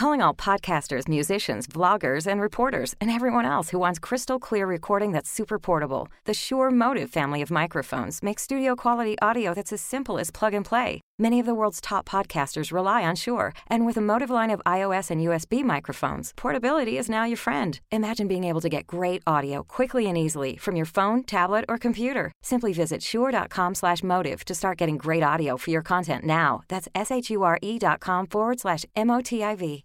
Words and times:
calling 0.00 0.22
all 0.22 0.32
podcasters, 0.32 1.06
musicians, 1.08 1.66
vloggers, 1.66 2.26
and 2.26 2.40
reporters, 2.40 2.94
and 3.02 3.10
everyone 3.10 3.44
else 3.44 3.68
who 3.68 3.78
wants 3.78 3.98
crystal 3.98 4.38
clear 4.38 4.66
recording 4.66 5.12
that's 5.12 5.30
super 5.30 5.58
portable. 5.58 6.08
The 6.24 6.32
Shure 6.32 6.70
Motiv 6.70 7.10
family 7.10 7.42
of 7.42 7.50
microphones 7.50 8.22
makes 8.22 8.42
studio 8.44 8.74
quality 8.74 9.16
audio 9.20 9.52
that's 9.52 9.74
as 9.74 9.82
simple 9.82 10.18
as 10.18 10.30
plug 10.30 10.54
and 10.54 10.64
play. 10.64 11.02
Many 11.18 11.38
of 11.38 11.44
the 11.44 11.54
world's 11.54 11.82
top 11.82 12.08
podcasters 12.08 12.72
rely 12.72 13.04
on 13.04 13.14
Shure, 13.14 13.52
and 13.66 13.84
with 13.84 13.98
a 13.98 14.00
Motiv 14.00 14.30
line 14.30 14.48
of 14.48 14.62
iOS 14.64 15.10
and 15.10 15.20
USB 15.20 15.62
microphones, 15.62 16.32
portability 16.34 16.96
is 16.96 17.10
now 17.10 17.24
your 17.24 17.36
friend. 17.36 17.78
Imagine 17.90 18.26
being 18.26 18.44
able 18.44 18.62
to 18.62 18.70
get 18.70 18.86
great 18.86 19.22
audio 19.26 19.62
quickly 19.62 20.06
and 20.06 20.16
easily 20.16 20.56
from 20.56 20.76
your 20.76 20.86
phone, 20.86 21.24
tablet, 21.24 21.66
or 21.68 21.76
computer. 21.76 22.32
Simply 22.42 22.72
visit 22.72 23.02
shure.com/motiv 23.02 24.44
to 24.46 24.54
start 24.54 24.78
getting 24.78 24.96
great 24.96 25.22
audio 25.22 25.58
for 25.58 25.70
your 25.70 25.82
content 25.82 26.24
now. 26.24 26.62
That's 26.68 26.88
s 26.94 27.10
h 27.10 27.28
u 27.30 27.42
r 27.42 27.58
e 27.60 27.78
dot 27.78 28.00
com 28.00 28.26
forward 28.26 28.60
slash 28.60 28.86
m 28.96 29.10
o 29.10 29.20
t 29.20 29.44
i 29.44 29.54
v. 29.54 29.84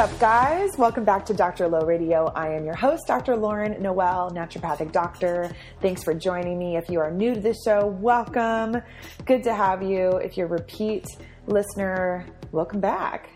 Up, 0.00 0.18
guys? 0.18 0.70
Welcome 0.78 1.04
back 1.04 1.26
to 1.26 1.34
Dr. 1.34 1.68
Low 1.68 1.82
Radio. 1.82 2.32
I 2.34 2.54
am 2.54 2.64
your 2.64 2.74
host, 2.74 3.02
Dr. 3.06 3.36
Lauren 3.36 3.82
Noel, 3.82 4.30
naturopathic 4.30 4.92
doctor. 4.92 5.54
Thanks 5.82 6.02
for 6.02 6.14
joining 6.14 6.58
me. 6.58 6.78
If 6.78 6.88
you 6.88 7.00
are 7.00 7.10
new 7.10 7.34
to 7.34 7.40
the 7.40 7.54
show, 7.66 7.86
welcome. 7.86 8.80
Good 9.26 9.42
to 9.42 9.54
have 9.54 9.82
you. 9.82 10.12
If 10.16 10.38
you're 10.38 10.46
a 10.46 10.50
repeat 10.52 11.04
listener, 11.46 12.24
welcome 12.50 12.80
back. 12.80 13.28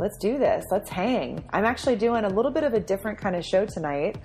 Let's 0.00 0.18
do 0.18 0.38
this. 0.38 0.64
Let's 0.72 0.90
hang. 0.90 1.44
I'm 1.50 1.64
actually 1.64 1.94
doing 1.94 2.24
a 2.24 2.28
little 2.28 2.50
bit 2.50 2.64
of 2.64 2.74
a 2.74 2.80
different 2.80 3.20
kind 3.20 3.36
of 3.36 3.44
show 3.44 3.64
tonight. 3.64 4.16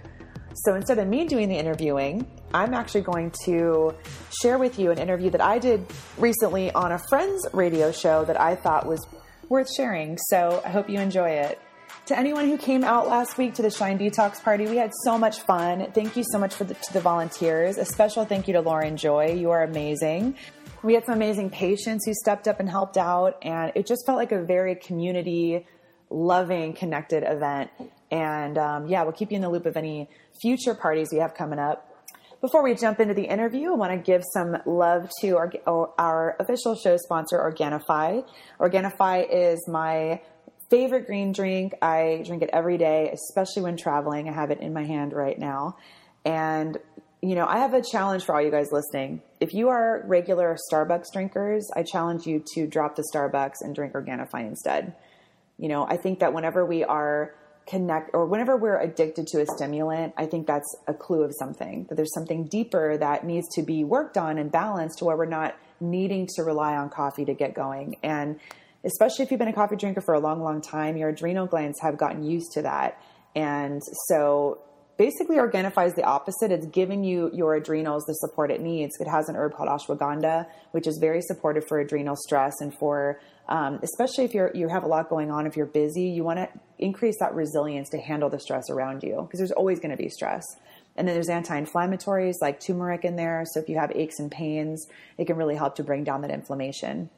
So 0.66 0.73
instead 0.73 0.97
of 0.97 1.07
me 1.07 1.28
doing 1.28 1.47
the 1.47 1.57
interviewing, 1.57 2.25
I'm 2.55 2.73
actually 2.73 3.02
going 3.02 3.31
to 3.45 3.94
share 4.41 4.57
with 4.57 4.80
you 4.80 4.89
an 4.89 4.97
interview 4.97 5.30
that 5.30 5.41
I 5.41 5.59
did 5.59 5.85
recently 6.17 6.72
on 6.72 6.94
a 6.94 6.97
friend's 7.07 7.45
radio 7.53 7.91
show 7.91 8.25
that 8.25 8.41
I 8.41 8.55
thought 8.55 8.88
was 8.88 9.05
worth 9.47 9.72
sharing. 9.78 10.17
So 10.30 10.59
I 10.66 10.69
hope 10.69 10.89
you 10.89 11.00
enjoy 11.00 11.30
it. 11.30 11.59
To 12.08 12.19
anyone 12.19 12.49
who 12.49 12.58
came 12.58 12.83
out 12.83 13.08
last 13.08 13.38
week 13.38 13.53
to 13.53 13.61
the 13.61 13.69
Shine 13.69 13.97
Detox 13.97 14.44
Party, 14.44 14.67
we 14.67 14.75
had 14.75 14.91
so 15.05 15.17
much 15.17 15.39
fun. 15.41 15.89
Thank 15.94 16.17
you 16.17 16.23
so 16.31 16.38
much 16.38 16.53
for 16.53 16.66
the, 16.66 16.73
to 16.73 16.94
the 16.94 17.00
volunteers. 17.00 17.77
A 17.77 17.85
special 17.85 18.25
thank 18.25 18.47
you 18.47 18.53
to 18.55 18.61
Lauren 18.61 18.97
Joy. 18.97 19.33
You 19.33 19.52
are 19.52 19.63
amazing. 19.63 20.35
We 20.83 20.95
had 20.95 21.05
some 21.05 21.16
amazing 21.16 21.50
patients 21.50 22.05
who 22.05 22.13
stepped 22.13 22.50
up 22.50 22.59
and 22.59 22.69
helped 22.69 22.97
out, 22.97 23.38
and 23.41 23.72
it 23.73 23.88
just 23.88 24.05
felt 24.05 24.17
like 24.17 24.33
a 24.33 24.44
very 24.44 24.75
community 24.75 25.66
loving, 26.09 26.73
connected 26.73 27.23
event. 27.25 27.72
And 28.11 28.57
um, 28.57 28.88
yeah, 28.88 29.03
we'll 29.03 29.13
keep 29.13 29.31
you 29.31 29.38
in 29.38 29.41
the 29.41 29.50
loop 29.50 29.66
of 29.66 29.78
any 29.78 30.09
future 30.41 30.75
parties 30.75 31.07
we 31.11 31.19
have 31.19 31.33
coming 31.33 31.57
up. 31.57 31.89
Before 32.41 32.61
we 32.61 32.75
jump 32.75 33.00
into 33.00 33.13
the 33.13 33.23
interview, 33.23 33.72
I 33.72 33.75
want 33.75 33.94
to 33.94 33.97
give 33.97 34.22
some 34.33 34.57
love 34.66 35.09
to 35.22 35.38
our, 35.38 35.53
our 35.97 36.35
official 36.41 36.75
show 36.75 36.97
sponsor, 36.97 37.38
Organifi. 37.38 38.25
Organifi 38.59 39.25
is 39.31 39.66
my 39.69 40.19
favorite 40.73 41.05
green 41.05 41.31
drink. 41.31 41.75
I 41.83 42.23
drink 42.25 42.41
it 42.41 42.49
every 42.52 42.79
day, 42.79 43.11
especially 43.13 43.61
when 43.61 43.77
traveling. 43.77 44.27
I 44.27 44.31
have 44.31 44.49
it 44.49 44.59
in 44.59 44.73
my 44.73 44.83
hand 44.83 45.13
right 45.13 45.38
now. 45.38 45.77
And, 46.25 46.79
you 47.21 47.35
know, 47.35 47.45
I 47.45 47.59
have 47.59 47.75
a 47.75 47.81
challenge 47.83 48.25
for 48.25 48.33
all 48.33 48.41
you 48.41 48.49
guys 48.49 48.71
listening. 48.71 49.22
If 49.39 49.53
you 49.53 49.69
are 49.69 50.03
regular 50.07 50.57
Starbucks 50.72 51.13
drinkers, 51.13 51.69
I 51.75 51.83
challenge 51.83 52.25
you 52.25 52.44
to 52.56 52.66
drop 52.66 52.95
the 52.95 53.03
Starbucks 53.13 53.62
and 53.62 53.75
drink 53.75 53.94
Organifi 53.94 54.47
instead. 54.47 54.95
You 55.59 55.67
know, 55.69 55.85
I 55.88 55.95
think 55.95 56.22
that 56.22 56.33
whenever 56.33 56.66
we 56.66 56.83
are 56.83 57.35
connect 57.67 58.09
or 58.12 58.25
whenever 58.25 58.57
we're 58.57 58.79
addicted 58.79 59.28
to 59.28 59.41
a 59.41 59.45
stimulant, 59.45 60.16
I 60.17 60.25
think 60.25 60.47
that's 60.47 60.75
a 60.88 60.94
clue 60.95 61.22
of 61.22 61.33
something 61.38 61.85
that 61.89 61.95
there's 61.95 62.16
something 62.16 62.45
deeper 62.45 62.97
that 62.97 63.28
needs 63.28 63.47
to 63.53 63.62
be 63.62 63.83
worked 63.83 64.17
on 64.17 64.39
and 64.39 64.51
balanced 64.51 64.97
to 64.97 65.06
where 65.06 65.17
we're 65.17 65.25
not 65.25 65.56
needing 65.79 66.28
to 66.35 66.41
rely 66.41 66.75
on 66.75 66.89
coffee 66.89 67.25
to 67.25 67.35
get 67.35 67.53
going. 67.53 67.97
And 68.01 68.39
especially 68.85 69.23
if 69.23 69.31
you've 69.31 69.39
been 69.39 69.47
a 69.47 69.53
coffee 69.53 69.75
drinker 69.75 70.01
for 70.01 70.13
a 70.13 70.19
long, 70.19 70.41
long 70.41 70.61
time, 70.61 70.97
your 70.97 71.09
adrenal 71.09 71.47
glands 71.47 71.79
have 71.81 71.97
gotten 71.97 72.23
used 72.23 72.51
to 72.53 72.61
that. 72.61 73.01
And 73.35 73.81
so 74.07 74.61
basically 74.97 75.38
Organifi 75.38 75.88
is 75.88 75.94
the 75.94 76.03
opposite. 76.03 76.51
It's 76.51 76.67
giving 76.67 77.03
you 77.03 77.31
your 77.33 77.55
adrenals 77.55 78.03
the 78.05 78.13
support 78.13 78.51
it 78.51 78.61
needs. 78.61 78.95
It 78.99 79.07
has 79.07 79.29
an 79.29 79.35
herb 79.35 79.53
called 79.53 79.69
ashwagandha, 79.69 80.45
which 80.71 80.88
is 80.88 80.97
very 80.99 81.21
supportive 81.21 81.66
for 81.67 81.79
adrenal 81.79 82.16
stress 82.16 82.61
and 82.61 82.73
for, 82.77 83.19
um, 83.49 83.79
especially 83.81 84.25
if 84.25 84.33
you're, 84.33 84.51
you 84.53 84.67
have 84.67 84.83
a 84.83 84.88
lot 84.88 85.09
going 85.09 85.31
on, 85.31 85.47
if 85.47 85.55
you're 85.55 85.65
busy, 85.65 86.09
you 86.09 86.23
want 86.23 86.39
to 86.39 86.50
increase 86.77 87.15
that 87.19 87.33
resilience 87.33 87.89
to 87.89 87.97
handle 87.97 88.29
the 88.29 88.39
stress 88.39 88.69
around 88.69 89.03
you 89.03 89.21
because 89.23 89.39
there's 89.39 89.51
always 89.51 89.79
going 89.79 89.91
to 89.91 90.01
be 90.01 90.09
stress. 90.09 90.44
And 90.95 91.07
then 91.07 91.15
there's 91.15 91.29
anti-inflammatories 91.29 92.35
like 92.39 92.59
turmeric 92.59 93.03
in 93.03 93.15
there. 93.15 93.45
So 93.51 93.59
if 93.59 93.67
you 93.67 93.79
have 93.79 93.91
aches 93.95 94.19
and 94.19 94.29
pains, 94.29 94.88
it 95.17 95.25
can 95.25 95.38
really 95.38 95.55
help 95.55 95.75
to 95.75 95.83
bring 95.83 96.03
down 96.03 96.21
that 96.21 96.29
inflammation. 96.29 97.09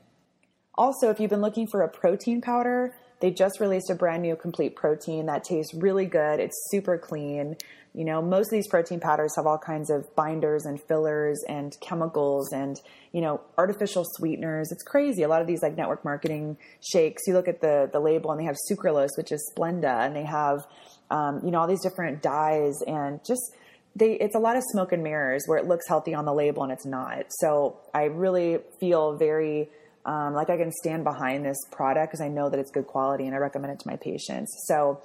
Also, 0.77 1.09
if 1.09 1.19
you've 1.19 1.29
been 1.29 1.41
looking 1.41 1.67
for 1.67 1.81
a 1.81 1.89
protein 1.89 2.41
powder, 2.41 2.93
they 3.21 3.31
just 3.31 3.59
released 3.59 3.89
a 3.89 3.95
brand 3.95 4.21
new 4.21 4.35
complete 4.35 4.75
protein 4.75 5.25
that 5.27 5.43
tastes 5.43 5.73
really 5.73 6.05
good. 6.05 6.39
It's 6.39 6.67
super 6.69 6.97
clean. 6.97 7.55
You 7.93 8.03
know, 8.03 8.21
most 8.21 8.47
of 8.47 8.51
these 8.51 8.67
protein 8.67 8.99
powders 8.99 9.37
have 9.37 9.47
all 9.47 9.57
kinds 9.57 9.89
of 9.89 10.13
binders 10.17 10.65
and 10.65 10.81
fillers 10.81 11.41
and 11.47 11.73
chemicals 11.79 12.51
and, 12.51 12.75
you 13.13 13.21
know, 13.21 13.39
artificial 13.57 14.03
sweeteners. 14.17 14.69
It's 14.73 14.83
crazy. 14.83 15.23
A 15.23 15.29
lot 15.29 15.39
of 15.39 15.47
these 15.47 15.63
like 15.63 15.77
network 15.77 16.03
marketing 16.03 16.57
shakes, 16.81 17.23
you 17.25 17.33
look 17.33 17.47
at 17.47 17.61
the, 17.61 17.89
the 17.93 18.01
label 18.01 18.31
and 18.31 18.39
they 18.41 18.43
have 18.43 18.57
sucralose, 18.69 19.11
which 19.15 19.31
is 19.31 19.49
Splenda, 19.55 20.05
and 20.05 20.13
they 20.13 20.25
have, 20.25 20.67
um, 21.09 21.39
you 21.45 21.51
know, 21.51 21.61
all 21.61 21.67
these 21.67 21.81
different 21.81 22.21
dyes 22.21 22.81
and 22.85 23.21
just, 23.25 23.55
they, 23.95 24.15
it's 24.15 24.35
a 24.35 24.39
lot 24.39 24.57
of 24.57 24.63
smoke 24.73 24.91
and 24.91 25.01
mirrors 25.01 25.43
where 25.45 25.57
it 25.57 25.65
looks 25.65 25.87
healthy 25.87 26.13
on 26.13 26.25
the 26.25 26.33
label 26.33 26.63
and 26.63 26.73
it's 26.73 26.85
not. 26.85 27.27
So 27.29 27.79
I 27.93 28.03
really 28.03 28.57
feel 28.77 29.15
very 29.15 29.69
um, 30.05 30.33
like 30.33 30.49
I 30.49 30.57
can 30.57 30.71
stand 30.71 31.03
behind 31.03 31.45
this 31.45 31.57
product 31.71 32.11
because 32.11 32.21
I 32.21 32.27
know 32.27 32.49
that 32.49 32.59
it's 32.59 32.71
good 32.71 32.87
quality 32.87 33.25
and 33.25 33.35
I 33.35 33.39
recommend 33.39 33.73
it 33.73 33.79
to 33.79 33.87
my 33.87 33.95
patients. 33.95 34.65
So 34.67 35.01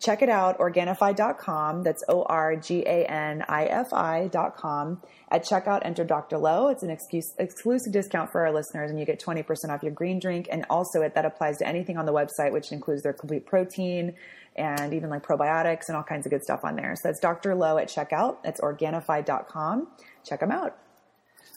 check 0.00 0.22
it 0.22 0.28
out, 0.28 0.58
Organifi.com. 0.58 1.82
That's 1.82 2.02
O 2.08 2.22
R 2.24 2.56
G 2.56 2.82
A 2.82 3.06
N 3.06 3.44
I 3.48 3.66
F 3.66 3.92
I.com. 3.92 5.02
At 5.30 5.44
checkout, 5.44 5.82
enter 5.84 6.04
Dr. 6.04 6.38
Lowe. 6.38 6.68
It's 6.68 6.82
an 6.82 6.90
excuse, 6.90 7.32
exclusive 7.38 7.92
discount 7.92 8.32
for 8.32 8.44
our 8.44 8.52
listeners, 8.52 8.90
and 8.90 8.98
you 8.98 9.06
get 9.06 9.20
20% 9.20 9.44
off 9.68 9.82
your 9.82 9.92
green 9.92 10.18
drink. 10.18 10.48
And 10.50 10.66
also, 10.68 11.02
it, 11.02 11.14
that 11.14 11.24
applies 11.24 11.58
to 11.58 11.68
anything 11.68 11.96
on 11.96 12.06
the 12.06 12.12
website, 12.12 12.52
which 12.52 12.72
includes 12.72 13.02
their 13.02 13.12
complete 13.12 13.46
protein 13.46 14.14
and 14.56 14.92
even 14.92 15.10
like 15.10 15.24
probiotics 15.24 15.82
and 15.86 15.96
all 15.96 16.02
kinds 16.02 16.26
of 16.26 16.30
good 16.30 16.42
stuff 16.42 16.64
on 16.64 16.74
there. 16.74 16.94
So 16.96 17.08
that's 17.08 17.20
Dr. 17.20 17.54
Lowe 17.54 17.78
at 17.78 17.88
checkout. 17.88 18.38
That's 18.42 18.60
Organifi.com. 18.60 19.86
Check 20.24 20.40
them 20.40 20.50
out. 20.50 20.76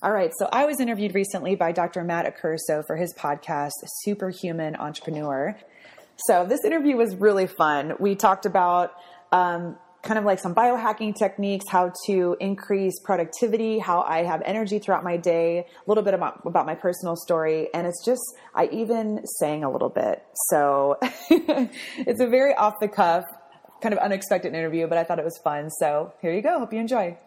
All 0.03 0.11
right. 0.11 0.31
So 0.37 0.49
I 0.51 0.65
was 0.65 0.81
interviewed 0.81 1.15
recently 1.15 1.55
by 1.55 1.71
Dr. 1.71 2.03
Matt 2.03 2.25
Accurso 2.25 2.85
for 2.85 2.97
his 2.97 3.13
podcast, 3.13 3.71
Superhuman 4.01 4.75
Entrepreneur. 4.75 5.57
So 6.27 6.45
this 6.45 6.65
interview 6.65 6.97
was 6.97 7.15
really 7.15 7.47
fun. 7.47 7.93
We 8.01 8.15
talked 8.15 8.45
about 8.45 8.91
um, 9.31 9.77
kind 10.01 10.19
of 10.19 10.25
like 10.25 10.39
some 10.39 10.53
biohacking 10.53 11.15
techniques, 11.15 11.69
how 11.69 11.93
to 12.07 12.35
increase 12.41 12.99
productivity, 12.99 13.79
how 13.79 14.01
I 14.01 14.23
have 14.23 14.41
energy 14.43 14.77
throughout 14.77 15.05
my 15.05 15.15
day, 15.15 15.59
a 15.59 15.89
little 15.89 16.03
bit 16.03 16.13
about, 16.13 16.41
about 16.45 16.65
my 16.65 16.75
personal 16.75 17.15
story. 17.15 17.69
And 17.73 17.87
it's 17.87 18.03
just, 18.03 18.23
I 18.53 18.65
even 18.73 19.25
sang 19.39 19.63
a 19.63 19.71
little 19.71 19.87
bit. 19.87 20.21
So 20.49 20.97
it's 21.29 22.19
a 22.19 22.27
very 22.27 22.53
off 22.53 22.73
the 22.81 22.89
cuff, 22.89 23.23
kind 23.81 23.93
of 23.93 23.99
unexpected 23.99 24.53
interview, 24.53 24.85
but 24.85 24.97
I 24.97 25.05
thought 25.05 25.17
it 25.17 25.25
was 25.25 25.39
fun. 25.41 25.69
So 25.69 26.11
here 26.21 26.33
you 26.33 26.41
go. 26.41 26.59
Hope 26.59 26.73
you 26.73 26.79
enjoy. 26.81 27.17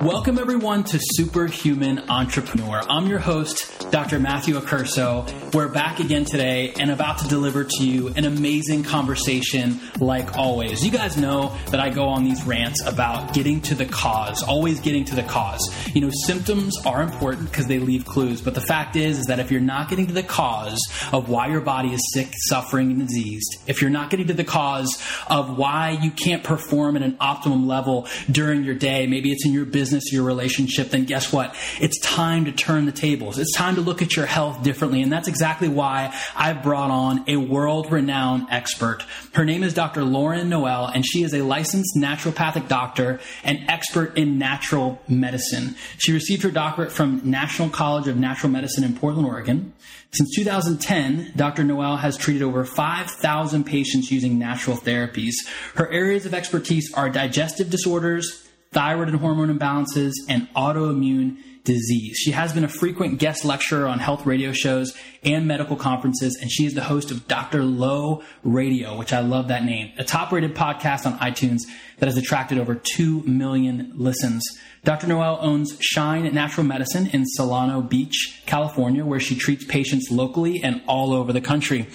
Welcome, 0.00 0.38
everyone, 0.38 0.82
to 0.84 0.98
Superhuman 1.00 2.10
Entrepreneur. 2.10 2.80
I'm 2.88 3.06
your 3.06 3.20
host, 3.20 3.88
Dr. 3.92 4.18
Matthew 4.18 4.58
Accurso. 4.58 5.52
We're 5.54 5.68
back 5.68 6.00
again 6.00 6.24
today 6.24 6.72
and 6.80 6.90
about 6.90 7.18
to 7.18 7.28
deliver 7.28 7.62
to 7.62 7.86
you 7.86 8.08
an 8.08 8.24
amazing 8.24 8.82
conversation 8.82 9.80
like 10.00 10.36
always. 10.36 10.84
You 10.84 10.90
guys 10.90 11.16
know 11.16 11.56
that 11.66 11.78
I 11.78 11.90
go 11.90 12.06
on 12.06 12.24
these 12.24 12.42
rants 12.42 12.84
about 12.84 13.34
getting 13.34 13.60
to 13.62 13.74
the 13.74 13.84
cause, 13.84 14.42
always 14.42 14.80
getting 14.80 15.04
to 15.04 15.14
the 15.14 15.22
cause. 15.22 15.60
You 15.94 16.00
know, 16.00 16.10
symptoms 16.26 16.76
are 16.84 17.02
important 17.02 17.50
because 17.50 17.66
they 17.66 17.78
leave 17.78 18.04
clues, 18.04 18.40
but 18.40 18.54
the 18.54 18.60
fact 18.60 18.96
is, 18.96 19.18
is 19.18 19.26
that 19.26 19.38
if 19.38 19.52
you're 19.52 19.60
not 19.60 19.88
getting 19.88 20.08
to 20.08 20.14
the 20.14 20.24
cause 20.24 20.80
of 21.12 21.28
why 21.28 21.48
your 21.48 21.60
body 21.60 21.92
is 21.92 22.00
sick, 22.12 22.32
suffering, 22.48 22.90
and 22.90 23.06
diseased, 23.06 23.58
if 23.68 23.80
you're 23.80 23.90
not 23.90 24.10
getting 24.10 24.26
to 24.28 24.34
the 24.34 24.42
cause 24.42 25.00
of 25.28 25.56
why 25.56 25.90
you 26.02 26.10
can't 26.10 26.42
perform 26.42 26.96
at 26.96 27.02
an 27.02 27.16
optimum 27.20 27.68
level 27.68 28.08
during 28.30 28.64
your 28.64 28.74
day, 28.74 29.06
maybe 29.06 29.30
it's 29.30 29.46
in 29.46 29.52
your 29.52 29.64
business 29.66 29.81
business, 29.82 30.12
your 30.12 30.22
relationship, 30.22 30.90
then 30.90 31.04
guess 31.04 31.32
what? 31.32 31.56
It's 31.80 31.98
time 31.98 32.44
to 32.44 32.52
turn 32.52 32.86
the 32.86 32.92
tables. 32.92 33.36
It's 33.36 33.52
time 33.52 33.74
to 33.74 33.80
look 33.80 34.00
at 34.00 34.14
your 34.14 34.26
health 34.26 34.62
differently. 34.62 35.02
And 35.02 35.10
that's 35.10 35.26
exactly 35.26 35.66
why 35.66 36.16
I've 36.36 36.62
brought 36.62 36.92
on 36.92 37.24
a 37.26 37.36
world 37.36 37.90
renowned 37.90 38.46
expert. 38.48 39.04
Her 39.34 39.44
name 39.44 39.64
is 39.64 39.74
Dr. 39.74 40.04
Lauren 40.04 40.48
Noel, 40.48 40.86
and 40.86 41.04
she 41.04 41.24
is 41.24 41.34
a 41.34 41.42
licensed 41.42 41.96
naturopathic 41.96 42.68
doctor 42.68 43.18
and 43.42 43.58
expert 43.68 44.16
in 44.16 44.38
natural 44.38 45.02
medicine. 45.08 45.74
She 45.98 46.12
received 46.12 46.44
her 46.44 46.52
doctorate 46.52 46.92
from 46.92 47.20
National 47.24 47.68
College 47.68 48.06
of 48.06 48.16
Natural 48.16 48.52
Medicine 48.52 48.84
in 48.84 48.94
Portland, 48.94 49.26
Oregon. 49.26 49.72
Since 50.12 50.36
2010, 50.36 51.32
Dr. 51.34 51.64
Noel 51.64 51.96
has 51.96 52.16
treated 52.16 52.42
over 52.42 52.64
5,000 52.64 53.64
patients 53.64 54.12
using 54.12 54.38
natural 54.38 54.76
therapies. 54.76 55.34
Her 55.74 55.90
areas 55.90 56.24
of 56.24 56.34
expertise 56.34 56.94
are 56.94 57.10
digestive 57.10 57.68
disorders, 57.68 58.46
thyroid 58.72 59.08
and 59.08 59.18
hormone 59.18 59.56
imbalances, 59.56 60.12
and 60.28 60.48
autoimmune 60.54 61.38
disease. 61.64 62.16
She 62.16 62.32
has 62.32 62.52
been 62.52 62.64
a 62.64 62.68
frequent 62.68 63.18
guest 63.18 63.44
lecturer 63.44 63.86
on 63.86 63.98
health 63.98 64.26
radio 64.26 64.52
shows 64.52 64.96
and 65.22 65.46
medical 65.46 65.76
conferences, 65.76 66.36
and 66.40 66.50
she 66.50 66.66
is 66.66 66.74
the 66.74 66.82
host 66.82 67.10
of 67.10 67.28
Dr. 67.28 67.62
Low 67.62 68.22
Radio, 68.42 68.96
which 68.96 69.12
I 69.12 69.20
love 69.20 69.48
that 69.48 69.64
name, 69.64 69.92
a 69.98 70.04
top 70.04 70.32
rated 70.32 70.54
podcast 70.54 71.06
on 71.06 71.18
iTunes 71.20 71.60
that 71.98 72.06
has 72.06 72.16
attracted 72.16 72.58
over 72.58 72.74
2 72.74 73.22
million 73.22 73.92
listens. 73.94 74.44
Dr. 74.84 75.06
Noel 75.06 75.38
owns 75.40 75.76
Shine 75.80 76.34
Natural 76.34 76.66
Medicine 76.66 77.06
in 77.12 77.24
Solana 77.38 77.88
Beach, 77.88 78.42
California, 78.46 79.04
where 79.04 79.20
she 79.20 79.36
treats 79.36 79.64
patients 79.64 80.10
locally 80.10 80.60
and 80.64 80.82
all 80.88 81.12
over 81.12 81.32
the 81.32 81.40
country. 81.40 81.86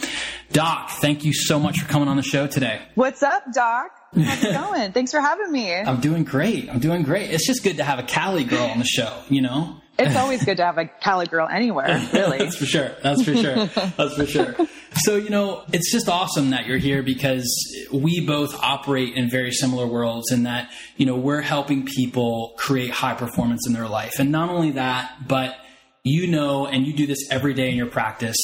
Doc, 0.54 0.92
thank 1.02 1.26
you 1.26 1.34
so 1.34 1.60
much 1.60 1.82
for 1.82 1.90
coming 1.90 2.08
on 2.08 2.16
the 2.16 2.24
show 2.24 2.48
today. 2.48 2.82
What's 2.96 3.22
up, 3.22 3.44
Doc? 3.54 3.92
How's 4.16 4.44
it 4.44 4.54
going? 4.54 4.92
Thanks 4.92 5.12
for 5.12 5.20
having 5.20 5.52
me. 5.52 5.74
I'm 5.76 6.00
doing 6.00 6.24
great. 6.24 6.70
I'm 6.70 6.80
doing 6.80 7.04
great. 7.04 7.32
It's 7.32 7.46
just 7.46 7.64
good 7.64 7.78
to 7.78 7.84
have 7.84 8.00
a 8.00 8.04
Cali 8.04 8.44
girl 8.44 8.66
on 8.66 8.80
the 8.80 8.86
show, 8.86 9.22
you 9.30 9.42
know? 9.42 9.82
It's 10.00 10.16
always 10.16 10.46
good 10.46 10.58
to 10.58 10.64
have 10.64 10.78
a 10.78 10.86
Cali 10.86 11.26
girl 11.26 11.48
anywhere, 11.48 11.88
really. 12.14 12.38
That's 12.38 12.56
for 12.56 12.68
sure. 12.68 12.92
That's 13.02 13.24
for 13.24 13.36
sure. 13.36 13.66
That's 13.66 14.14
for 14.14 14.28
sure. 14.28 14.56
So, 14.98 15.16
you 15.16 15.32
know, 15.32 15.64
it's 15.74 15.92
just 15.92 16.08
awesome 16.08 16.52
that 16.52 16.68
you're 16.68 16.78
here 16.78 17.02
because 17.02 17.48
we 17.92 18.24
both 18.24 18.54
operate 18.62 19.16
in 19.16 19.28
very 19.28 19.52
similar 19.52 19.88
worlds 19.88 20.32
in 20.32 20.44
that, 20.44 20.70
you 20.98 21.08
know, 21.08 21.16
we're 21.16 21.42
helping 21.42 21.88
people 21.88 22.54
create 22.60 22.92
high 22.92 23.16
performance 23.16 23.66
in 23.66 23.74
their 23.74 23.88
life. 23.88 24.20
And 24.20 24.32
not 24.32 24.50
only 24.52 24.70
that, 24.74 25.28
but 25.28 25.58
you 26.04 26.28
know, 26.28 26.68
and 26.68 26.86
you 26.86 26.94
do 26.94 27.08
this 27.08 27.28
every 27.32 27.56
day 27.56 27.72
in 27.72 27.76
your 27.76 27.88
practice, 27.88 28.38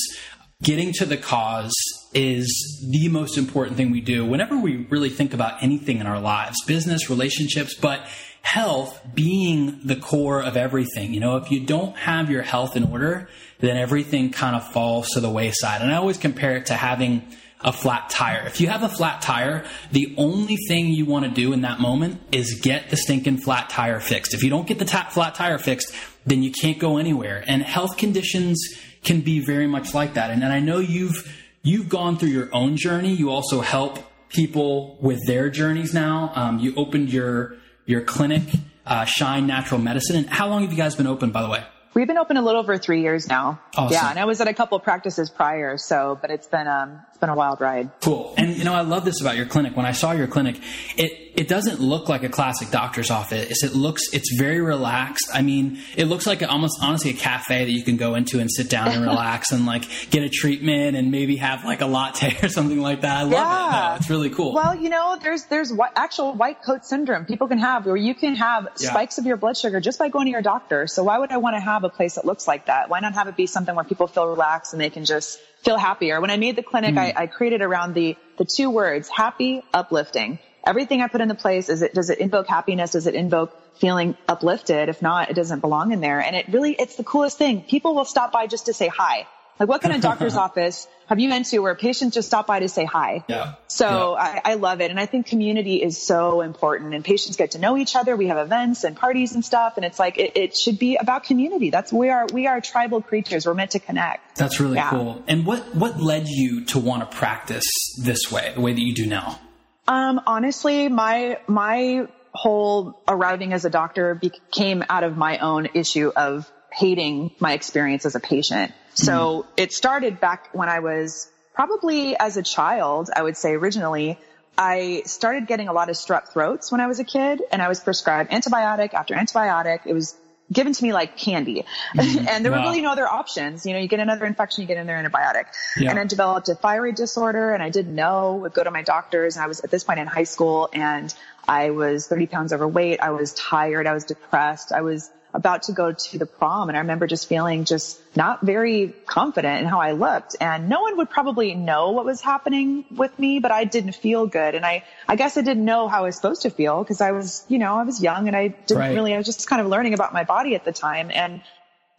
getting 0.63 0.91
to 0.93 1.05
the 1.05 1.17
cause 1.17 1.71
is 2.13 2.87
the 2.89 3.09
most 3.09 3.37
important 3.37 3.77
thing 3.77 3.91
we 3.91 4.01
do 4.01 4.25
whenever 4.25 4.57
we 4.57 4.85
really 4.89 5.09
think 5.09 5.33
about 5.33 5.61
anything 5.63 5.99
in 5.99 6.07
our 6.07 6.19
lives, 6.19 6.57
business, 6.65 7.09
relationships, 7.09 7.73
but 7.73 8.07
health 8.41 8.99
being 9.13 9.79
the 9.83 9.95
core 9.95 10.43
of 10.43 10.57
everything. 10.57 11.13
You 11.13 11.19
know, 11.21 11.37
if 11.37 11.49
you 11.49 11.61
don't 11.61 11.95
have 11.97 12.29
your 12.29 12.43
health 12.43 12.75
in 12.75 12.83
order, 12.83 13.29
then 13.59 13.77
everything 13.77 14.31
kind 14.31 14.55
of 14.55 14.67
falls 14.71 15.09
to 15.11 15.21
the 15.21 15.29
wayside. 15.29 15.81
And 15.81 15.91
I 15.91 15.95
always 15.95 16.17
compare 16.17 16.57
it 16.57 16.67
to 16.67 16.73
having 16.73 17.25
a 17.61 17.71
flat 17.71 18.09
tire. 18.09 18.43
If 18.45 18.59
you 18.59 18.67
have 18.67 18.83
a 18.83 18.89
flat 18.89 19.21
tire, 19.21 19.65
the 19.91 20.13
only 20.17 20.57
thing 20.67 20.87
you 20.87 21.05
want 21.05 21.23
to 21.23 21.31
do 21.31 21.53
in 21.53 21.61
that 21.61 21.79
moment 21.79 22.21
is 22.33 22.59
get 22.61 22.89
the 22.89 22.97
stinking 22.97 23.37
flat 23.37 23.69
tire 23.69 24.01
fixed. 24.01 24.33
If 24.33 24.43
you 24.43 24.49
don't 24.49 24.67
get 24.67 24.79
the 24.79 24.85
ta- 24.85 25.07
flat 25.09 25.35
tire 25.35 25.57
fixed, 25.57 25.95
then 26.25 26.43
you 26.43 26.51
can't 26.51 26.77
go 26.77 26.97
anywhere. 26.97 27.43
And 27.47 27.63
health 27.63 27.95
conditions 27.95 28.61
can 29.05 29.21
be 29.21 29.39
very 29.39 29.67
much 29.67 29.93
like 29.93 30.15
that. 30.15 30.29
And, 30.29 30.43
and 30.43 30.51
I 30.51 30.59
know 30.59 30.79
you've 30.79 31.42
you've 31.63 31.89
gone 31.89 32.17
through 32.17 32.29
your 32.29 32.49
own 32.53 32.77
journey. 32.77 33.13
You 33.13 33.31
also 33.31 33.61
help 33.61 33.99
people 34.29 34.97
with 35.01 35.25
their 35.25 35.49
journeys 35.49 35.93
now. 35.93 36.31
Um, 36.35 36.59
you 36.59 36.75
opened 36.75 37.11
your 37.11 37.55
your 37.85 38.01
clinic, 38.01 38.43
uh, 38.85 39.05
Shine 39.05 39.47
Natural 39.47 39.79
Medicine. 39.79 40.15
And 40.17 40.29
how 40.29 40.47
long 40.47 40.61
have 40.61 40.71
you 40.71 40.77
guys 40.77 40.95
been 40.95 41.07
open, 41.07 41.31
by 41.31 41.41
the 41.41 41.49
way? 41.49 41.63
We've 41.93 42.07
been 42.07 42.17
open 42.17 42.37
a 42.37 42.41
little 42.41 42.61
over 42.61 42.77
three 42.77 43.01
years 43.01 43.27
now. 43.27 43.61
Awesome. 43.75 43.93
Yeah, 43.93 44.09
and 44.09 44.17
I 44.17 44.25
was 44.25 44.41
at 44.41 44.47
a 44.47 44.53
couple 44.53 44.79
practices 44.79 45.29
prior, 45.29 45.77
so 45.77 46.17
but 46.21 46.31
it's 46.31 46.47
been 46.47 46.67
um 46.67 47.01
been 47.23 47.29
a 47.29 47.35
wild 47.35 47.61
ride. 47.61 47.89
Cool. 48.01 48.33
And 48.37 48.57
you 48.57 48.65
know, 48.65 48.73
I 48.73 48.81
love 48.81 49.05
this 49.05 49.21
about 49.21 49.37
your 49.37 49.45
clinic. 49.45 49.77
When 49.77 49.85
I 49.85 49.93
saw 49.93 50.11
your 50.11 50.27
clinic, 50.27 50.57
it 50.97 51.19
it 51.35 51.47
doesn't 51.47 51.79
look 51.79 52.09
like 52.09 52.21
a 52.23 52.29
classic 52.29 52.69
doctor's 52.69 53.09
office. 53.09 53.63
It 53.63 53.73
looks 53.73 54.01
it's 54.13 54.35
very 54.37 54.59
relaxed. 54.61 55.29
I 55.33 55.41
mean, 55.41 55.79
it 55.95 56.05
looks 56.05 56.27
like 56.27 56.43
almost 56.43 56.79
honestly 56.81 57.11
a 57.11 57.13
cafe 57.15 57.63
that 57.65 57.71
you 57.71 57.81
can 57.83 57.95
go 57.97 58.15
into 58.15 58.39
and 58.39 58.51
sit 58.51 58.69
down 58.69 58.89
and 58.89 59.01
relax 59.11 59.51
and 59.53 59.65
like 59.65 59.85
get 60.11 60.21
a 60.23 60.29
treatment 60.29 60.95
and 60.97 61.09
maybe 61.11 61.37
have 61.37 61.63
like 61.63 61.79
a 61.81 61.85
latte 61.87 62.37
or 62.43 62.49
something 62.49 62.79
like 62.81 63.01
that. 63.01 63.17
I 63.17 63.23
love 63.23 63.31
Yeah. 63.31 63.69
it. 63.69 63.89
No, 63.91 63.95
it's 63.95 64.09
really 64.09 64.29
cool. 64.29 64.53
Well, 64.53 64.75
you 64.75 64.89
know, 64.89 65.17
there's 65.21 65.45
there's 65.45 65.71
actual 65.95 66.33
white 66.33 66.61
coat 66.61 66.85
syndrome 66.85 67.25
people 67.25 67.47
can 67.47 67.59
have 67.59 67.85
where 67.85 67.95
you 67.95 68.13
can 68.13 68.35
have 68.35 68.67
Yeah. 68.79 68.89
spikes 68.91 69.17
of 69.17 69.25
your 69.25 69.37
blood 69.37 69.55
sugar 69.57 69.79
just 69.79 69.97
by 69.97 70.09
going 70.09 70.25
to 70.25 70.31
your 70.31 70.41
doctor. 70.43 70.85
So 70.87 71.03
why 71.03 71.17
would 71.17 71.31
I 71.31 71.37
want 71.37 71.55
to 71.55 71.61
have 71.61 71.83
a 71.85 71.89
place 71.89 72.15
that 72.15 72.25
looks 72.25 72.47
like 72.47 72.65
that? 72.65 72.89
Why 72.89 72.99
not 72.99 73.13
have 73.13 73.27
it 73.27 73.35
be 73.37 73.47
something 73.47 73.73
where 73.73 73.85
people 73.85 74.07
feel 74.07 74.27
relaxed 74.27 74.73
and 74.73 74.81
they 74.81 74.89
can 74.91 75.05
just 75.05 75.39
feel 75.63 75.77
happier? 75.77 76.21
When 76.21 76.29
I 76.29 76.37
made 76.37 76.55
the 76.55 76.63
clinic, 76.63 76.97
I, 76.97 77.11
hmm. 77.11 77.17
I 77.17 77.27
created 77.27 77.61
around 77.61 77.93
the 77.93 78.17
the 78.37 78.45
two 78.45 78.69
words 78.69 79.09
happy, 79.09 79.63
uplifting. 79.73 80.39
Everything 80.65 81.01
I 81.01 81.07
put 81.07 81.21
into 81.21 81.35
place 81.35 81.69
is 81.69 81.81
it 81.81 81.93
does 81.93 82.09
it 82.09 82.19
invoke 82.19 82.47
happiness? 82.47 82.91
Does 82.91 83.07
it 83.07 83.15
invoke 83.15 83.57
feeling 83.77 84.15
uplifted? 84.27 84.89
If 84.89 85.01
not, 85.01 85.29
it 85.29 85.33
doesn't 85.33 85.59
belong 85.59 85.91
in 85.91 85.99
there. 85.99 86.19
And 86.19 86.35
it 86.35 86.47
really 86.49 86.73
it's 86.73 86.95
the 86.95 87.03
coolest 87.03 87.37
thing. 87.37 87.61
People 87.63 87.95
will 87.95 88.05
stop 88.05 88.31
by 88.31 88.47
just 88.47 88.67
to 88.67 88.73
say 88.73 88.87
hi. 88.87 89.27
Like 89.59 89.69
what 89.69 89.81
kind 89.81 89.93
of 89.95 90.01
doctor's 90.01 90.35
office 90.47 90.87
have 91.07 91.19
you 91.19 91.29
been 91.29 91.43
to 91.43 91.59
where 91.59 91.75
patients 91.75 92.15
just 92.15 92.27
stop 92.27 92.47
by 92.47 92.59
to 92.59 92.67
say 92.69 92.85
hi? 92.85 93.23
yeah. 93.27 93.55
So 93.67 94.15
I, 94.15 94.41
I 94.43 94.53
love 94.55 94.81
it. 94.81 94.89
And 94.89 94.99
I 94.99 95.05
think 95.05 95.27
community 95.27 95.81
is 95.81 96.01
so 96.01 96.41
important 96.41 96.93
and 96.93 97.03
patients 97.05 97.35
get 97.35 97.51
to 97.51 97.59
know 97.59 97.77
each 97.77 97.95
other. 97.95 98.15
We 98.15 98.27
have 98.27 98.37
events 98.37 98.83
and 98.83 98.95
parties 98.95 99.33
and 99.35 99.43
stuff. 99.45 99.73
And 99.75 99.85
it's 99.85 99.99
like, 99.99 100.17
it, 100.17 100.35
it 100.35 100.57
should 100.57 100.79
be 100.79 100.95
about 100.95 101.23
community. 101.25 101.69
That's, 101.69 101.91
we 101.93 102.09
are, 102.09 102.25
we 102.33 102.47
are 102.47 102.61
tribal 102.61 103.01
creatures. 103.01 103.45
We're 103.45 103.53
meant 103.53 103.71
to 103.71 103.79
connect. 103.79 104.37
That's 104.37 104.59
really 104.59 104.75
Yeah. 104.75 104.89
cool. 104.89 105.23
And 105.27 105.45
what 105.45 105.75
what 105.75 105.99
led 106.01 106.27
you 106.27 106.65
to 106.65 106.79
want 106.79 107.09
to 107.09 107.17
practice 107.17 107.65
this 108.01 108.31
way, 108.31 108.51
the 108.55 108.61
way 108.61 108.73
that 108.73 108.81
you 108.81 108.93
do 108.95 109.05
now? 109.05 109.39
Um, 109.87 110.21
honestly, 110.25 110.87
my, 110.87 111.39
my 111.47 112.07
whole 112.31 113.01
arriving 113.07 113.53
as 113.53 113.65
a 113.65 113.69
doctor 113.69 114.15
be- 114.15 114.31
came 114.51 114.83
out 114.89 115.03
of 115.03 115.17
my 115.17 115.37
own 115.39 115.67
issue 115.73 116.11
of 116.15 116.49
hating 116.71 117.31
my 117.39 117.53
experience 117.53 118.05
as 118.05 118.15
a 118.15 118.19
patient. 118.19 118.71
So 118.93 119.41
hmm. 119.41 119.49
it 119.57 119.73
started 119.73 120.19
back 120.19 120.49
when 120.53 120.69
I 120.69 120.79
was 120.79 121.29
probably 121.53 122.17
as 122.17 122.37
a 122.37 122.43
child, 122.43 123.09
I 123.15 123.21
would 123.21 123.37
say 123.37 123.53
originally, 123.53 124.17
I 124.57 125.03
started 125.05 125.47
getting 125.47 125.67
a 125.67 125.73
lot 125.73 125.89
of 125.89 125.95
strep 125.95 126.31
throats 126.31 126.71
when 126.71 126.79
I 126.79 126.87
was 126.87 126.99
a 126.99 127.03
kid 127.03 127.41
and 127.51 127.61
I 127.61 127.67
was 127.67 127.79
prescribed 127.79 128.31
antibiotic 128.31 128.93
after 128.93 129.15
antibiotic. 129.15 129.81
It 129.85 129.93
was 129.93 130.15
given 130.51 130.73
to 130.73 130.83
me 130.83 130.93
like 130.93 131.17
candy 131.17 131.65
hmm. 131.93 131.99
and 132.27 132.45
there 132.45 132.51
were 132.51 132.59
really 132.59 132.81
no 132.81 132.91
other 132.91 133.07
options. 133.07 133.65
You 133.65 133.73
know, 133.73 133.79
you 133.79 133.87
get 133.87 133.99
another 133.99 134.25
infection, 134.25 134.61
you 134.61 134.67
get 134.67 134.77
another 134.77 135.09
antibiotic 135.09 135.45
Yeah. 135.77 135.89
and 135.89 135.99
I 135.99 136.05
developed 136.05 136.49
a 136.49 136.55
thyroid 136.55 136.95
disorder 136.95 137.53
and 137.53 137.63
I 137.63 137.69
didn't 137.69 137.95
know, 137.95 138.35
would 138.35 138.53
go 138.53 138.63
to 138.63 138.71
my 138.71 138.83
doctors 138.83 139.35
and 139.35 139.43
I 139.43 139.47
was 139.47 139.61
at 139.61 139.71
this 139.71 139.83
point 139.83 139.99
in 139.99 140.07
high 140.07 140.25
school 140.25 140.69
and 140.71 141.13
I 141.47 141.71
was 141.71 142.07
30 142.07 142.27
pounds 142.27 142.53
overweight. 142.53 143.01
I 143.01 143.11
was 143.11 143.33
tired. 143.33 143.87
I 143.87 143.93
was 143.93 144.05
depressed. 144.05 144.71
I 144.71 144.81
was 144.81 145.09
about 145.33 145.63
to 145.63 145.71
go 145.71 145.91
to 145.91 146.17
the 146.19 146.25
prom 146.25 146.69
and 146.69 146.77
I 146.77 146.81
remember 146.81 147.07
just 147.07 147.27
feeling 147.27 147.65
just 147.65 147.99
not 148.15 148.41
very 148.41 148.93
confident 149.07 149.61
in 149.61 149.67
how 149.67 149.79
I 149.79 149.91
looked 149.93 150.35
and 150.39 150.69
no 150.69 150.81
one 150.81 150.97
would 150.97 151.09
probably 151.09 151.55
know 151.55 151.91
what 151.91 152.05
was 152.05 152.21
happening 152.21 152.85
with 152.95 153.17
me, 153.17 153.39
but 153.39 153.51
I 153.51 153.63
didn't 153.63 153.93
feel 153.93 154.27
good. 154.27 154.53
And 154.53 154.63
I, 154.65 154.83
I 155.07 155.15
guess 155.15 155.35
I 155.35 155.41
didn't 155.41 155.65
know 155.65 155.87
how 155.87 155.99
I 155.99 156.01
was 156.01 156.15
supposed 156.15 156.43
to 156.43 156.51
feel 156.51 156.83
because 156.83 157.01
I 157.01 157.11
was, 157.11 157.43
you 157.47 157.57
know, 157.57 157.75
I 157.75 157.83
was 157.83 158.01
young 158.01 158.27
and 158.27 158.35
I 158.35 158.49
didn't 158.49 158.77
Right. 158.77 158.93
really, 158.93 159.13
I 159.13 159.17
was 159.17 159.25
just 159.25 159.47
kind 159.47 159.61
of 159.61 159.67
learning 159.67 159.93
about 159.95 160.13
my 160.13 160.23
body 160.23 160.53
at 160.55 160.63
the 160.65 160.71
time. 160.73 161.09
And 161.11 161.41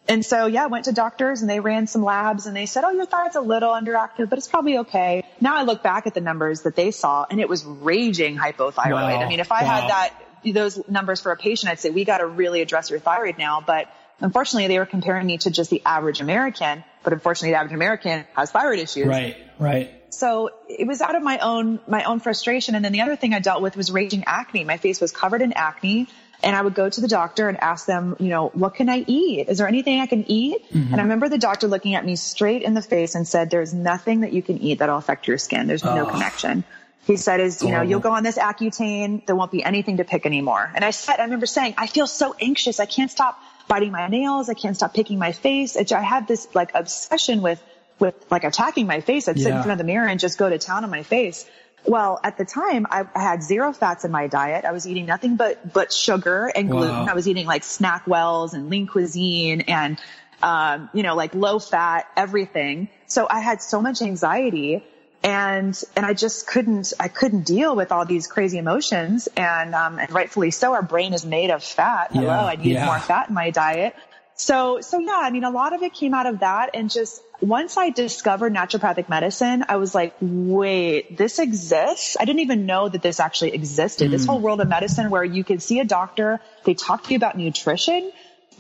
and 0.07 0.23
so, 0.25 0.47
yeah, 0.47 0.65
I 0.65 0.67
went 0.67 0.85
to 0.85 0.93
doctors 0.93 1.41
and 1.41 1.49
they 1.49 1.61
ran 1.61 1.87
some 1.87 2.05
labs 2.05 2.45
and 2.47 2.55
they 2.55 2.67
said, 2.67 2.85
oh, 2.85 2.91
your 2.91 3.07
thyroid's 3.07 3.37
a 3.37 3.41
little 3.41 3.71
underactive, 3.73 4.29
but 4.29 4.37
it's 4.39 4.47
probably 4.49 4.77
okay. 4.79 5.25
Now 5.41 5.57
I 5.57 5.63
look 5.63 5.83
back 5.83 6.07
at 6.07 6.13
the 6.13 6.21
numbers 6.21 6.61
that 6.65 6.77
they 6.77 6.91
saw 6.91 7.25
and 7.31 7.41
it 7.41 7.49
was 7.49 7.65
raging 7.65 8.37
hypothyroid. 8.37 8.93
Wow. 8.93 9.21
I 9.23 9.27
mean, 9.29 9.41
if 9.41 9.51
I 9.51 9.65
Wow. 9.65 9.71
had 9.71 9.89
that, 9.89 10.11
those 10.53 10.89
numbers 10.89 11.21
for 11.21 11.33
a 11.33 11.37
patient, 11.37 11.71
I'd 11.71 11.79
say 11.81 11.91
we 11.91 12.05
got 12.05 12.19
to 12.19 12.27
really 12.27 12.61
address 12.63 12.91
your 12.91 12.99
thyroid 13.01 13.39
now. 13.39 13.63
But 13.67 13.89
unfortunately, 14.21 14.69
they 14.69 14.79
were 14.79 14.87
comparing 14.87 15.27
me 15.27 15.39
to 15.39 15.51
just 15.51 15.71
the 15.71 15.83
average 15.85 16.21
American. 16.21 16.85
But 17.03 17.13
unfortunately, 17.13 17.51
the 17.53 17.59
average 17.59 17.75
American 17.75 18.25
has 18.37 18.51
thyroid 18.51 18.79
issues. 18.79 19.07
Right, 19.07 19.37
right. 19.59 19.91
So 20.11 20.51
it 20.69 20.87
was 20.87 21.01
out 21.01 21.17
of 21.17 21.23
my 21.23 21.39
own, 21.39 21.81
my 21.89 22.05
own 22.05 22.21
frustration. 22.21 22.75
And 22.75 22.85
then 22.85 22.93
the 22.93 23.01
other 23.01 23.17
thing 23.17 23.35
I 23.35 23.41
dealt 23.41 23.63
with 23.63 23.77
was 23.77 23.91
raging 23.91 24.25
acne. 24.27 24.65
My 24.65 24.77
face 24.77 25.01
was 25.01 25.11
covered 25.11 25.43
in 25.43 25.53
acne. 25.55 26.07
And 26.43 26.55
I 26.55 26.61
would 26.61 26.75
go 26.75 26.91
to 26.91 27.01
the 27.01 27.09
doctor 27.09 27.49
and 27.49 27.59
ask 27.59 27.87
them, 27.87 28.17
you 28.19 28.29
know, 28.29 28.49
what 28.49 28.75
can 28.75 28.91
I 28.91 28.99
eat? 29.07 29.49
Is 29.49 29.59
there 29.59 29.67
anything 29.67 30.01
I 30.01 30.07
can 30.07 30.31
eat? 30.31 30.63
Mm-hmm. 30.71 30.93
And 30.93 31.01
I 31.01 31.05
remember 31.05 31.31
the 31.31 31.39
doctor 31.39 31.69
looking 31.69 31.95
at 31.95 32.05
me 32.05 32.17
straight 32.17 32.63
in 32.63 32.75
the 32.75 32.83
face 32.83 33.15
and 33.15 33.27
said, 33.27 33.49
there's 33.51 33.73
nothing 33.73 34.21
that 34.21 34.35
you 34.35 34.43
can 34.43 34.59
eat 34.59 34.81
that'll 34.81 34.99
affect 34.99 35.27
your 35.27 35.39
skin. 35.39 35.67
There's 35.67 35.83
no 35.85 36.07
Oh. 36.07 36.11
connection. 36.11 36.65
He 37.07 37.17
said 37.19 37.41
is, 37.41 37.63
you 37.63 37.71
know, 37.71 37.83
you'll 37.83 38.01
go 38.01 38.13
on 38.13 38.23
this 38.23 38.39
Accutane. 38.39 39.27
There 39.27 39.37
won't 39.37 39.53
be 39.53 39.63
anything 39.63 39.99
to 39.99 40.05
pick 40.05 40.25
anymore. 40.25 40.71
And 40.75 40.85
I 40.85 40.91
said, 40.91 41.21
I 41.21 41.25
remember 41.25 41.47
saying, 41.47 41.75
I 41.77 41.87
feel 41.87 42.07
so 42.07 42.35
anxious. 42.41 42.81
I 42.81 42.87
can't 42.87 43.11
stop 43.11 43.39
biting 43.69 43.93
my 43.93 44.09
nails. 44.09 44.49
I 44.49 44.55
can't 44.55 44.77
stop 44.77 44.95
picking 44.95 45.19
my 45.19 45.33
face. 45.33 45.77
I 45.77 46.01
had 46.01 46.27
this 46.27 46.49
like 46.55 46.71
obsession 46.75 47.43
with, 47.43 47.63
with 47.99 48.15
like 48.31 48.45
attacking 48.45 48.87
my 48.87 49.01
face. 49.01 49.29
I'd 49.29 49.39
sit 49.39 49.49
Yeah. 49.49 49.57
in 49.57 49.63
front 49.63 49.73
of 49.73 49.79
the 49.79 49.85
mirror 49.85 50.07
and 50.07 50.19
just 50.19 50.39
go 50.39 50.49
to 50.49 50.59
town 50.59 50.85
on 50.85 50.91
my 50.91 51.03
face. 51.03 51.47
Well, 51.87 52.19
at 52.25 52.39
the 52.39 52.47
time, 52.47 52.87
I, 52.91 53.05
had 53.15 53.43
zero 53.43 53.73
fats 53.75 54.07
in 54.07 54.11
my 54.11 54.27
diet. 54.27 54.65
I 54.65 54.73
was 54.73 54.87
eating 54.87 55.05
nothing 55.05 55.37
but 55.37 55.75
but 55.75 55.93
sugar 55.93 56.51
and 56.55 56.71
gluten. 56.71 56.97
Wow. 56.97 57.07
I 57.11 57.13
was 57.15 57.29
eating 57.29 57.47
like 57.47 57.63
SnackWells 57.63 58.55
and 58.55 58.71
lean 58.71 58.87
cuisine 58.87 59.61
and 59.63 59.99
um, 60.43 60.89
you 60.95 61.03
know 61.03 61.15
like 61.15 61.35
low 61.35 61.59
fat 61.59 62.07
everything. 62.17 62.89
So 63.07 63.27
I 63.29 63.41
had 63.41 63.61
so 63.61 63.83
much 63.83 64.01
anxiety 64.01 64.83
and 65.25 65.83
and 65.97 66.05
I 66.05 66.13
just 66.13 66.47
couldn't 66.47 66.93
I 67.01 67.09
couldn't 67.09 67.47
deal 67.47 67.75
with 67.75 67.91
all 67.91 68.05
these 68.05 68.27
crazy 68.27 68.59
emotions 68.59 69.27
and 69.37 69.75
um, 69.75 69.99
and 69.99 70.13
rightfully 70.13 70.51
so. 70.51 70.75
Our 70.75 70.83
brain 70.83 71.15
is 71.15 71.25
made 71.25 71.51
of 71.51 71.65
fat. 71.65 72.13
Hello, 72.13 72.27
yeah. 72.27 72.45
I 72.45 72.57
needed 72.57 72.75
yeah. 72.75 72.87
more 72.87 72.99
fat 72.99 73.31
in 73.31 73.35
my 73.35 73.51
diet. 73.51 73.97
So, 74.37 74.81
so 74.81 74.99
yeah, 74.99 75.17
I 75.17 75.31
mean, 75.31 75.45
a 75.45 75.51
lot 75.51 75.73
of 75.73 75.83
it 75.83 75.95
came 75.95 76.13
out 76.13 76.27
of 76.27 76.41
that. 76.41 76.71
And 76.75 76.91
just 76.91 77.23
once 77.41 77.77
I 77.77 77.91
discovered 77.91 78.53
naturopathic 78.53 79.09
medicine, 79.09 79.65
I 79.69 79.77
was 79.77 79.95
like, 79.95 80.15
wait, 80.21 81.17
this 81.17 81.39
exists? 81.39 82.17
I 82.19 82.25
didn't 82.25 82.41
even 82.41 82.67
know 82.67 82.89
that 82.89 83.01
this 83.01 83.21
actually 83.21 83.55
existed. 83.55 84.09
Mm. 84.09 84.11
This 84.11 84.27
whole 84.27 84.41
world 84.41 84.61
of 84.61 84.69
medicine 84.69 85.09
where 85.11 85.25
you 85.25 85.45
can 85.45 85.61
see 85.61 85.79
a 85.79 85.85
doctor, 85.85 86.41
they 86.65 86.75
talk 86.75 87.05
to 87.05 87.11
you 87.11 87.17
about 87.17 87.39
nutrition, 87.39 88.11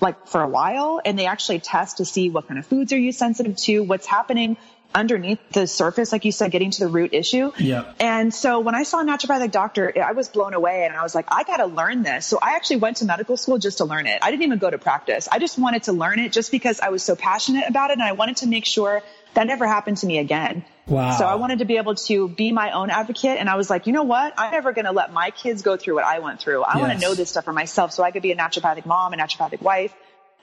like 0.00 0.28
for 0.28 0.40
a 0.40 0.49
while, 0.49 1.00
and 1.04 1.18
they 1.18 1.26
actually 1.26 1.59
test 1.59 1.97
to 1.97 2.04
see 2.04 2.30
what 2.30 2.47
kind 2.47 2.59
of 2.59 2.66
foods 2.66 2.92
are 2.92 2.99
you 2.99 3.11
sensitive 3.11 3.56
to, 3.56 3.83
what's 3.83 4.06
happening 4.06 4.56
underneath 4.94 5.40
the 5.50 5.66
surface, 5.66 6.12
like 6.12 6.24
you 6.24 6.32
said, 6.32 6.50
getting 6.50 6.70
to 6.70 6.80
the 6.80 6.88
root 6.88 7.12
issue. 7.12 7.50
Yeah. 7.58 7.92
And 7.98 8.32
so 8.32 8.60
when 8.60 8.74
I 8.74 8.84
saw 8.84 9.00
a 9.00 9.04
naturopathic 9.04 9.50
doctor, 9.50 9.92
I 10.00 10.12
was 10.12 10.28
blown 10.28 10.54
away 10.54 10.84
and 10.84 10.96
I 10.96 11.02
was 11.02 11.14
like, 11.14 11.26
I 11.28 11.42
got 11.42 11.56
to 11.58 11.66
learn 11.66 12.02
this. 12.02 12.26
So 12.26 12.38
I 12.40 12.56
actually 12.56 12.76
went 12.76 12.98
to 12.98 13.04
medical 13.04 13.36
school 13.36 13.58
just 13.58 13.78
to 13.78 13.84
learn 13.84 14.06
it. 14.06 14.20
I 14.22 14.30
didn't 14.30 14.44
even 14.44 14.58
go 14.58 14.70
to 14.70 14.78
practice. 14.78 15.28
I 15.30 15.38
just 15.38 15.58
wanted 15.58 15.84
to 15.84 15.92
learn 15.92 16.18
it 16.18 16.32
just 16.32 16.50
because 16.50 16.80
I 16.80 16.90
was 16.90 17.02
so 17.02 17.16
passionate 17.16 17.64
about 17.68 17.90
it 17.90 17.94
and 17.94 18.02
I 18.02 18.12
wanted 18.12 18.38
to 18.38 18.46
make 18.46 18.64
sure 18.64 19.02
that 19.34 19.46
never 19.46 19.66
happened 19.66 19.96
to 19.98 20.06
me 20.06 20.18
again. 20.18 20.64
Wow. 20.86 21.16
So 21.16 21.24
I 21.24 21.36
wanted 21.36 21.58
to 21.58 21.64
be 21.64 21.76
able 21.78 21.94
to 21.94 22.28
be 22.28 22.52
my 22.52 22.70
own 22.72 22.90
advocate. 22.90 23.38
And 23.38 23.48
I 23.48 23.56
was 23.56 23.70
like, 23.70 23.86
you 23.86 23.92
know 23.92 24.02
what? 24.02 24.34
I'm 24.36 24.52
never 24.52 24.72
going 24.72 24.84
to 24.84 24.92
let 24.92 25.12
my 25.12 25.30
kids 25.30 25.62
go 25.62 25.76
through 25.76 25.94
what 25.94 26.04
I 26.04 26.20
went 26.20 26.40
through. 26.40 26.62
I 26.62 26.74
yes. 26.74 26.80
want 26.80 26.92
to 26.92 26.98
know 27.00 27.14
this 27.14 27.30
stuff 27.30 27.44
for 27.44 27.52
myself 27.52 27.92
so 27.92 28.02
I 28.02 28.10
could 28.10 28.22
be 28.22 28.32
a 28.32 28.36
naturopathic 28.36 28.86
mom, 28.86 29.12
a 29.12 29.16
naturopathic 29.16 29.62
wife, 29.62 29.94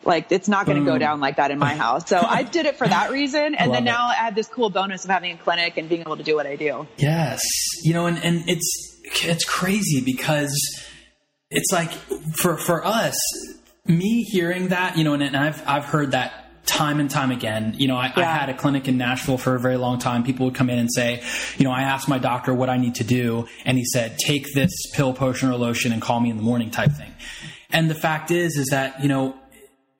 like 0.04 0.32
it's 0.32 0.48
not 0.48 0.66
going 0.66 0.80
to 0.80 0.86
go 0.86 0.94
hmm. 0.94 1.00
down 1.00 1.20
like 1.20 1.38
that 1.38 1.52
in 1.52 1.60
my 1.60 1.76
house. 1.76 2.08
So 2.08 2.20
I 2.20 2.44
did 2.44 2.66
it 2.66 2.78
for 2.78 2.88
that 2.88 3.12
reason. 3.12 3.56
And 3.56 3.74
then 3.74 3.84
now 3.84 4.10
it. 4.10 4.14
I 4.14 4.26
have 4.26 4.36
this 4.36 4.48
cool 4.48 4.70
bonus 4.70 5.04
of 5.04 5.12
having 5.12 5.34
a 5.34 5.38
clinic 5.38 5.78
and 5.78 5.88
being 5.88 6.02
able 6.02 6.18
to 6.18 6.24
do 6.24 6.36
what 6.36 6.48
I 6.48 6.56
do. 6.56 6.88
Yes. 6.98 7.42
You 7.84 7.94
know, 7.94 8.08
and, 8.08 8.18
and 8.24 8.44
it's, 8.48 9.00
it's 9.24 9.46
crazy 9.46 10.02
because 10.04 10.54
it's 11.50 11.72
like 11.72 11.92
for, 11.92 12.58
for 12.58 12.86
us, 12.86 13.18
me 13.86 14.24
hearing 14.24 14.70
that, 14.70 14.98
you 14.98 15.04
know, 15.04 15.14
and, 15.14 15.24
and 15.24 15.38
I've, 15.38 15.68
I've 15.68 15.86
heard 15.86 16.12
that 16.12 16.42
time 16.66 17.00
and 17.00 17.10
time 17.10 17.32
again. 17.32 17.76
You 17.78 17.88
know, 17.88 17.98
I, 17.98 18.14
yeah. 18.16 18.30
I, 18.30 18.38
had 18.38 18.50
a 18.50 18.54
clinic 18.54 18.88
in 18.88 18.98
Nashville 18.98 19.38
for 19.38 19.56
a 19.56 19.60
very 19.60 19.78
long 19.78 20.00
time. 20.00 20.24
People 20.24 20.46
would 20.46 20.56
come 20.56 20.70
in 20.70 20.80
and 20.80 20.90
say, 20.92 21.24
you 21.58 21.66
know, 21.66 21.72
I 21.72 21.82
asked 21.82 22.08
my 22.08 22.20
doctor 22.20 22.54
what 22.54 22.70
I 22.70 22.78
need 22.78 22.96
to 22.96 23.04
do, 23.04 23.48
and 23.66 23.78
he 23.78 23.84
said, 23.86 24.18
take 24.18 24.54
this 24.54 24.72
pill, 24.94 25.14
potion, 25.14 25.50
or 25.50 25.56
lotion 25.56 25.92
and 25.92 26.02
call 26.02 26.20
me 26.20 26.30
in 26.30 26.38
the 26.38 26.44
morning 26.44 26.72
type 26.72 26.92
thing. 26.92 27.14
And 27.72 27.90
the 27.90 27.96
fact 27.96 28.32
is, 28.32 28.58
is 28.58 28.68
that, 28.68 29.02
you 29.02 29.10
know, 29.10 29.36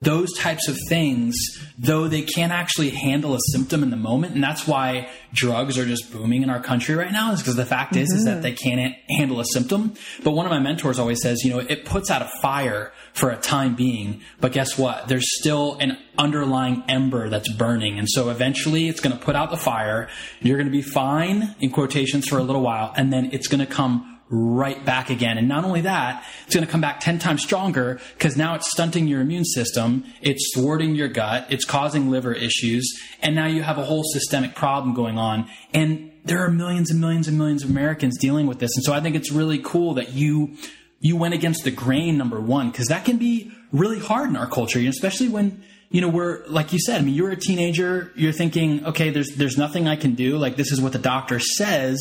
those 0.02 0.32
types 0.36 0.68
of 0.68 0.76
things, 0.88 1.36
though 1.78 2.08
they 2.08 2.22
can't 2.22 2.52
actually 2.52 2.90
handle 2.90 3.34
a 3.34 3.38
symptom 3.52 3.84
in 3.84 3.90
the 3.90 3.96
moment, 3.96 4.34
and 4.34 4.42
that's 4.42 4.66
why 4.66 5.08
drugs 5.32 5.78
are 5.78 5.86
just 5.86 6.12
booming 6.12 6.42
in 6.42 6.50
our 6.50 6.60
country 6.60 6.96
right 6.96 7.12
now, 7.12 7.32
is 7.32 7.40
because 7.40 7.54
the 7.54 7.64
fact 7.64 7.92
mm-hmm. 7.92 8.02
is, 8.02 8.12
is 8.12 8.24
that 8.24 8.32
mm-hmm. 8.32 8.42
they 8.42 8.52
can't 8.52 8.96
handle 9.08 9.38
a 9.38 9.44
symptom. 9.44 9.94
But 10.24 10.32
one 10.32 10.44
of 10.44 10.50
my 10.50 10.58
mentors 10.58 10.98
always 10.98 11.22
says, 11.22 11.44
you 11.44 11.50
know, 11.50 11.60
it 11.60 11.84
puts 11.84 12.10
out 12.10 12.20
a 12.20 12.30
fire 12.40 12.92
for 13.12 13.30
a 13.30 13.36
time 13.36 13.76
being, 13.76 14.22
but 14.40 14.52
guess 14.52 14.76
what? 14.76 15.06
There's 15.06 15.38
still 15.40 15.76
an 15.80 15.96
underlying 16.18 16.82
ember 16.88 17.28
that's 17.28 17.50
burning. 17.52 17.98
And 17.98 18.08
so 18.08 18.30
eventually 18.30 18.88
it's 18.88 19.00
going 19.00 19.16
to 19.16 19.24
put 19.24 19.36
out 19.36 19.50
the 19.50 19.56
fire. 19.56 20.08
You're 20.40 20.56
going 20.58 20.66
to 20.66 20.72
be 20.72 20.82
fine 20.82 21.54
in 21.60 21.70
quotations 21.70 22.26
for 22.26 22.38
a 22.38 22.42
little 22.42 22.62
while, 22.62 22.92
and 22.96 23.12
then 23.12 23.30
it's 23.32 23.46
going 23.46 23.64
to 23.64 23.72
come 23.72 24.11
right 24.32 24.82
back 24.82 25.10
again. 25.10 25.36
And 25.36 25.46
not 25.46 25.64
only 25.64 25.82
that, 25.82 26.24
it's 26.46 26.54
going 26.54 26.64
to 26.66 26.70
come 26.70 26.80
back 26.80 27.00
10 27.00 27.18
times 27.18 27.42
stronger 27.42 28.00
because 28.14 28.34
now 28.34 28.54
it's 28.54 28.70
stunting 28.70 29.06
your 29.06 29.20
immune 29.20 29.44
system. 29.44 30.04
It's 30.22 30.52
thwarting 30.54 30.94
your 30.94 31.08
gut. 31.08 31.46
It's 31.50 31.66
causing 31.66 32.10
liver 32.10 32.32
issues. 32.32 32.98
And 33.20 33.36
now 33.36 33.46
you 33.46 33.62
have 33.62 33.76
a 33.76 33.84
whole 33.84 34.02
systemic 34.04 34.54
problem 34.54 34.94
going 34.94 35.18
on. 35.18 35.50
And 35.74 36.10
there 36.24 36.42
are 36.44 36.50
millions 36.50 36.90
and 36.90 36.98
millions 36.98 37.28
and 37.28 37.36
millions 37.36 37.62
of 37.62 37.70
Americans 37.70 38.16
dealing 38.18 38.46
with 38.46 38.58
this. 38.58 38.74
And 38.74 38.84
so 38.84 38.94
I 38.94 39.00
think 39.00 39.16
it's 39.16 39.30
really 39.30 39.58
cool 39.58 39.94
that 39.94 40.12
you, 40.12 40.56
you 41.00 41.16
went 41.16 41.34
against 41.34 41.64
the 41.64 41.70
grain, 41.70 42.16
number 42.16 42.40
one, 42.40 42.70
because 42.70 42.88
that 42.88 43.04
can 43.04 43.18
be 43.18 43.52
really 43.70 43.98
hard 43.98 44.30
in 44.30 44.36
our 44.36 44.46
culture, 44.46 44.78
especially 44.78 45.28
when, 45.28 45.62
you 45.90 46.00
know, 46.00 46.08
we're, 46.08 46.46
like 46.46 46.72
you 46.72 46.78
said, 46.78 47.02
I 47.02 47.04
mean, 47.04 47.14
you're 47.14 47.32
a 47.32 47.36
teenager, 47.36 48.12
you're 48.14 48.32
thinking, 48.32 48.86
okay, 48.86 49.10
there's, 49.10 49.30
there's 49.36 49.58
nothing 49.58 49.88
I 49.88 49.96
can 49.96 50.14
do. 50.14 50.38
Like, 50.38 50.56
this 50.56 50.72
is 50.72 50.80
what 50.80 50.92
the 50.92 50.98
doctor 50.98 51.38
says. 51.38 52.00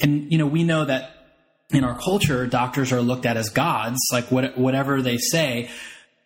And, 0.00 0.30
you 0.30 0.36
know, 0.36 0.46
we 0.46 0.64
know 0.64 0.84
that 0.84 1.13
in 1.70 1.84
our 1.84 1.98
culture, 1.98 2.46
doctors 2.46 2.92
are 2.92 3.00
looked 3.00 3.26
at 3.26 3.36
as 3.36 3.48
gods, 3.48 3.98
like 4.12 4.30
what, 4.30 4.56
whatever 4.58 5.02
they 5.02 5.18
say. 5.18 5.70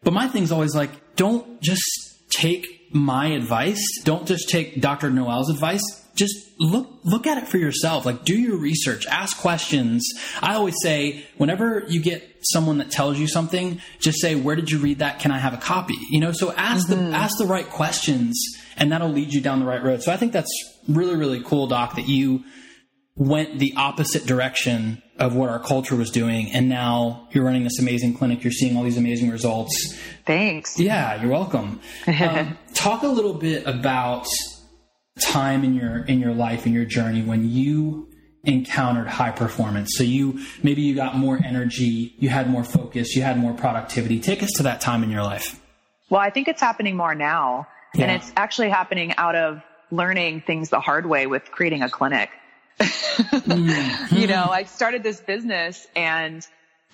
But 0.02 0.12
my 0.12 0.28
thing's 0.28 0.52
always 0.52 0.74
like, 0.74 0.90
don't 1.16 1.60
just 1.60 1.82
take 2.30 2.66
my 2.92 3.28
advice. 3.28 3.84
Don't 4.04 4.26
just 4.26 4.48
take 4.48 4.80
Dr. 4.80 5.10
Noel's 5.10 5.50
advice. 5.50 5.82
Just 6.14 6.34
look, 6.58 6.88
look 7.04 7.26
at 7.26 7.38
it 7.38 7.48
for 7.48 7.58
yourself. 7.58 8.04
Like 8.04 8.24
do 8.24 8.36
your 8.36 8.56
research, 8.56 9.06
ask 9.06 9.38
questions. 9.38 10.08
I 10.42 10.54
always 10.54 10.74
say, 10.82 11.24
whenever 11.36 11.84
you 11.88 12.02
get 12.02 12.24
someone 12.42 12.78
that 12.78 12.90
tells 12.90 13.18
you 13.18 13.28
something, 13.28 13.80
just 14.00 14.20
say, 14.20 14.34
where 14.34 14.56
did 14.56 14.70
you 14.70 14.78
read 14.78 14.98
that? 14.98 15.20
Can 15.20 15.30
I 15.30 15.38
have 15.38 15.54
a 15.54 15.58
copy? 15.58 15.94
You 16.10 16.20
know, 16.20 16.32
so 16.32 16.52
ask 16.52 16.88
mm-hmm. 16.88 17.10
the, 17.10 17.16
ask 17.16 17.38
the 17.38 17.46
right 17.46 17.68
questions 17.68 18.36
and 18.76 18.90
that'll 18.90 19.10
lead 19.10 19.32
you 19.32 19.40
down 19.40 19.60
the 19.60 19.66
right 19.66 19.82
road. 19.82 20.02
So 20.02 20.12
I 20.12 20.16
think 20.16 20.32
that's 20.32 20.50
really, 20.88 21.14
really 21.14 21.42
cool, 21.42 21.68
Doc, 21.68 21.96
that 21.96 22.08
you 22.08 22.44
went 23.18 23.58
the 23.58 23.74
opposite 23.76 24.26
direction 24.26 25.02
of 25.18 25.34
what 25.34 25.50
our 25.50 25.58
culture 25.58 25.96
was 25.96 26.10
doing. 26.10 26.52
And 26.52 26.68
now 26.68 27.28
you're 27.32 27.44
running 27.44 27.64
this 27.64 27.80
amazing 27.80 28.16
clinic. 28.16 28.44
You're 28.44 28.52
seeing 28.52 28.76
all 28.76 28.84
these 28.84 28.96
amazing 28.96 29.30
results. 29.30 29.98
Thanks. 30.24 30.78
Yeah, 30.78 31.20
you're 31.20 31.30
welcome. 31.30 31.80
um, 32.06 32.56
talk 32.74 33.02
a 33.02 33.08
little 33.08 33.34
bit 33.34 33.66
about 33.66 34.26
time 35.20 35.64
in 35.64 35.74
your 35.74 36.04
in 36.04 36.20
your 36.20 36.32
life 36.32 36.64
in 36.64 36.72
your 36.72 36.84
journey 36.84 37.22
when 37.22 37.50
you 37.50 38.08
encountered 38.44 39.08
high 39.08 39.32
performance. 39.32 39.90
So 39.96 40.04
you 40.04 40.40
maybe 40.62 40.82
you 40.82 40.94
got 40.94 41.16
more 41.16 41.40
energy, 41.44 42.14
you 42.18 42.28
had 42.28 42.48
more 42.48 42.62
focus, 42.62 43.16
you 43.16 43.22
had 43.22 43.36
more 43.36 43.52
productivity. 43.52 44.20
Take 44.20 44.44
us 44.44 44.52
to 44.58 44.62
that 44.62 44.80
time 44.80 45.02
in 45.02 45.10
your 45.10 45.24
life. 45.24 45.60
Well, 46.08 46.20
I 46.20 46.30
think 46.30 46.46
it's 46.46 46.60
happening 46.60 46.96
more 46.96 47.16
now. 47.16 47.66
Yeah. 47.94 48.04
And 48.04 48.12
it's 48.12 48.32
actually 48.36 48.70
happening 48.70 49.14
out 49.16 49.34
of 49.34 49.60
learning 49.90 50.42
things 50.46 50.70
the 50.70 50.80
hard 50.80 51.06
way 51.06 51.26
with 51.26 51.50
creating 51.50 51.82
a 51.82 51.88
clinic 51.88 52.30
mm-hmm. 52.78 54.16
You 54.16 54.26
know, 54.26 54.44
I 54.50 54.64
started 54.64 55.02
this 55.02 55.20
business 55.20 55.86
and, 55.94 56.46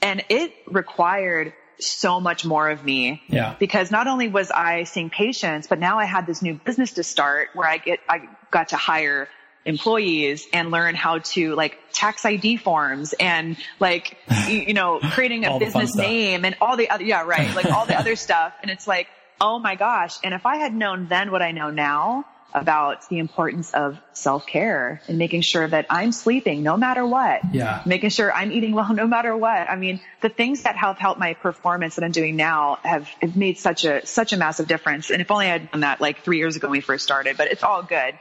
and 0.03 0.25
it 0.29 0.53
required 0.67 1.53
so 1.79 2.21
much 2.21 2.45
more 2.45 2.71
of 2.71 2.85
me. 2.85 3.23
Yeah. 3.29 3.57
Because 3.59 3.91
not 3.91 4.07
only 4.07 4.29
was 4.29 4.51
I 4.51 4.85
seeing 4.85 5.11
patients, 5.11 5.67
but 5.67 5.79
now 5.79 5.99
I 5.99 6.05
had 6.05 6.27
this 6.27 6.43
new 6.43 6.55
business 6.55 6.93
to 6.93 7.05
start 7.05 7.51
where 7.55 7.69
I 7.69 7.79
get, 7.79 8.01
I 8.09 8.29
got 8.51 8.69
to 8.69 8.77
hire 8.77 9.29
employees 9.65 10.47
and 10.53 10.71
learn 10.71 10.95
how 10.95 11.19
to 11.19 11.55
like 11.55 11.79
tax 11.93 12.25
ID 12.25 12.59
forms 12.59 13.15
and 13.15 13.57
like, 13.81 14.17
you 14.49 14.75
know, 14.75 15.01
creating 15.01 15.45
a 15.45 15.59
business 15.59 15.95
name 15.97 16.45
and 16.45 16.57
all 16.61 16.77
the 16.77 16.91
other, 16.91 17.05
yeah, 17.05 17.23
right. 17.25 17.55
Like 17.55 17.67
all 17.67 17.87
the 17.87 17.99
other 17.99 18.17
stuff. 18.17 18.53
And 18.63 18.71
it's 18.71 18.87
like, 18.87 19.09
oh 19.41 19.59
my 19.59 19.75
gosh. 19.75 20.17
And 20.23 20.35
if 20.35 20.47
I 20.47 20.57
had 20.57 20.75
known 20.75 21.09
then 21.09 21.31
what 21.31 21.43
I 21.43 21.53
know 21.53 21.71
now, 21.71 22.25
about 22.55 23.09
the 23.09 23.19
importance 23.19 23.75
of 23.75 23.99
self-care 24.13 25.03
and 25.09 25.19
making 25.19 25.41
sure 25.41 25.67
that 25.67 25.87
I'm 25.91 26.13
sleeping 26.13 26.63
no 26.63 26.77
matter 26.77 27.05
what. 27.05 27.41
Yeah. 27.53 27.83
Making 27.85 28.11
sure 28.11 28.33
I'm 28.33 28.53
eating 28.53 28.75
well 28.75 28.95
no 28.95 29.07
matter 29.07 29.37
what. 29.37 29.69
I 29.69 29.77
mean, 29.77 30.01
the 30.21 30.29
things 30.29 30.63
that 30.63 30.77
have 30.77 30.97
helped 30.97 31.19
my 31.19 31.35
performance 31.35 31.97
that 31.97 32.05
I'm 32.05 32.13
doing 32.13 32.37
now 32.37 32.79
have, 32.85 33.09
have 33.21 33.37
made 33.37 33.59
such 33.59 33.85
a 33.85 34.07
such 34.07 34.33
a 34.33 34.37
massive 34.37 34.69
difference. 34.69 35.11
And 35.11 35.21
if 35.21 35.31
only 35.31 35.47
I'd 35.47 35.71
done 35.71 35.81
that 35.81 36.01
like 36.01 36.23
three 36.23 36.39
years 36.39 36.57
ago 36.57 36.69
when 36.69 36.79
we 36.79 36.81
first 36.81 37.05
started, 37.05 37.37
but 37.37 37.49
it's 37.51 37.65
all 37.65 37.83
good. 37.83 38.15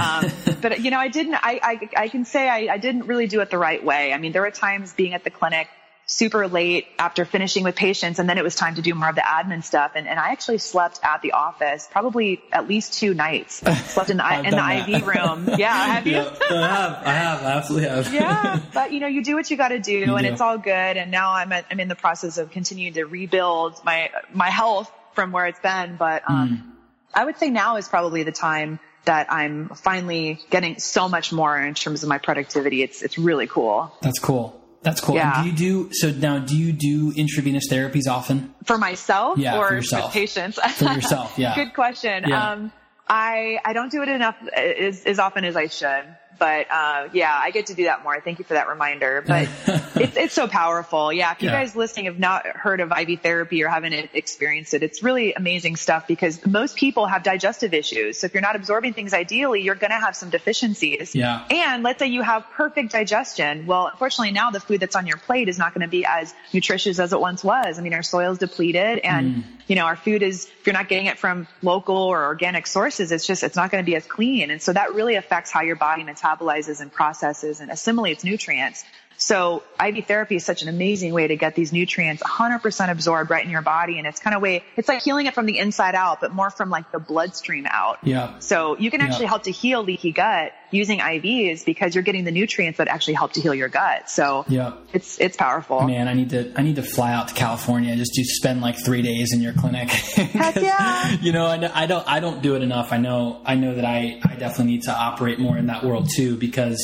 um, 0.00 0.30
but 0.60 0.80
you 0.80 0.90
know, 0.90 0.98
I 0.98 1.08
didn't. 1.08 1.34
I 1.34 1.60
I, 1.62 2.02
I 2.04 2.08
can 2.08 2.24
say 2.24 2.48
I, 2.48 2.74
I 2.74 2.78
didn't 2.78 3.06
really 3.06 3.26
do 3.26 3.40
it 3.40 3.50
the 3.50 3.58
right 3.58 3.84
way. 3.84 4.12
I 4.12 4.18
mean, 4.18 4.32
there 4.32 4.42
were 4.42 4.50
times 4.50 4.92
being 4.92 5.14
at 5.14 5.24
the 5.24 5.30
clinic 5.30 5.68
super 6.10 6.48
late 6.48 6.88
after 6.98 7.24
finishing 7.24 7.62
with 7.62 7.76
patients 7.76 8.18
and 8.18 8.28
then 8.28 8.36
it 8.36 8.42
was 8.42 8.56
time 8.56 8.74
to 8.74 8.82
do 8.82 8.92
more 8.94 9.08
of 9.08 9.14
the 9.14 9.20
admin 9.20 9.62
stuff 9.62 9.92
and, 9.94 10.08
and 10.08 10.18
I 10.18 10.30
actually 10.30 10.58
slept 10.58 10.98
at 11.04 11.22
the 11.22 11.32
office 11.32 11.88
probably 11.88 12.42
at 12.50 12.66
least 12.66 12.94
two 12.94 13.14
nights 13.14 13.58
slept 13.92 14.10
in 14.10 14.16
the, 14.16 14.38
in 14.40 14.50
the 14.50 14.96
IV 14.96 15.06
room 15.06 15.48
yeah 15.56 15.72
have 15.94 16.06
you 16.08 16.14
yeah, 16.14 16.34
I 16.50 16.66
have 16.66 17.06
I 17.06 17.12
have 17.12 17.42
I 17.44 17.52
absolutely 17.52 17.88
have 17.88 18.12
yeah 18.12 18.60
but 18.74 18.92
you 18.92 18.98
know 18.98 19.06
you 19.06 19.22
do 19.22 19.36
what 19.36 19.48
you 19.52 19.56
got 19.56 19.68
to 19.68 19.78
do 19.78 19.92
you 19.92 20.16
and 20.16 20.26
do. 20.26 20.32
it's 20.32 20.40
all 20.40 20.58
good 20.58 20.72
and 20.72 21.12
now 21.12 21.30
I'm 21.30 21.52
at, 21.52 21.66
I'm 21.70 21.78
in 21.78 21.86
the 21.86 21.94
process 21.94 22.38
of 22.38 22.50
continuing 22.50 22.92
to 22.94 23.04
rebuild 23.04 23.80
my 23.84 24.10
my 24.34 24.50
health 24.50 24.90
from 25.14 25.30
where 25.30 25.46
it's 25.46 25.60
been 25.60 25.94
but 25.94 26.28
um, 26.28 26.48
mm. 26.48 26.70
I 27.14 27.24
would 27.24 27.38
say 27.38 27.50
now 27.50 27.76
is 27.76 27.86
probably 27.86 28.24
the 28.24 28.32
time 28.32 28.80
that 29.04 29.32
I'm 29.32 29.68
finally 29.70 30.40
getting 30.50 30.78
so 30.80 31.08
much 31.08 31.32
more 31.32 31.58
in 31.58 31.74
terms 31.74 32.02
of 32.02 32.08
my 32.08 32.18
productivity. 32.18 32.82
It's 32.82 33.02
it's 33.02 33.16
really 33.16 33.46
cool. 33.46 33.92
That's 34.02 34.18
cool. 34.18 34.59
That's 34.82 35.00
cool. 35.00 35.16
Yeah. 35.16 35.42
And 35.42 35.44
do 35.44 35.50
you 35.50 35.86
do 35.88 35.92
so 35.92 36.10
now? 36.10 36.38
Do 36.38 36.56
you 36.56 36.72
do 36.72 37.12
intravenous 37.14 37.68
therapies 37.70 38.08
often 38.08 38.54
for 38.64 38.78
myself 38.78 39.38
yeah, 39.38 39.58
or 39.58 39.68
for 39.68 39.74
yourself. 39.74 40.12
patients? 40.12 40.58
for 40.58 40.92
yourself, 40.92 41.34
yeah. 41.38 41.54
Good 41.54 41.74
question. 41.74 42.24
Yeah. 42.26 42.52
Um, 42.52 42.72
I 43.06 43.58
I 43.64 43.72
don't 43.72 43.90
do 43.90 44.02
it 44.02 44.08
enough 44.08 44.36
as, 44.56 45.04
as 45.04 45.18
often 45.18 45.44
as 45.44 45.56
I 45.56 45.66
should, 45.66 46.16
But 46.40 46.66
uh, 46.72 47.08
yeah, 47.12 47.38
I 47.40 47.50
get 47.52 47.66
to 47.66 47.74
do 47.74 47.84
that 47.84 48.02
more. 48.02 48.18
Thank 48.20 48.38
you 48.40 48.44
for 48.46 48.54
that 48.54 48.66
reminder. 48.68 49.22
But 49.24 49.48
it's 49.94 50.16
it's 50.16 50.34
so 50.34 50.48
powerful. 50.48 51.12
Yeah, 51.12 51.30
if 51.32 51.42
you 51.42 51.48
Yeah. 51.50 51.60
guys 51.60 51.76
listening 51.76 52.06
have 52.06 52.18
not 52.18 52.46
heard 52.46 52.80
of 52.80 52.90
IV 52.90 53.20
therapy 53.20 53.62
or 53.62 53.68
haven't 53.68 53.92
experienced 54.14 54.72
it, 54.74 54.82
it's 54.82 55.02
really 55.02 55.34
amazing 55.34 55.76
stuff 55.76 56.06
because 56.08 56.44
most 56.46 56.76
people 56.76 57.06
have 57.06 57.22
digestive 57.22 57.74
issues. 57.74 58.18
So 58.18 58.24
if 58.24 58.32
you're 58.34 58.40
not 58.40 58.56
absorbing 58.56 58.94
things 58.94 59.12
ideally, 59.14 59.60
you're 59.60 59.74
going 59.74 59.90
to 59.92 59.98
have 59.98 60.16
some 60.16 60.30
deficiencies. 60.30 61.14
Yeah. 61.14 61.44
And 61.50 61.82
let's 61.82 61.98
say 61.98 62.06
you 62.06 62.22
have 62.22 62.44
perfect 62.52 62.92
digestion. 62.92 63.66
Well, 63.66 63.88
unfortunately 63.88 64.32
now 64.32 64.50
the 64.50 64.60
food 64.60 64.80
that's 64.80 64.96
on 64.96 65.06
your 65.06 65.18
plate 65.18 65.48
is 65.50 65.58
not 65.58 65.74
going 65.74 65.82
to 65.82 65.88
be 65.88 66.06
as 66.06 66.34
nutritious 66.54 66.98
as 66.98 67.12
it 67.12 67.20
once 67.20 67.44
was. 67.44 67.78
I 67.78 67.82
mean, 67.82 67.92
our 67.94 68.02
soil 68.02 68.32
is 68.32 68.38
depleted 68.38 68.98
and, 69.00 69.44
you 69.70 69.76
know, 69.76 69.84
our 69.84 69.94
food 69.94 70.24
is, 70.24 70.46
if 70.46 70.66
you're 70.66 70.74
not 70.74 70.88
getting 70.88 71.06
it 71.06 71.16
from 71.16 71.46
local 71.62 71.96
or 71.96 72.24
organic 72.24 72.66
sources, 72.66 73.12
it's 73.12 73.24
just, 73.24 73.44
it's 73.44 73.54
not 73.54 73.70
going 73.70 73.84
to 73.84 73.88
be 73.88 73.94
as 73.94 74.04
clean. 74.04 74.50
And 74.50 74.60
so 74.60 74.72
that 74.72 74.94
really 74.94 75.14
affects 75.14 75.52
how 75.52 75.62
your 75.62 75.76
body 75.76 76.02
metabolizes 76.02 76.80
and 76.80 76.92
processes 76.92 77.60
and 77.60 77.70
assimilates 77.70 78.24
nutrients. 78.24 78.84
So 79.22 79.62
IV 79.78 80.06
therapy 80.06 80.36
is 80.36 80.46
such 80.46 80.62
an 80.62 80.68
amazing 80.68 81.12
way 81.12 81.28
to 81.28 81.36
get 81.36 81.54
these 81.54 81.74
nutrients 81.74 82.22
100% 82.22 82.90
absorbed 82.90 83.30
right 83.30 83.44
in 83.44 83.50
your 83.50 83.60
body. 83.60 83.98
And 83.98 84.06
it's 84.06 84.18
kind 84.18 84.34
of 84.34 84.40
way, 84.40 84.64
it's 84.78 84.88
like 84.88 85.02
healing 85.02 85.26
it 85.26 85.34
from 85.34 85.44
the 85.44 85.58
inside 85.58 85.94
out, 85.94 86.22
but 86.22 86.32
more 86.32 86.48
from 86.48 86.70
like 86.70 86.90
the 86.90 86.98
bloodstream 86.98 87.66
out. 87.68 87.98
Yeah. 88.02 88.38
So 88.38 88.78
you 88.78 88.90
can 88.90 89.02
actually 89.02 89.24
Yeah. 89.24 89.28
help 89.28 89.42
to 89.42 89.50
heal 89.50 89.82
leaky 89.84 90.12
gut 90.12 90.52
using 90.70 91.00
IVs 91.00 91.66
because 91.66 91.94
you're 91.94 92.02
getting 92.04 92.24
the 92.24 92.30
nutrients 92.30 92.78
that 92.78 92.88
actually 92.88 93.12
help 93.14 93.32
to 93.34 93.42
heal 93.42 93.54
your 93.54 93.68
gut. 93.68 94.08
So 94.08 94.46
Yeah. 94.48 94.72
it's, 94.94 95.20
it's 95.20 95.36
powerful. 95.36 95.82
Man, 95.82 96.08
I 96.08 96.14
need 96.14 96.30
to 96.30 96.52
I 96.56 96.62
need 96.62 96.76
to 96.76 96.82
fly 96.82 97.12
out 97.12 97.28
to 97.28 97.34
California 97.34 97.94
just 97.96 98.14
to 98.14 98.24
spend 98.24 98.62
like 98.62 98.82
three 98.82 99.02
days 99.02 99.34
in 99.34 99.42
your 99.42 99.52
clinic. 99.52 99.90
Heck 99.90 100.56
yeah. 100.56 101.16
You 101.20 101.32
know, 101.32 101.46
I, 101.46 101.58
know- 101.58 101.72
I 101.74 101.84
don't 101.86 102.08
I 102.08 102.20
don't 102.20 102.40
do 102.40 102.56
it 102.56 102.62
enough. 102.62 102.90
I 102.90 102.96
know 102.96 103.42
I 103.44 103.54
know 103.56 103.74
that 103.74 103.84
I 103.84 104.18
I 104.24 104.36
definitely 104.36 104.72
need 104.72 104.82
to 104.84 104.92
operate 104.96 105.38
more 105.38 105.58
in 105.58 105.66
that 105.66 105.84
world 105.84 106.08
too 106.16 106.36
because 106.36 106.80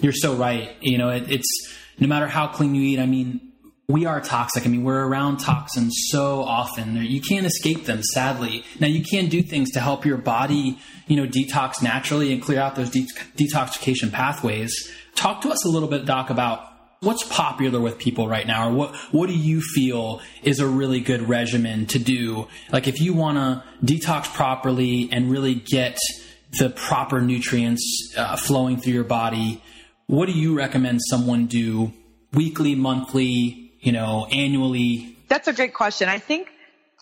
you're 0.00 0.12
so 0.12 0.34
right. 0.34 0.76
You 0.80 0.98
know, 0.98 1.10
it, 1.10 1.30
it's 1.30 1.74
no 1.98 2.06
matter 2.06 2.26
how 2.26 2.48
clean 2.48 2.74
you 2.74 2.82
eat. 2.82 2.98
I 2.98 3.06
mean, 3.06 3.50
we 3.88 4.06
are 4.06 4.20
toxic. 4.20 4.64
I 4.66 4.68
mean, 4.68 4.84
we're 4.84 5.04
around 5.04 5.38
toxins 5.38 5.94
so 6.10 6.42
often. 6.42 6.96
You 6.96 7.20
can't 7.20 7.46
escape 7.46 7.86
them, 7.86 8.02
sadly. 8.02 8.64
Now, 8.78 8.86
you 8.86 9.02
can 9.02 9.26
do 9.26 9.42
things 9.42 9.72
to 9.72 9.80
help 9.80 10.04
your 10.04 10.16
body, 10.16 10.78
you 11.08 11.16
know, 11.16 11.26
detox 11.26 11.82
naturally 11.82 12.32
and 12.32 12.40
clear 12.40 12.60
out 12.60 12.76
those 12.76 12.90
de- 12.90 13.08
detoxification 13.36 14.12
pathways. 14.12 14.90
Talk 15.14 15.42
to 15.42 15.50
us 15.50 15.64
a 15.64 15.68
little 15.68 15.88
bit, 15.88 16.06
Doc, 16.06 16.30
about 16.30 16.66
what's 17.00 17.24
popular 17.24 17.80
with 17.80 17.98
people 17.98 18.28
right 18.28 18.46
now, 18.46 18.68
or 18.68 18.72
what 18.72 18.94
what 19.10 19.26
do 19.26 19.34
you 19.34 19.60
feel 19.60 20.20
is 20.42 20.60
a 20.60 20.66
really 20.66 21.00
good 21.00 21.28
regimen 21.28 21.86
to 21.86 21.98
do? 21.98 22.46
Like, 22.70 22.86
if 22.86 23.00
you 23.00 23.12
want 23.12 23.38
to 23.38 23.64
detox 23.84 24.32
properly 24.32 25.08
and 25.10 25.30
really 25.30 25.54
get 25.54 25.98
the 26.58 26.70
proper 26.70 27.20
nutrients 27.20 28.14
uh, 28.16 28.36
flowing 28.36 28.80
through 28.80 28.92
your 28.92 29.04
body, 29.04 29.62
what 30.10 30.26
do 30.26 30.32
you 30.32 30.56
recommend 30.56 31.00
someone 31.00 31.46
do 31.46 31.92
weekly, 32.32 32.74
monthly, 32.74 33.72
you 33.78 33.92
know, 33.92 34.26
annually? 34.26 35.16
That's 35.28 35.46
a 35.46 35.52
great 35.52 35.72
question. 35.72 36.08
I 36.08 36.18
think, 36.18 36.48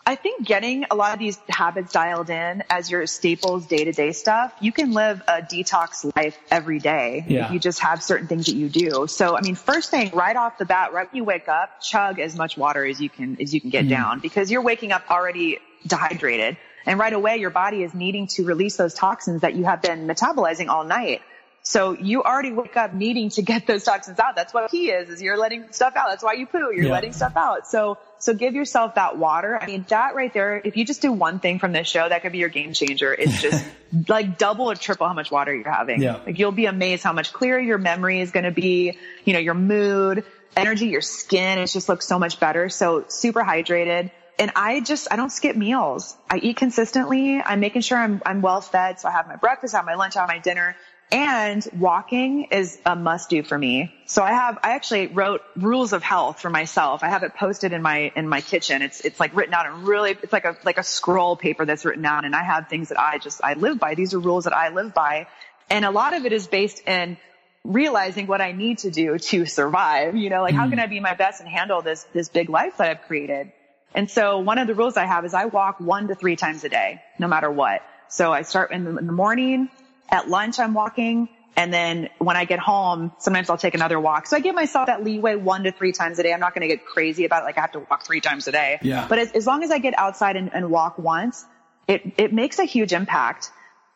I 0.04 0.14
think 0.14 0.46
getting 0.46 0.84
a 0.90 0.94
lot 0.94 1.14
of 1.14 1.18
these 1.18 1.38
habits 1.48 1.90
dialed 1.90 2.28
in 2.28 2.64
as 2.68 2.90
your 2.90 3.06
staples 3.06 3.66
day 3.66 3.84
to 3.84 3.92
day 3.92 4.12
stuff, 4.12 4.52
you 4.60 4.72
can 4.72 4.92
live 4.92 5.22
a 5.26 5.40
detox 5.40 6.14
life 6.16 6.36
every 6.50 6.80
day. 6.80 7.24
Yeah. 7.26 7.46
If 7.46 7.52
you 7.52 7.58
just 7.58 7.80
have 7.80 8.02
certain 8.02 8.26
things 8.26 8.44
that 8.44 8.56
you 8.56 8.68
do. 8.68 9.06
So, 9.06 9.38
I 9.38 9.40
mean, 9.40 9.54
first 9.54 9.90
thing 9.90 10.10
right 10.10 10.36
off 10.36 10.58
the 10.58 10.66
bat, 10.66 10.92
right 10.92 11.10
when 11.10 11.16
you 11.16 11.24
wake 11.24 11.48
up, 11.48 11.80
chug 11.80 12.20
as 12.20 12.36
much 12.36 12.58
water 12.58 12.84
as 12.84 13.00
you 13.00 13.08
can, 13.08 13.40
as 13.40 13.54
you 13.54 13.60
can 13.62 13.70
get 13.70 13.86
mm-hmm. 13.86 13.90
down 13.94 14.20
because 14.20 14.50
you're 14.50 14.60
waking 14.60 14.92
up 14.92 15.10
already 15.10 15.60
dehydrated. 15.86 16.58
And 16.84 16.98
right 16.98 17.14
away, 17.14 17.38
your 17.38 17.50
body 17.50 17.82
is 17.82 17.94
needing 17.94 18.26
to 18.28 18.44
release 18.44 18.76
those 18.76 18.92
toxins 18.92 19.40
that 19.40 19.54
you 19.54 19.64
have 19.64 19.80
been 19.80 20.06
metabolizing 20.06 20.68
all 20.68 20.84
night. 20.84 21.22
So 21.68 21.92
you 21.92 22.22
already 22.22 22.50
wake 22.50 22.78
up 22.78 22.94
needing 22.94 23.28
to 23.28 23.42
get 23.42 23.66
those 23.66 23.84
toxins 23.84 24.18
out. 24.18 24.36
That's 24.36 24.54
what 24.54 24.70
pee 24.70 24.90
is, 24.90 25.10
is 25.10 25.20
you're 25.20 25.36
letting 25.36 25.70
stuff 25.70 25.96
out. 25.96 26.06
That's 26.08 26.24
why 26.24 26.32
you 26.32 26.46
poo. 26.46 26.72
You're 26.74 26.86
Yeah. 26.86 26.92
letting 26.92 27.12
stuff 27.12 27.36
out. 27.36 27.66
So, 27.66 27.98
so 28.18 28.32
give 28.32 28.54
yourself 28.54 28.94
that 28.94 29.18
water. 29.18 29.58
I 29.60 29.66
mean, 29.66 29.84
that 29.90 30.14
right 30.14 30.32
there, 30.32 30.62
if 30.64 30.78
you 30.78 30.86
just 30.86 31.02
do 31.02 31.12
one 31.12 31.40
thing 31.40 31.58
from 31.58 31.72
this 31.72 31.86
show, 31.86 32.08
that 32.08 32.22
could 32.22 32.32
be 32.32 32.38
your 32.38 32.48
game 32.48 32.72
changer. 32.72 33.12
It's 33.12 33.42
just 33.42 33.62
like 34.08 34.38
double 34.38 34.70
or 34.70 34.76
triple 34.76 35.06
how 35.08 35.12
much 35.12 35.30
water 35.30 35.54
you're 35.54 35.70
having. 35.70 36.00
Yeah. 36.00 36.20
Like 36.24 36.38
you'll 36.38 36.52
be 36.52 36.64
amazed 36.64 37.04
how 37.04 37.12
much 37.12 37.34
clearer 37.34 37.60
your 37.60 37.76
memory 37.76 38.22
is 38.22 38.30
going 38.30 38.44
to 38.44 38.50
be, 38.50 38.96
you 39.26 39.34
know, 39.34 39.38
your 39.38 39.52
mood, 39.52 40.24
energy, 40.56 40.86
your 40.86 41.02
skin. 41.02 41.58
It 41.58 41.66
just 41.66 41.86
looks 41.86 42.06
so 42.06 42.18
much 42.18 42.40
better. 42.40 42.70
So 42.70 43.04
super 43.08 43.42
hydrated. 43.42 44.10
And 44.38 44.52
I 44.56 44.80
just, 44.80 45.08
I 45.10 45.16
don't 45.16 45.30
skip 45.30 45.54
meals. 45.54 46.16
I 46.30 46.38
eat 46.38 46.56
consistently. 46.56 47.42
I'm 47.42 47.60
making 47.60 47.82
sure 47.82 47.98
I'm, 47.98 48.22
I'm 48.24 48.40
well 48.40 48.62
fed. 48.62 49.00
So 49.00 49.08
I 49.08 49.12
have 49.12 49.26
my 49.28 49.36
breakfast, 49.36 49.74
I 49.74 49.78
have 49.78 49.84
my 49.84 49.96
lunch, 49.96 50.16
I 50.16 50.20
have 50.20 50.28
my 50.30 50.38
dinner. 50.38 50.76
And 51.10 51.66
walking 51.78 52.44
is 52.50 52.78
a 52.84 52.94
must 52.94 53.30
do 53.30 53.42
for 53.42 53.56
me. 53.56 53.94
So 54.04 54.22
I 54.22 54.32
have, 54.32 54.58
I 54.62 54.72
actually 54.72 55.06
wrote 55.06 55.40
rules 55.56 55.94
of 55.94 56.02
health 56.02 56.40
for 56.40 56.50
myself. 56.50 57.02
I 57.02 57.08
have 57.08 57.22
it 57.22 57.34
posted 57.34 57.72
in 57.72 57.80
my, 57.80 58.12
in 58.14 58.28
my 58.28 58.42
kitchen. 58.42 58.82
It's, 58.82 59.00
it's 59.00 59.18
like 59.18 59.34
written 59.34 59.54
out 59.54 59.66
and 59.66 59.88
really, 59.88 60.10
it's 60.10 60.32
like 60.32 60.44
a, 60.44 60.56
like 60.64 60.76
a 60.76 60.82
scroll 60.82 61.34
paper 61.34 61.64
that's 61.64 61.86
written 61.86 62.04
out. 62.04 62.26
And 62.26 62.36
I 62.36 62.42
have 62.42 62.68
things 62.68 62.90
that 62.90 63.00
I 63.00 63.16
just, 63.18 63.42
I 63.42 63.54
live 63.54 63.78
by. 63.78 63.94
These 63.94 64.12
are 64.12 64.18
rules 64.18 64.44
that 64.44 64.54
I 64.54 64.68
live 64.68 64.92
by. 64.92 65.28
And 65.70 65.86
a 65.86 65.90
lot 65.90 66.14
of 66.14 66.26
it 66.26 66.32
is 66.32 66.46
based 66.46 66.86
in 66.86 67.16
realizing 67.64 68.26
what 68.26 68.42
I 68.42 68.52
need 68.52 68.78
to 68.78 68.90
do 68.90 69.18
to 69.18 69.46
survive. 69.46 70.14
You 70.14 70.28
know, 70.28 70.42
like 70.42 70.54
how 70.54 70.64
hmm. 70.64 70.70
can 70.70 70.78
I 70.78 70.86
be 70.86 71.00
my 71.00 71.14
best 71.14 71.40
and 71.40 71.48
handle 71.48 71.80
this, 71.80 72.04
this 72.12 72.28
big 72.28 72.50
life 72.50 72.76
that 72.78 72.90
I've 72.90 73.02
created? 73.06 73.52
And 73.94 74.10
so 74.10 74.40
one 74.40 74.58
of 74.58 74.66
the 74.66 74.74
rules 74.74 74.98
I 74.98 75.06
have 75.06 75.24
is 75.24 75.32
I 75.32 75.46
walk 75.46 75.80
one 75.80 76.08
to 76.08 76.14
three 76.14 76.36
times 76.36 76.64
a 76.64 76.68
day, 76.68 77.00
no 77.18 77.28
matter 77.28 77.50
what. 77.50 77.82
So 78.08 78.32
I 78.32 78.42
start 78.42 78.72
in 78.72 78.84
the 78.84 79.02
morning, 79.02 79.70
at 80.10 80.28
lunch 80.28 80.58
I'm 80.58 80.74
walking, 80.74 81.28
and 81.56 81.74
then 81.74 82.08
when 82.18 82.36
I 82.36 82.44
get 82.44 82.60
home, 82.60 83.12
sometimes 83.18 83.50
I'll 83.50 83.58
take 83.58 83.74
another 83.74 83.98
walk. 83.98 84.26
So 84.26 84.36
I 84.36 84.40
give 84.40 84.54
myself 84.54 84.86
that 84.86 85.02
leeway 85.02 85.34
one 85.34 85.64
to 85.64 85.72
three 85.72 85.92
times 85.92 86.18
a 86.18 86.22
day. 86.22 86.32
I'm 86.32 86.40
not 86.40 86.54
going 86.54 86.68
to 86.68 86.68
get 86.68 86.86
crazy 86.86 87.24
about 87.24 87.42
it, 87.42 87.46
like 87.46 87.58
I 87.58 87.62
have 87.62 87.72
to 87.72 87.80
walk 87.80 88.06
three 88.06 88.20
times 88.20 88.46
a 88.46 88.52
day. 88.52 88.78
Yeah. 88.80 89.06
But 89.08 89.18
as, 89.18 89.32
as 89.32 89.46
long 89.46 89.64
as 89.64 89.70
I 89.70 89.78
get 89.78 89.98
outside 89.98 90.36
and, 90.36 90.54
and 90.54 90.70
walk 90.70 90.98
once, 90.98 91.44
it, 91.88 92.12
it 92.16 92.32
makes 92.32 92.58
a 92.58 92.64
huge 92.64 92.92
impact. 92.92 93.50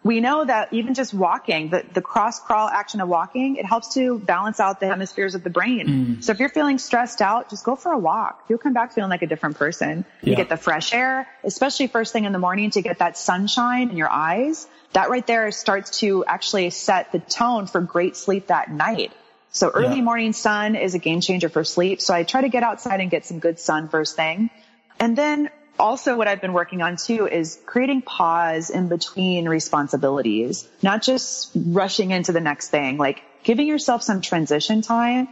We 0.04 0.18
know 0.18 0.44
that 0.44 0.72
even 0.72 0.94
just 0.94 1.14
walking, 1.14 1.70
the, 1.70 1.84
the 1.94 2.02
cross 2.02 2.40
crawl 2.40 2.66
action 2.66 3.00
of 3.00 3.08
walking, 3.08 3.54
it 3.54 3.64
helps 3.64 3.94
to 3.94 4.18
balance 4.18 4.58
out 4.58 4.80
the 4.80 4.88
hemispheres 4.88 5.36
of 5.36 5.44
the 5.44 5.50
brain. 5.50 5.86
Mm. 5.86 6.24
So 6.24 6.32
if 6.32 6.40
you're 6.40 6.48
feeling 6.48 6.78
stressed 6.78 7.22
out, 7.22 7.50
just 7.50 7.64
go 7.64 7.76
for 7.76 7.92
a 7.92 7.98
walk. 7.98 8.46
You'll 8.48 8.58
come 8.58 8.72
back 8.72 8.92
feeling 8.92 9.10
like 9.10 9.22
a 9.22 9.28
different 9.28 9.58
person. 9.58 10.04
You 10.20 10.34
get 10.34 10.48
the 10.48 10.56
fresh 10.56 10.92
air, 10.92 11.28
especially 11.44 11.86
first 11.86 12.12
thing 12.12 12.24
in 12.24 12.32
the 12.32 12.40
morning 12.40 12.70
to 12.70 12.82
get 12.82 12.98
that 12.98 13.16
sunshine 13.16 13.90
in 13.90 13.96
your 13.96 14.10
eyes. 14.10 14.66
That 14.92 15.10
right 15.10 15.26
there 15.26 15.50
starts 15.52 16.00
to 16.00 16.24
actually 16.24 16.70
set 16.70 17.12
the 17.12 17.18
tone 17.18 17.66
for 17.66 17.80
great 17.80 18.16
sleep 18.16 18.48
that 18.48 18.70
night. 18.70 19.12
So 19.50 19.70
early 19.70 19.96
Yeah. 19.96 20.02
morning 20.02 20.32
sun 20.32 20.76
is 20.76 20.94
a 20.94 20.98
game 20.98 21.20
changer 21.20 21.48
for 21.48 21.64
sleep. 21.64 22.00
So 22.00 22.14
I 22.14 22.24
try 22.24 22.42
to 22.42 22.48
get 22.48 22.62
outside 22.62 23.00
and 23.00 23.10
get 23.10 23.24
some 23.24 23.38
good 23.38 23.58
sun 23.58 23.88
first 23.88 24.16
thing. 24.16 24.50
And 24.98 25.16
then 25.16 25.50
also 25.78 26.16
what 26.16 26.28
I've 26.28 26.40
been 26.40 26.52
working 26.52 26.82
on 26.82 26.96
too 26.96 27.26
is 27.26 27.58
creating 27.66 28.02
pause 28.02 28.70
in 28.70 28.88
between 28.88 29.48
responsibilities, 29.48 30.68
not 30.82 31.02
just 31.02 31.50
rushing 31.54 32.10
into 32.10 32.32
the 32.32 32.40
next 32.40 32.68
thing, 32.68 32.98
like 32.98 33.22
giving 33.42 33.66
yourself 33.66 34.02
some 34.02 34.20
transition 34.20 34.82
time 34.82 35.28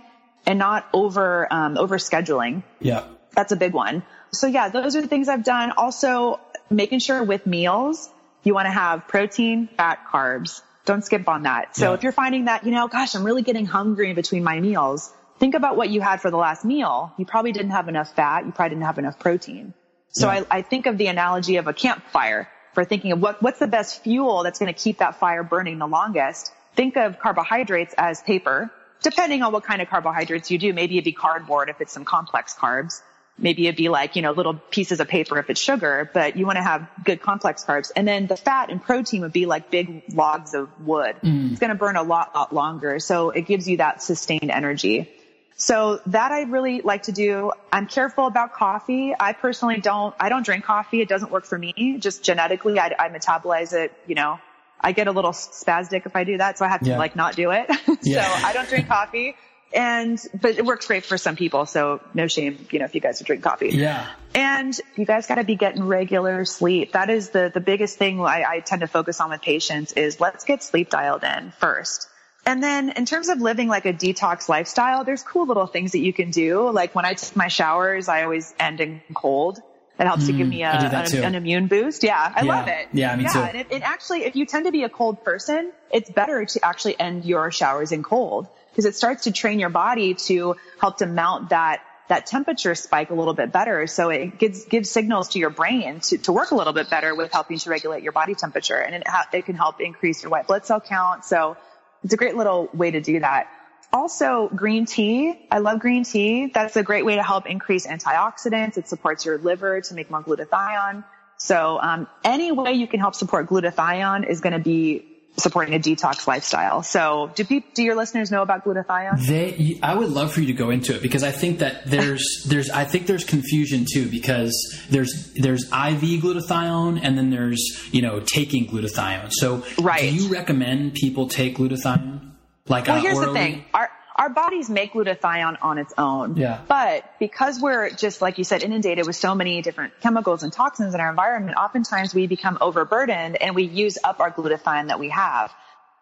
and 0.46 0.58
not 0.58 0.86
over, 0.92 1.46
um, 1.52 1.76
over 1.78 1.98
scheduling. 1.98 2.62
Yeah. 2.80 3.04
That's 3.36 3.52
a 3.52 3.56
big 3.56 3.74
one. 3.74 4.02
So 4.32 4.46
yeah, 4.46 4.68
those 4.70 4.96
are 4.96 5.02
the 5.02 5.08
things 5.08 5.28
I've 5.28 5.44
done. 5.44 5.72
Also 5.76 6.40
making 6.70 6.98
sure 7.00 7.22
with 7.22 7.46
meals, 7.46 8.08
you 8.42 8.54
want 8.54 8.66
to 8.66 8.72
have 8.72 9.06
protein, 9.08 9.68
fat, 9.76 10.00
carbs. 10.10 10.62
Don't 10.86 11.04
skip 11.04 11.28
on 11.28 11.42
that. 11.44 11.76
So 11.76 11.90
Yeah. 11.90 11.94
if 11.94 12.02
you're 12.02 12.12
finding 12.12 12.46
that, 12.46 12.64
you 12.64 12.70
know, 12.72 12.88
gosh, 12.88 13.14
I'm 13.14 13.24
really 13.24 13.42
getting 13.42 13.66
hungry 13.66 14.10
in 14.10 14.14
between 14.16 14.42
my 14.42 14.60
meals, 14.60 15.12
think 15.38 15.54
about 15.54 15.76
what 15.76 15.90
you 15.90 16.00
had 16.00 16.20
for 16.20 16.30
the 16.30 16.36
last 16.38 16.64
meal. 16.64 17.12
You 17.18 17.26
probably 17.26 17.52
didn't 17.52 17.70
have 17.72 17.88
enough 17.88 18.14
fat. 18.14 18.46
You 18.46 18.52
probably 18.52 18.70
didn't 18.70 18.86
have 18.86 18.98
enough 18.98 19.18
protein. 19.18 19.74
So 20.12 20.30
Yeah. 20.30 20.44
I, 20.50 20.58
I 20.58 20.62
think 20.62 20.86
of 20.86 20.98
the 20.98 21.06
analogy 21.08 21.56
of 21.56 21.66
a 21.66 21.72
campfire 21.72 22.48
for 22.74 22.84
thinking 22.84 23.12
of 23.12 23.20
what, 23.20 23.42
what's 23.42 23.58
the 23.58 23.66
best 23.66 24.02
fuel 24.02 24.42
that's 24.42 24.58
going 24.58 24.72
to 24.72 24.78
keep 24.80 24.98
that 24.98 25.16
fire 25.16 25.42
burning 25.42 25.78
the 25.78 25.86
longest. 25.86 26.52
Think 26.76 26.96
of 26.96 27.18
carbohydrates 27.18 27.94
as 27.98 28.22
paper, 28.22 28.70
depending 29.02 29.42
on 29.42 29.52
what 29.52 29.64
kind 29.64 29.82
of 29.82 29.88
carbohydrates 29.90 30.50
you 30.50 30.58
do. 30.58 30.72
Maybe 30.72 30.94
it'd 30.96 31.04
be 31.04 31.12
cardboard 31.12 31.68
if 31.68 31.80
it's 31.80 31.92
some 31.92 32.04
complex 32.04 32.54
carbs. 32.54 33.02
Maybe 33.40 33.66
it'd 33.66 33.76
be 33.76 33.88
like, 33.88 34.16
you 34.16 34.22
know, 34.22 34.32
little 34.32 34.54
pieces 34.54 35.00
of 35.00 35.08
paper 35.08 35.38
if 35.38 35.48
it's 35.50 35.60
sugar, 35.60 36.10
but 36.12 36.36
you 36.36 36.46
want 36.46 36.56
to 36.56 36.62
have 36.62 36.88
good 37.04 37.20
complex 37.22 37.64
carbs. 37.64 37.90
And 37.96 38.06
then 38.06 38.26
the 38.26 38.36
fat 38.36 38.70
and 38.70 38.82
protein 38.82 39.22
would 39.22 39.32
be 39.32 39.46
like 39.46 39.70
big 39.70 40.04
logs 40.12 40.54
of 40.54 40.68
wood. 40.86 41.16
Mm. 41.22 41.50
It's 41.52 41.60
going 41.60 41.70
to 41.70 41.76
burn 41.76 41.96
a 41.96 42.02
lot, 42.02 42.34
lot 42.34 42.52
longer. 42.54 42.98
So 43.00 43.30
it 43.30 43.42
gives 43.42 43.68
you 43.68 43.78
that 43.78 44.02
sustained 44.02 44.50
energy. 44.50 45.10
So 45.56 46.00
that 46.06 46.32
I 46.32 46.42
really 46.42 46.80
like 46.80 47.02
to 47.04 47.12
do. 47.12 47.52
I'm 47.70 47.86
careful 47.86 48.26
about 48.26 48.54
coffee. 48.54 49.14
I 49.18 49.32
personally 49.34 49.80
don't, 49.80 50.14
I 50.18 50.28
don't 50.30 50.44
drink 50.44 50.64
coffee. 50.64 51.00
It 51.02 51.08
doesn't 51.08 51.30
work 51.30 51.44
for 51.44 51.58
me. 51.58 51.96
Just 51.98 52.24
genetically, 52.24 52.78
I, 52.78 52.94
I 52.98 53.08
metabolize 53.10 53.72
it, 53.74 53.92
you 54.06 54.14
know, 54.14 54.38
I 54.80 54.92
get 54.92 55.06
a 55.06 55.12
little 55.12 55.32
spastic 55.32 56.06
if 56.06 56.16
I 56.16 56.24
do 56.24 56.38
that. 56.38 56.56
So 56.56 56.64
I 56.64 56.68
have 56.68 56.80
to 56.80 56.90
Yeah. 56.90 56.98
like 56.98 57.14
not 57.16 57.36
do 57.36 57.50
it. 57.50 57.68
Yeah. 58.02 58.38
so 58.40 58.46
I 58.46 58.52
don't 58.54 58.68
drink 58.68 58.88
coffee 58.88 59.34
and, 59.72 60.20
but 60.40 60.56
it 60.58 60.64
works 60.64 60.86
great 60.86 61.04
for 61.04 61.18
some 61.18 61.36
people. 61.36 61.66
So 61.66 62.00
no 62.14 62.26
shame, 62.26 62.66
you 62.70 62.78
know, 62.78 62.84
if 62.84 62.94
you 62.94 63.00
guys 63.00 63.20
would 63.20 63.26
drink 63.26 63.42
coffee. 63.42 63.70
Yeah. 63.70 64.08
And 64.34 64.78
you 64.96 65.04
guys 65.04 65.26
got 65.26 65.36
to 65.36 65.44
be 65.44 65.56
getting 65.56 65.84
regular 65.84 66.44
sleep. 66.44 66.92
That 66.92 67.10
is 67.10 67.30
the, 67.30 67.50
the 67.52 67.60
biggest 67.60 67.98
thing 67.98 68.20
I, 68.20 68.44
I 68.48 68.60
tend 68.60 68.80
to 68.80 68.86
focus 68.86 69.20
on 69.20 69.30
with 69.30 69.42
patients 69.42 69.92
is 69.92 70.20
let's 70.20 70.44
get 70.44 70.62
sleep 70.62 70.90
dialed 70.90 71.24
in 71.24 71.52
first. 71.58 72.08
And 72.46 72.62
then 72.62 72.90
in 72.90 73.04
terms 73.06 73.28
of 73.28 73.40
living 73.40 73.68
like 73.68 73.86
a 73.86 73.92
detox 73.92 74.48
lifestyle, 74.48 75.04
there's 75.04 75.22
cool 75.22 75.46
little 75.46 75.66
things 75.66 75.92
that 75.92 75.98
you 75.98 76.12
can 76.12 76.30
do. 76.30 76.70
Like 76.70 76.94
when 76.94 77.04
I 77.04 77.14
take 77.14 77.36
my 77.36 77.48
showers, 77.48 78.08
I 78.08 78.22
always 78.22 78.54
end 78.58 78.80
in 78.80 79.02
cold. 79.14 79.60
That 79.98 80.06
helps 80.06 80.26
to 80.26 80.32
give 80.32 80.46
Mm, 80.46 80.50
me 80.50 80.62
a, 80.62 80.70
I 80.70 80.76
do 80.78 80.88
that 80.88 81.12
an, 81.12 81.24
an 81.24 81.34
immune 81.34 81.66
boost. 81.66 82.02
Yeah, 82.02 82.32
I 82.34 82.42
Yeah. 82.42 82.56
love 82.56 82.68
it. 82.68 82.88
Yeah, 82.94 83.14
me 83.16 83.24
yeah, 83.24 83.32
too. 83.32 83.38
And 83.40 83.56
it, 83.58 83.66
it 83.70 83.82
actually, 83.82 84.24
if 84.24 84.34
you 84.34 84.46
tend 84.46 84.64
to 84.64 84.72
be 84.72 84.84
a 84.84 84.88
cold 84.88 85.22
person, 85.22 85.72
it's 85.92 86.08
better 86.08 86.46
to 86.46 86.64
actually 86.64 86.98
end 86.98 87.26
your 87.26 87.50
showers 87.50 87.92
in 87.92 88.02
cold 88.02 88.48
because 88.70 88.86
it 88.86 88.94
starts 88.94 89.24
to 89.24 89.32
train 89.32 89.58
your 89.58 89.70
body 89.70 90.14
to 90.14 90.56
help 90.80 90.98
to 90.98 91.06
mount 91.06 91.50
that 91.50 91.82
that 92.08 92.26
temperature 92.26 92.74
spike 92.74 93.10
a 93.10 93.14
little 93.14 93.34
bit 93.34 93.52
better. 93.52 93.86
So 93.86 94.10
it 94.10 94.38
gives 94.38 94.64
gives 94.64 94.90
signals 94.90 95.28
to 95.30 95.38
your 95.38 95.50
brain 95.50 96.00
to, 96.00 96.18
to 96.18 96.32
work 96.32 96.50
a 96.50 96.56
little 96.56 96.72
bit 96.72 96.90
better 96.90 97.14
with 97.14 97.32
helping 97.32 97.58
to 97.58 97.70
regulate 97.70 98.02
your 98.02 98.12
body 98.12 98.34
temperature, 98.34 98.76
and 98.76 98.94
it 98.96 99.06
ha- 99.06 99.28
it 99.32 99.46
can 99.46 99.54
help 99.54 99.80
increase 99.80 100.22
your 100.22 100.30
white 100.30 100.46
blood 100.46 100.66
cell 100.66 100.80
count. 100.80 101.24
So 101.24 101.56
it's 102.02 102.12
a 102.12 102.16
great 102.16 102.36
little 102.36 102.68
way 102.74 102.90
to 102.90 103.00
do 103.00 103.20
that. 103.20 103.48
Also, 103.92 104.48
green 104.54 104.86
tea. 104.86 105.34
I 105.50 105.58
love 105.58 105.80
green 105.80 106.04
tea. 106.04 106.46
That's 106.46 106.76
a 106.76 106.82
great 106.82 107.04
way 107.04 107.16
to 107.16 107.22
help 107.22 107.46
increase 107.46 107.86
antioxidants. 107.86 108.78
It 108.78 108.88
supports 108.88 109.24
your 109.24 109.38
liver 109.38 109.80
to 109.80 109.94
make 109.94 110.10
more 110.10 110.22
glutathione. 110.22 111.04
So 111.38 111.78
um, 111.80 112.06
any 112.22 112.52
way 112.52 112.74
you 112.74 112.86
can 112.86 113.00
help 113.00 113.14
support 113.14 113.48
glutathione 113.48 114.28
is 114.28 114.40
going 114.40 114.52
to 114.52 114.60
be 114.60 115.09
supporting 115.36 115.74
a 115.74 115.78
detox 115.78 116.26
lifestyle. 116.26 116.82
So 116.82 117.30
do 117.34 117.44
do 117.74 117.82
your 117.82 117.94
listeners 117.94 118.30
know 118.30 118.42
about 118.42 118.64
glutathione? 118.64 119.26
They, 119.26 119.78
I 119.82 119.94
would 119.94 120.10
love 120.10 120.32
for 120.32 120.40
you 120.40 120.46
to 120.48 120.52
go 120.52 120.70
into 120.70 120.94
it 120.94 121.02
because 121.02 121.22
I 121.22 121.30
think 121.30 121.60
that 121.60 121.86
there's, 121.86 122.44
there's, 122.48 122.68
I 122.70 122.84
think 122.84 123.06
there's 123.06 123.24
confusion 123.24 123.86
too 123.90 124.08
because 124.10 124.52
there's, 124.90 125.32
there's 125.34 125.64
IV 125.64 126.20
glutathione 126.22 127.00
and 127.02 127.16
then 127.16 127.30
there's, 127.30 127.88
you 127.92 128.02
know, 128.02 128.20
taking 128.20 128.66
glutathione. 128.66 129.30
So, 129.32 129.64
Right. 129.80 130.00
do 130.00 130.14
you 130.14 130.28
recommend 130.28 130.94
people 130.94 131.28
take 131.28 131.56
glutathione? 131.56 132.32
Like, 132.68 132.86
Well, 132.86 132.98
uh, 132.98 133.00
here's 133.00 133.18
the 133.18 133.32
thing. 133.32 133.64
Our 133.74 133.90
our 134.20 134.28
bodies 134.28 134.68
make 134.68 134.92
glutathione 134.92 135.56
on 135.62 135.78
its 135.78 135.94
own. 135.96 136.36
Yeah. 136.36 136.60
But 136.68 137.10
because 137.18 137.58
we're 137.58 137.88
just 137.88 138.20
like 138.20 138.36
you 138.36 138.44
said, 138.44 138.62
inundated 138.62 139.06
with 139.06 139.16
so 139.16 139.34
many 139.34 139.62
different 139.62 139.98
chemicals 140.02 140.42
and 140.42 140.52
toxins 140.52 140.94
in 140.94 141.00
our 141.00 141.08
environment, 141.08 141.56
oftentimes 141.56 142.14
we 142.14 142.26
become 142.26 142.58
overburdened 142.60 143.40
and 143.40 143.54
we 143.54 143.64
use 143.64 143.96
up 144.04 144.20
our 144.20 144.30
glutathione 144.30 144.88
that 144.88 145.00
we 145.00 145.08
have. 145.08 145.50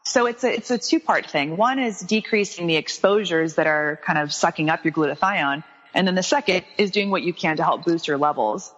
So 0.04 0.26
it's 0.26 0.42
a 0.42 0.52
it's 0.52 0.70
a 0.72 0.78
two 0.78 0.98
part 0.98 1.30
thing. 1.30 1.56
One 1.56 1.78
is 1.78 2.00
decreasing 2.00 2.66
the 2.66 2.76
exposures 2.76 3.54
that 3.54 3.68
are 3.68 4.00
kind 4.04 4.18
of 4.18 4.32
sucking 4.32 4.68
up 4.68 4.84
your 4.84 4.92
glutathione, 4.92 5.62
and 5.94 6.06
then 6.06 6.16
the 6.16 6.22
second 6.24 6.64
is 6.76 6.90
doing 6.90 7.10
what 7.10 7.22
you 7.22 7.32
can 7.32 7.58
to 7.58 7.62
help 7.62 7.84
boost 7.84 8.08
your 8.08 8.18
levels. 8.18 8.74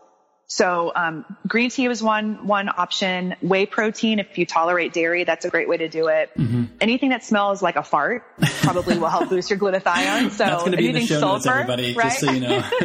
So 0.50 0.90
um, 0.96 1.24
green 1.46 1.70
tea 1.70 1.86
was 1.86 2.02
one 2.02 2.44
one 2.44 2.68
option. 2.68 3.36
Whey 3.40 3.66
protein, 3.66 4.18
if 4.18 4.36
you 4.36 4.44
tolerate 4.44 4.92
dairy, 4.92 5.22
that's 5.22 5.44
a 5.44 5.48
great 5.48 5.68
way 5.68 5.76
to 5.76 5.88
do 5.88 6.08
it. 6.08 6.30
Mm-hmm. 6.36 6.64
Anything 6.80 7.10
that 7.10 7.22
smells 7.22 7.62
like 7.62 7.76
a 7.76 7.84
fart 7.84 8.24
probably 8.62 8.98
will 8.98 9.08
help 9.08 9.28
boost 9.28 9.48
your 9.48 9.58
glutathione. 9.60 10.32
So 10.32 10.44
That's 10.44 10.62
going 10.64 10.72
to 10.72 10.76
be 10.78 10.88
in 10.88 11.06
show 11.06 11.20
notes, 11.20 11.44
sulfur, 11.44 11.60
everybody, 11.60 11.94
right? 11.94 12.10
so 12.10 12.32
you 12.32 12.40
know. 12.40 12.62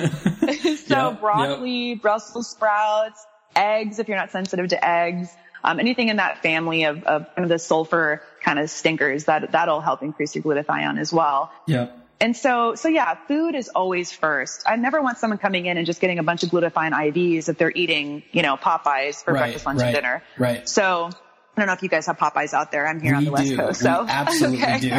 so 0.75 0.86
Yep, 1.10 1.19
broccoli, 1.19 1.95
Brussels 1.95 2.51
sprouts, 2.51 3.25
eggs 3.56 3.97
if 3.97 4.08
you're 4.08 4.17
not 4.17 4.30
sensitive 4.30 4.67
to 4.67 4.88
eggs, 4.88 5.30
um, 5.63 5.80
anything 5.80 6.10
in 6.10 6.17
that 6.17 6.43
family 6.43 6.84
of, 6.84 7.04
of 7.06 7.25
of 7.36 7.49
the 7.49 7.58
sulfur 7.58 8.21
kind 8.41 8.60
of 8.60 8.69
stinkers 8.69 9.25
that 9.25 9.54
that'll 9.54 9.82
help 9.82 10.04
increase 10.04 10.36
your 10.36 10.43
glutathione 10.43 10.99
as 10.99 11.12
well. 11.12 11.51
Yep. 11.65 12.05
And 12.21 12.36
so, 12.36 12.75
so 12.75 12.88
yeah, 12.88 13.15
food 13.28 13.56
is 13.56 13.67
always 13.69 14.12
first. 14.12 14.63
I 14.65 14.78
never 14.78 15.01
want 15.01 15.17
someone 15.17 15.38
coming 15.38 15.65
in 15.65 15.78
and 15.78 15.86
just 15.86 15.99
getting 15.99 16.17
a 16.19 16.23
bunch 16.23 16.43
of 16.43 16.49
glutathione 16.49 16.91
IVs 16.93 17.49
if 17.49 17.58
they're 17.58 17.73
eating, 17.75 18.23
you 18.32 18.41
know, 18.41 18.56
Popeyes 18.56 19.23
for 19.23 19.34
Right, 19.34 19.41
breakfast, 19.41 19.65
lunch, 19.65 19.80
right, 19.82 19.88
and 19.88 19.95
dinner. 19.95 20.23
right. 20.38 20.67
So 20.69 21.10
I 21.58 21.62
don't 21.62 21.67
know 21.67 21.73
if 21.73 21.84
you 21.84 21.89
guys 21.89 22.06
have 22.08 22.17
Popeyes 22.17 22.54
out 22.54 22.71
there. 22.71 22.88
I'm 22.88 23.01
here 23.01 23.15
on 23.15 23.19
we 23.19 23.25
the 23.25 23.32
West 23.32 23.47
do. 23.49 23.58
Coast. 23.58 23.82
we 23.82 23.86
So 23.86 24.06
absolutely 24.10 24.80
do. 24.80 24.89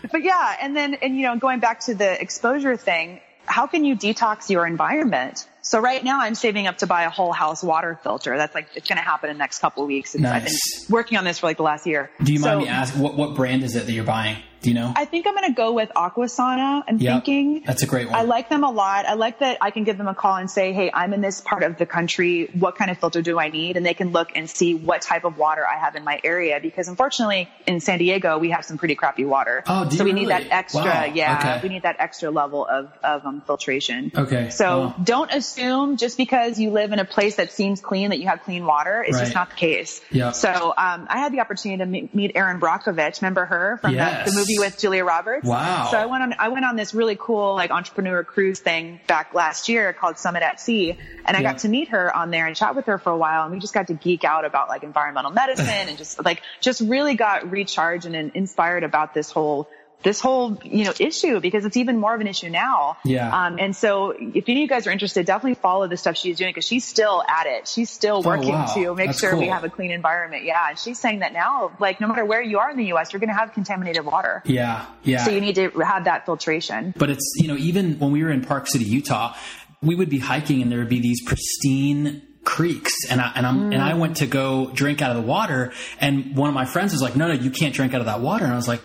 but 0.12 0.22
yeah, 0.22 0.56
and 0.60 0.76
then, 0.76 0.94
and 0.94 1.16
you 1.16 1.22
know, 1.22 1.36
going 1.36 1.60
back 1.60 1.80
to 1.80 1.94
the 1.94 2.20
exposure 2.20 2.76
thing, 2.76 3.20
how 3.46 3.66
can 3.66 3.84
you 3.84 3.96
detox 3.96 4.50
your 4.50 4.66
environment? 4.66 5.46
So 5.62 5.80
right 5.80 6.02
now 6.02 6.20
I'm 6.20 6.34
saving 6.34 6.66
up 6.66 6.78
to 6.78 6.86
buy 6.86 7.04
a 7.04 7.10
whole 7.10 7.32
house 7.32 7.62
water 7.62 7.98
filter. 8.02 8.36
That's 8.36 8.54
like, 8.54 8.68
it's 8.74 8.88
going 8.88 8.98
to 8.98 9.04
happen 9.04 9.30
in 9.30 9.36
the 9.36 9.38
next 9.38 9.58
couple 9.60 9.82
of 9.82 9.88
weeks. 9.88 10.14
It's, 10.14 10.24
I've 10.24 10.44
been 10.44 10.52
Nice. 10.52 10.86
working 10.90 11.18
on 11.18 11.24
this 11.24 11.38
for 11.40 11.46
like 11.46 11.56
the 11.56 11.62
last 11.62 11.86
year. 11.86 12.10
do 12.22 12.32
you 12.32 12.40
mind 12.40 12.52
So 12.52 12.58
me 12.60 12.68
asking 12.68 13.02
what, 13.02 13.14
what 13.16 13.34
brand 13.34 13.62
is 13.62 13.74
it 13.76 13.86
that 13.86 13.92
you're 13.92 14.04
buying? 14.04 14.36
Do 14.66 14.70
you 14.72 14.74
know? 14.74 14.92
I 14.96 15.04
think 15.04 15.28
I'm 15.28 15.34
going 15.36 15.46
to 15.48 15.54
go 15.54 15.72
with 15.74 15.90
Aquasana. 15.94 16.82
I'm 16.88 16.98
Yep. 16.98 17.12
thinking. 17.24 17.62
That's 17.64 17.84
a 17.84 17.86
great 17.86 18.06
one. 18.06 18.16
I 18.16 18.22
like 18.22 18.48
them 18.48 18.64
a 18.64 18.70
lot. 18.72 19.06
I 19.06 19.14
like 19.14 19.38
that 19.38 19.58
I 19.60 19.70
can 19.70 19.84
give 19.84 19.96
them 19.96 20.08
a 20.08 20.14
call 20.14 20.34
and 20.34 20.50
say, 20.50 20.72
Hey, 20.72 20.90
I'm 20.92 21.12
in 21.12 21.20
this 21.20 21.40
part 21.40 21.62
of 21.62 21.78
the 21.78 21.86
country. 21.86 22.50
What 22.52 22.74
kind 22.76 22.90
of 22.90 22.98
filter 22.98 23.22
do 23.22 23.38
I 23.38 23.48
need? 23.48 23.76
And 23.76 23.86
they 23.86 23.94
can 23.94 24.10
look 24.10 24.32
and 24.34 24.50
see 24.50 24.74
what 24.74 25.02
type 25.02 25.22
of 25.24 25.38
water 25.38 25.64
I 25.64 25.76
have 25.78 25.94
in 25.94 26.02
my 26.02 26.20
area. 26.24 26.58
Because 26.60 26.88
unfortunately 26.88 27.48
in 27.68 27.78
San 27.78 28.00
Diego, 28.00 28.38
we 28.38 28.50
have 28.50 28.64
some 28.64 28.76
pretty 28.76 28.96
crappy 28.96 29.24
water. 29.24 29.62
Oh, 29.68 29.88
do 29.88 29.96
so 29.98 30.02
we 30.04 30.12
need 30.12 30.30
that 30.30 30.48
extra. 30.50 30.82
Wow. 30.82 31.04
Yeah. 31.04 31.38
Okay. 31.38 31.60
We 31.62 31.68
need 31.72 31.82
that 31.82 31.96
extra 32.00 32.32
level 32.32 32.66
of, 32.66 32.90
of 33.04 33.24
um, 33.24 33.42
filtration. 33.46 34.10
Okay. 34.16 34.50
So 34.50 34.94
don't 35.04 35.30
assume 35.32 35.96
just 35.96 36.16
because 36.16 36.58
you 36.58 36.70
live 36.70 36.90
in 36.90 36.98
a 36.98 37.04
place 37.04 37.36
that 37.36 37.52
seems 37.52 37.80
clean 37.80 38.10
that 38.10 38.18
you 38.18 38.26
have 38.26 38.42
clean 38.42 38.66
water. 38.66 39.04
It's 39.06 39.14
Right. 39.16 39.22
just 39.26 39.34
not 39.36 39.50
the 39.50 39.56
case. 39.56 40.00
Yeah. 40.10 40.32
So, 40.32 40.50
um, 40.76 41.06
I 41.08 41.18
had 41.20 41.32
the 41.32 41.38
opportunity 41.40 41.78
to 42.08 42.08
meet, 42.16 42.32
Erin 42.34 42.58
Brockovich. 42.60 43.22
Remember 43.22 43.44
her 43.44 43.78
from 43.80 43.92
the, 43.92 43.98
Yes. 43.98 44.28
the 44.30 44.36
movie 44.36 44.55
with 44.58 44.78
Julia 44.78 45.04
Roberts? 45.04 45.46
Wow. 45.46 45.88
So 45.90 45.98
I 45.98 46.06
went 46.06 46.22
on, 46.22 46.34
I 46.38 46.48
went 46.48 46.64
on 46.64 46.76
this 46.76 46.94
really 46.94 47.16
cool 47.18 47.54
like 47.54 47.70
entrepreneur 47.70 48.24
cruise 48.24 48.60
thing 48.60 49.00
back 49.06 49.34
last 49.34 49.68
year 49.68 49.92
called 49.92 50.18
Summit 50.18 50.42
at 50.42 50.60
Sea. 50.60 50.96
And 51.24 51.36
I 51.36 51.40
Yeah. 51.40 51.52
got 51.52 51.58
to 51.60 51.68
meet 51.68 51.88
her 51.88 52.14
on 52.14 52.30
there 52.30 52.46
and 52.46 52.54
chat 52.54 52.76
with 52.76 52.86
her 52.86 52.98
for 52.98 53.10
a 53.10 53.16
while. 53.16 53.44
And 53.44 53.52
we 53.52 53.58
just 53.58 53.74
got 53.74 53.88
to 53.88 53.94
geek 53.94 54.24
out 54.24 54.44
about 54.44 54.68
like 54.68 54.82
environmental 54.82 55.30
medicine 55.32 55.68
and 55.88 55.98
just 55.98 56.24
like, 56.24 56.42
just 56.60 56.80
really 56.80 57.14
got 57.14 57.50
recharged 57.50 58.06
and, 58.06 58.14
and 58.14 58.32
inspired 58.34 58.84
about 58.84 59.12
this 59.14 59.30
whole, 59.30 59.68
this 60.02 60.20
whole, 60.20 60.58
you 60.62 60.84
know, 60.84 60.92
issue 61.00 61.40
because 61.40 61.64
it's 61.64 61.76
even 61.76 61.98
more 61.98 62.14
of 62.14 62.20
an 62.20 62.26
issue 62.28 62.48
now. 62.48 62.96
Yeah. 63.04 63.28
Um, 63.46 63.58
and 63.58 63.74
so 63.74 64.10
if 64.10 64.44
any 64.48 64.58
of 64.58 64.62
you 64.62 64.68
guys 64.68 64.86
are 64.86 64.90
interested, 64.92 65.26
definitely 65.26 65.54
follow 65.54 65.88
the 65.88 65.96
stuff 65.96 66.16
she's 66.16 66.38
doing 66.38 66.50
because 66.50 66.66
she's 66.66 66.84
still 66.84 67.24
at 67.28 67.46
it. 67.46 67.66
She's 67.66 67.90
still 67.90 68.22
working 68.22 68.50
Oh, 68.50 68.58
wow. 68.58 68.74
to 68.74 68.94
make 68.94 69.06
That's 69.08 69.20
sure 69.20 69.36
we 69.36 69.48
have 69.48 69.64
a 69.64 69.68
clean 69.68 69.90
environment. 69.90 70.44
Yeah. 70.44 70.68
And 70.68 70.78
she's 70.78 70.98
saying 71.00 71.20
that 71.20 71.32
now, 71.32 71.76
like 71.80 72.00
no 72.00 72.06
matter 72.06 72.24
where 72.24 72.42
you 72.42 72.58
are 72.58 72.70
in 72.70 72.76
the 72.76 72.84
U.S., 72.86 73.12
you're 73.12 73.20
going 73.20 73.30
to 73.30 73.34
have 73.34 73.52
contaminated 73.52 74.04
water. 74.04 74.42
yeah. 74.44 74.86
Yeah. 75.02 75.24
So 75.24 75.30
you 75.32 75.40
need 75.40 75.56
to 75.56 75.70
have 75.80 76.04
that 76.04 76.24
filtration. 76.26 76.94
But 76.96 77.10
it's, 77.10 77.32
you 77.36 77.48
know, 77.48 77.56
even 77.56 77.98
when 77.98 78.12
we 78.12 78.22
were 78.22 78.30
in 78.30 78.44
Park 78.44 78.68
City, 78.68 78.84
Utah, 78.84 79.34
we 79.82 79.94
would 79.94 80.08
be 80.10 80.18
hiking 80.20 80.62
and 80.62 80.70
there 80.70 80.78
would 80.78 80.88
be 80.88 81.00
these 81.00 81.22
pristine 81.24 82.22
creeks 82.44 82.92
and 83.10 83.20
I, 83.20 83.32
and 83.34 83.44
I'm, 83.46 83.72
and 83.72 83.82
I 83.82 83.94
went 83.94 84.18
to 84.18 84.26
go 84.26 84.70
drink 84.72 85.02
out 85.02 85.10
of 85.10 85.16
the 85.16 85.28
water 85.28 85.72
and 86.00 86.36
one 86.36 86.48
of 86.48 86.54
my 86.54 86.64
friends 86.64 86.92
was 86.92 87.02
like, 87.02 87.16
no, 87.16 87.26
no, 87.28 87.34
you 87.34 87.50
can't 87.50 87.74
drink 87.74 87.92
out 87.92 88.00
of 88.00 88.06
that 88.06 88.20
water. 88.20 88.44
And 88.44 88.52
I 88.52 88.56
was 88.56 88.68
like, 88.68 88.80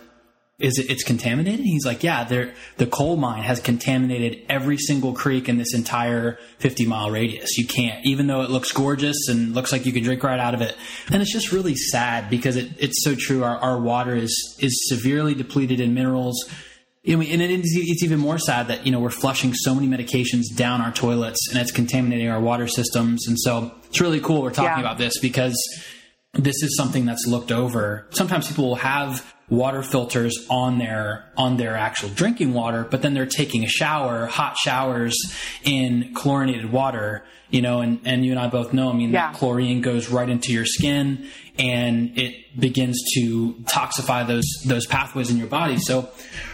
is 0.62 0.78
it, 0.78 0.90
it's 0.90 1.04
contaminated? 1.04 1.66
He's 1.66 1.86
like, 1.86 2.04
yeah, 2.04 2.24
there, 2.24 2.54
the 2.78 2.86
coal 2.88 3.18
mine 3.18 3.44
has 3.44 3.60
contaminated 3.60 4.44
every 4.50 4.78
single 4.78 5.14
creek 5.14 5.50
in 5.50 5.58
this 5.58 5.74
entire 5.74 6.38
50 6.60 6.86
mile 6.86 7.12
radius. 7.12 7.58
You 7.58 7.68
can't, 7.68 8.06
even 8.06 8.28
though 8.28 8.42
it 8.42 8.50
looks 8.50 8.72
gorgeous 8.72 9.28
and 9.28 9.54
looks 9.54 9.72
like 9.72 9.86
you 9.86 9.92
can 9.92 10.04
drink 10.04 10.24
right 10.24 10.40
out 10.40 10.54
of 10.54 10.62
it. 10.62 10.76
And 11.12 11.22
it's 11.22 11.32
just 11.34 11.52
really 11.52 11.76
sad 11.76 12.30
because 12.30 12.56
it, 12.56 12.70
it's 12.78 13.04
so 13.04 13.16
true. 13.18 13.44
Our, 13.44 13.58
our 13.58 13.80
water 13.80 14.16
is, 14.16 14.58
is 14.60 14.88
severely 14.90 15.34
depleted 15.34 15.80
in 15.80 15.94
minerals. 15.94 16.50
Mean, 17.04 17.24
and 17.32 17.42
it 17.42 17.50
is, 17.50 17.74
it's 17.76 18.04
even 18.04 18.20
more 18.20 18.38
sad 18.38 18.68
that, 18.68 18.86
you 18.86 18.92
know, 18.92 19.00
we're 19.00 19.10
flushing 19.10 19.54
so 19.56 19.74
many 19.74 19.88
medications 19.88 20.56
down 20.56 20.82
our 20.82 20.92
toilets 20.92 21.50
and 21.50 21.60
it's 21.60 21.72
contaminating 21.72 22.30
our 22.30 22.40
water 22.40 22.68
systems. 22.68 23.28
And 23.28 23.40
so 23.40 23.72
it's 23.88 24.00
really 24.00 24.20
cool 24.20 24.44
we're 24.44 24.52
talking 24.52 24.66
Yeah. 24.78 24.80
about 24.82 25.00
this 25.00 25.20
because 25.20 25.56
this 26.34 26.62
is 26.62 26.78
something 26.78 27.06
that's 27.06 27.26
looked 27.28 27.52
over. 27.52 28.08
Sometimes 28.12 28.48
people 28.48 28.68
will 28.70 28.76
have 28.76 29.34
water 29.52 29.84
filters 29.84 30.48
on 30.50 30.80
their 30.80 31.26
on 31.38 31.58
their 31.58 31.76
actual 31.76 32.10
drinking 32.10 32.54
water, 32.54 32.88
but 32.90 33.04
then 33.04 33.14
they're 33.14 33.26
taking 33.28 33.64
a 33.64 33.68
shower, 33.68 34.26
hot 34.26 34.58
showers 34.58 35.16
in 35.64 36.14
chlorinated 36.16 36.72
water, 36.72 37.24
you 37.50 37.62
know, 37.62 37.82
and, 37.82 38.00
and 38.06 38.26
you 38.26 38.32
and 38.32 38.40
I 38.40 38.48
both 38.48 38.72
know, 38.74 38.90
I 38.90 38.94
mean, 38.94 39.12
Yeah. 39.12 39.32
that 39.32 39.36
chlorine 39.38 39.82
goes 39.82 40.10
right 40.10 40.28
into 40.30 40.54
your 40.54 40.66
skin 40.66 41.28
and 41.60 42.18
it 42.18 42.36
begins 42.60 42.98
to 43.16 43.54
toxify 43.66 44.26
those 44.26 44.46
those 44.66 44.86
pathways 44.88 45.30
in 45.30 45.38
your 45.38 45.48
body. 45.48 45.78
So 45.80 46.10